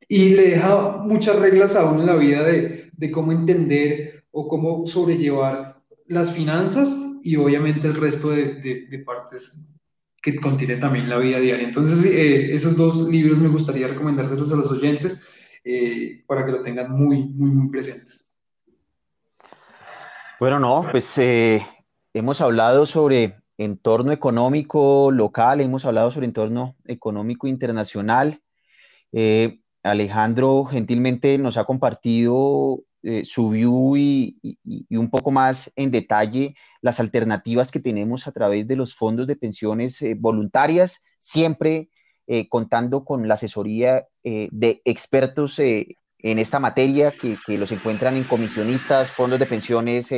y 0.07 0.31
le 0.31 0.49
deja 0.49 0.97
muchas 0.97 1.39
reglas 1.39 1.75
a 1.75 1.85
uno 1.85 2.01
en 2.01 2.07
la 2.07 2.17
vida 2.17 2.43
de, 2.43 2.89
de 2.91 3.11
cómo 3.11 3.31
entender 3.31 4.25
o 4.31 4.47
cómo 4.47 4.85
sobrellevar 4.85 5.81
las 6.07 6.33
finanzas 6.33 6.97
y 7.23 7.35
obviamente 7.37 7.87
el 7.87 7.95
resto 7.95 8.31
de, 8.31 8.55
de, 8.89 8.99
partes 8.99 9.77
que 10.21 10.35
contiene 10.35 10.75
también 10.77 11.09
la 11.09 11.17
vida 11.17 11.39
diaria. 11.39 11.65
Entonces, 11.65 12.05
eh, 12.05 12.53
esos 12.53 12.75
dos 12.75 13.07
libros 13.09 13.37
me 13.37 13.47
gustaría 13.47 13.87
recomendárselos 13.87 14.51
a 14.51 14.57
los 14.57 14.71
oyentes 14.71 15.25
eh, 15.63 16.23
para 16.27 16.45
que 16.45 16.51
lo 16.51 16.61
tengan 16.61 16.91
muy, 16.91 17.23
muy, 17.23 17.49
muy 17.51 17.69
presentes. 17.69 18.41
Bueno, 20.39 20.59
no, 20.59 20.87
pues 20.91 21.17
eh, 21.19 21.65
hemos 22.13 22.41
hablado 22.41 22.85
sobre 22.85 23.37
entorno 23.57 24.11
económico 24.11 25.11
local, 25.11 25.61
hemos 25.61 25.85
hablado 25.85 26.11
sobre 26.11 26.27
entorno 26.27 26.75
económico 26.85 27.47
internacional. 27.47 28.41
Alejandro 29.83 30.65
gentilmente 30.65 31.37
nos 31.37 31.57
ha 31.57 31.65
compartido 31.65 32.83
eh, 33.03 33.23
su 33.25 33.49
view 33.49 33.97
y, 33.97 34.37
un 34.91 35.09
poco 35.09 35.31
más 35.31 35.71
en 35.75 35.89
detalle 35.89 36.55
las 36.81 36.99
alternativas 36.99 37.71
que 37.71 37.79
tenemos 37.79 38.27
a 38.27 38.31
través 38.31 38.67
de 38.67 38.75
los 38.75 38.95
fondos 38.95 39.25
de 39.25 39.35
pensiones 39.35 40.01
eh, 40.03 40.15
voluntarias, 40.15 41.01
siempre 41.17 41.89
eh, 42.27 42.47
contando 42.47 43.03
con 43.03 43.27
la 43.27 43.33
asesoría 43.33 44.07
de 44.23 44.83
expertos 44.85 45.57
en 45.57 46.39
esta 46.39 46.59
materia 46.59 47.11
que, 47.11 47.37
que, 47.43 47.57
los 47.57 47.71
encuentran 47.71 48.15
en 48.15 48.23
comisionistas, 48.23 49.11
fondos 49.11 49.39
de 49.39 49.47
pensiones 49.47 50.11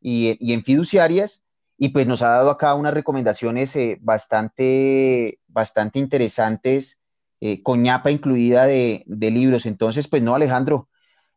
y, 0.00 0.36
y, 0.40 0.52
en 0.52 0.62
fiduciarias. 0.62 1.42
Y 1.76 1.90
pues 1.90 2.06
nos 2.06 2.22
ha 2.22 2.30
dado 2.30 2.50
acá 2.50 2.74
unas 2.74 2.94
recomendaciones 2.94 3.76
bastante, 4.00 5.38
bastante 5.46 5.98
interesantes 6.00 6.98
eh, 7.40 7.62
coñapa 7.62 8.10
incluida 8.10 8.66
de, 8.66 9.04
libros. 9.06 9.66
Entonces, 9.66 10.08
pues 10.08 10.22
no, 10.22 10.34
Alejandro, 10.34 10.88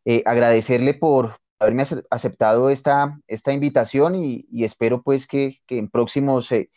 eh, 0.04 0.22
agradecerle 0.26 0.94
por 0.94 1.38
haberme 1.60 1.84
aceptado 2.10 2.70
esta, 2.70 3.20
esta 3.28 3.52
invitación 3.52 4.16
y, 4.16 4.46
espero 4.64 5.02
pues 5.02 5.26
que, 5.28 5.60
en 5.68 5.88
próximos 5.88 6.50
eh, 6.52 6.70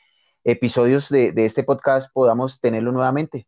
episodios 0.43 1.09
de, 1.09 1.33
este 1.38 1.63
podcast 1.63 2.11
podamos 2.13 2.59
tenerlo 2.61 2.91
nuevamente. 2.91 3.47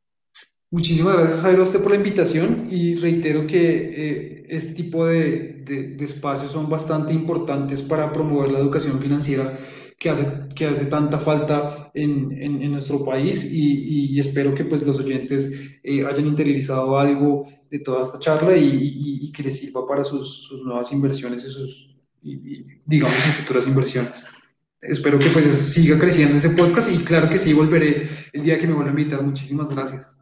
Muchísimas 0.69 1.15
gracias, 1.15 1.41
Jairo, 1.41 1.61
a 1.61 1.63
usted 1.63 1.81
por 1.81 1.91
la 1.91 1.97
invitación 1.97 2.67
y 2.69 2.95
reitero 2.95 3.47
que 3.47 4.45
este 4.49 4.73
tipo 4.73 5.05
de, 5.05 5.63
de, 5.65 6.03
espacios 6.03 6.51
son 6.51 6.69
bastante 6.69 7.13
importantes 7.13 7.81
para 7.81 8.11
promover 8.11 8.51
la 8.51 8.59
educación 8.59 8.99
financiera 8.99 9.57
que 9.99 10.09
hace, 10.09 10.25
que 10.55 10.65
hace 10.65 10.85
tanta 10.85 11.19
falta 11.19 11.89
en, 11.93 12.31
en, 12.41 12.71
nuestro 12.71 13.03
país 13.03 13.51
y, 13.51 14.13
y, 14.13 14.19
espero 14.19 14.53
que 14.53 14.63
pues, 14.63 14.85
los 14.85 14.99
oyentes 14.99 15.79
eh, 15.83 16.05
hayan 16.05 16.27
interiorizado 16.27 16.97
algo 16.97 17.47
de 17.71 17.79
toda 17.79 18.01
esta 18.01 18.19
charla 18.19 18.55
y, 18.55 19.19
y 19.21 19.31
que 19.31 19.43
les 19.43 19.57
sirva 19.57 19.87
para 19.87 20.03
sus, 20.03 20.47
sus 20.47 20.63
nuevas 20.63 20.91
inversiones 20.91 21.43
y 21.43 21.49
sus, 21.49 22.09
digamos, 22.85 23.15
futuras 23.15 23.67
inversiones. 23.67 24.29
espero 24.81 25.17
que 25.17 25.29
pues 25.29 25.45
siga 25.45 25.97
creciendo 25.97 26.37
ese 26.37 26.51
podcast 26.51 26.91
y 26.93 26.99
claro 26.99 27.29
que 27.29 27.37
sí, 27.37 27.53
volveré 27.53 28.07
el 28.33 28.43
día 28.43 28.59
que 28.59 28.67
me 28.67 28.73
vuelva 28.73 28.91
a 28.91 28.99
invitar. 28.99 29.23
Muchísimas 29.23 29.73
gracias. 29.73 30.16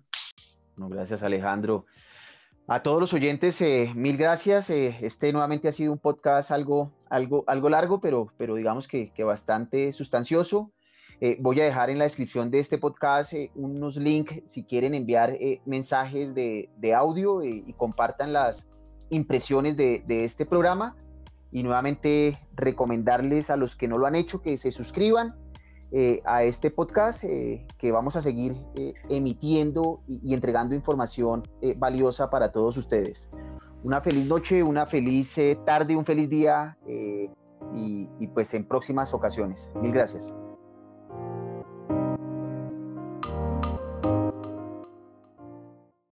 No, 0.78 0.90
gracias 0.90 1.24
Alejandro. 1.24 1.86
A 2.68 2.82
todos 2.82 3.00
los 3.00 3.14
oyentes, 3.14 3.62
eh, 3.62 3.92
mil 3.96 4.18
gracias. 4.18 4.72
Eh, 4.72 4.98
este 5.02 5.32
nuevamente 5.32 5.68
ha 5.68 5.72
sido 5.72 5.92
un 5.92 6.00
podcast 6.00 6.50
algo, 6.50 6.92
algo, 7.12 7.44
algo 7.46 7.70
largo, 7.70 8.02
pero, 8.02 8.32
pero 8.38 8.56
digamos 8.56 8.88
que, 8.88 9.12
bastante 9.24 9.92
sustancioso. 9.94 10.72
Eh, 11.22 11.38
voy 11.40 11.62
a 11.62 11.66
dejar 11.66 11.92
en 11.92 12.00
la 12.00 12.06
descripción 12.06 12.50
de 12.50 12.60
este 12.60 12.80
podcast 12.80 13.34
unos 13.54 13.98
links 13.98 14.42
si 14.46 14.64
quieren 14.64 14.96
enviar 14.96 15.38
mensajes 15.66 16.34
de, 16.34 16.70
de 16.78 16.94
audio 16.94 17.44
y 17.44 17.72
compartan 17.78 18.34
las 18.34 18.68
impresiones 19.12 19.78
de, 19.78 20.04
de 20.08 20.26
este 20.26 20.46
programa 20.46 20.98
y 21.52 21.64
nuevamente 21.64 22.38
recomendarles 22.56 23.50
a 23.50 23.56
los 23.56 23.78
que 23.78 23.88
no 23.88 23.98
lo 23.98 24.08
han 24.08 24.16
hecho 24.16 24.42
que 24.42 24.58
se 24.58 24.72
suscriban 24.72 25.36
eh, 25.98 26.22
a 26.26 26.44
este 26.44 26.72
podcast 26.72 27.24
eh, 27.24 27.66
que 27.78 27.90
vamos 27.90 28.18
a 28.18 28.22
seguir 28.22 28.54
eh, 28.76 28.96
emitiendo 29.08 30.02
y, 30.10 30.34
entregando 30.34 30.76
información 30.76 31.44
valiosa 31.78 32.30
para 32.30 32.52
todos 32.52 32.76
ustedes. 32.76 33.30
Una 33.82 34.02
feliz 34.02 34.26
noche, 34.28 34.62
una 34.62 34.88
feliz 34.88 35.38
tarde, 35.66 35.96
un 35.96 36.04
feliz 36.04 36.30
día 36.30 36.78
y, 36.86 38.10
y 38.20 38.28
pues 38.28 38.54
en 38.56 38.68
próximas 38.68 39.14
ocasiones. 39.14 39.72
Mil 39.82 39.94
gracias. 39.94 40.34